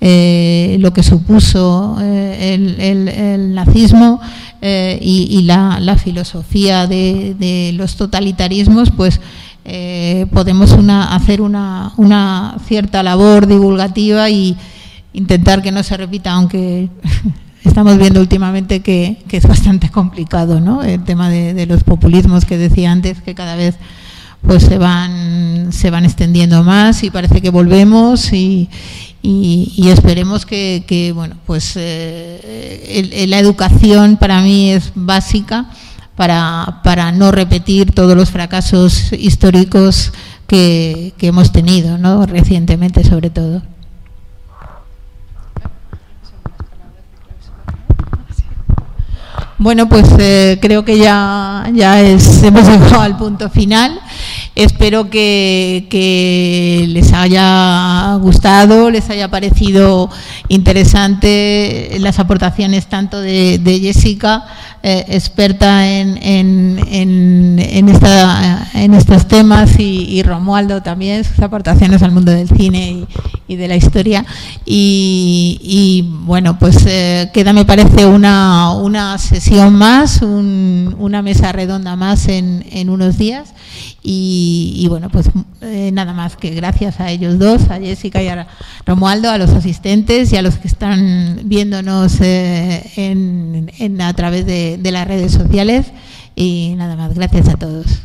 eh, 0.00 0.76
lo 0.80 0.92
que 0.92 1.02
supuso 1.02 1.96
eh, 2.00 2.54
el, 2.54 2.78
el, 2.78 3.54
nazismo 3.54 4.20
eh, 4.60 4.98
y, 5.00 5.42
la, 5.42 5.80
la, 5.80 5.96
filosofía 5.96 6.86
de, 6.86 7.72
los 7.74 7.96
totalitarismos, 7.96 8.90
pues 8.90 9.20
eh, 9.64 10.26
podemos 10.32 10.72
una, 10.72 11.14
hacer 11.14 11.40
una, 11.40 11.92
una, 11.96 12.56
cierta 12.66 13.02
labor 13.02 13.46
divulgativa 13.46 14.28
y 14.28 14.56
intentar 15.12 15.62
que 15.62 15.72
no 15.72 15.82
se 15.82 15.96
repita, 15.96 16.32
aunque 16.32 16.90
estamos 17.64 17.96
viendo 17.96 18.20
últimamente 18.20 18.80
que, 18.80 19.24
que 19.28 19.38
es 19.38 19.48
bastante 19.48 19.88
complicado, 19.88 20.60
¿no? 20.60 20.82
El 20.82 21.04
tema 21.04 21.30
de, 21.30 21.54
de 21.54 21.66
los 21.66 21.84
populismos 21.84 22.44
que 22.44 22.58
decía 22.58 22.92
antes, 22.92 23.22
que 23.22 23.34
cada 23.34 23.56
vez 23.56 23.76
pues 24.46 24.62
se 24.62 24.78
van 24.78 25.72
se 25.72 25.90
van 25.90 26.04
extendiendo 26.04 26.62
más 26.62 27.02
y 27.02 27.10
parece 27.10 27.40
que 27.40 27.50
volvemos 27.50 28.32
y, 28.32 28.68
y, 29.26 29.72
y 29.76 29.88
esperemos 29.88 30.46
que, 30.46 31.12
bueno 31.12 31.34
pues 31.46 31.72
eh, 31.74 32.84
el, 32.88 33.12
el, 33.12 33.30
la 33.30 33.40
educación 33.40 34.18
para 34.18 34.40
mí 34.40 34.70
es 34.70 34.92
básica 34.94 35.66
para, 36.14 36.80
para 36.84 37.10
no 37.10 37.32
repetir 37.32 37.92
todos 37.92 38.16
los 38.16 38.30
fracasos 38.30 39.12
históricos 39.12 40.12
que, 40.46 41.12
que 41.18 41.26
hemos 41.26 41.50
tenido 41.50 41.98
¿no? 41.98 42.24
recientemente 42.24 43.02
sobre 43.02 43.30
todo. 43.30 43.62
Bueno, 49.58 49.88
pues 49.88 50.06
eh, 50.18 50.58
creo 50.60 50.84
que 50.84 50.98
ya, 50.98 51.68
ya 51.74 52.00
es, 52.02 52.42
hemos 52.42 52.68
llegado 52.68 53.00
al 53.00 53.16
punto 53.16 53.48
final. 53.48 53.98
Espero 54.56 55.10
que, 55.10 56.86
les 56.88 57.12
haya 57.12 58.14
gustado, 58.14 58.90
les 58.90 59.10
haya 59.10 59.28
parecido 59.30 60.08
interesante 60.48 61.98
las 62.00 62.18
aportaciones 62.18 62.86
tanto 62.86 63.20
de, 63.20 63.80
Jessica, 63.82 64.46
eh, 64.82 65.04
experta 65.08 65.86
en, 65.86 66.18
en, 66.22 67.88
estos 68.94 69.28
temas, 69.28 69.78
y, 69.78 70.06
y, 70.08 70.22
Romualdo 70.22 70.82
también, 70.82 71.22
sus 71.22 71.38
aportaciones 71.40 72.02
al 72.02 72.12
mundo 72.12 72.32
del 72.32 72.48
cine 72.48 73.04
y, 73.46 73.56
de 73.56 73.68
la 73.68 73.76
historia. 73.76 74.24
Y, 74.64 76.14
bueno, 76.22 76.58
pues 76.58 76.82
eh, 76.86 77.30
queda, 77.34 77.52
me 77.52 77.66
parece, 77.66 78.06
una, 78.06 78.72
una 78.72 79.18
sesión 79.18 79.74
más, 79.74 80.22
un, 80.22 80.96
una 80.98 81.20
mesa 81.20 81.52
redonda 81.52 81.94
más 81.94 82.26
en 82.28 82.88
unos 82.88 83.18
días. 83.18 83.52
Y, 84.08 84.86
bueno, 84.88 85.10
pues 85.10 85.28
eh, 85.62 85.90
nada 85.92 86.12
más 86.12 86.36
que 86.36 86.50
gracias 86.50 87.00
a 87.00 87.10
ellos 87.10 87.40
dos, 87.40 87.68
a 87.70 87.80
Jessica 87.80 88.22
y 88.22 88.28
a 88.28 88.46
Romualdo, 88.86 89.30
a 89.30 89.36
los 89.36 89.50
asistentes 89.50 90.32
y 90.32 90.36
a 90.36 90.42
los 90.42 90.58
que 90.58 90.68
están 90.68 91.40
viéndonos 91.44 92.20
eh, 92.20 92.88
en, 92.94 94.00
a 94.00 94.14
través 94.14 94.46
de 94.46 94.90
las 94.92 95.08
redes 95.08 95.32
sociales. 95.32 95.86
Y 96.36 96.74
nada 96.76 96.94
más, 96.94 97.14
gracias 97.14 97.48
a 97.48 97.56
todos. 97.56 98.04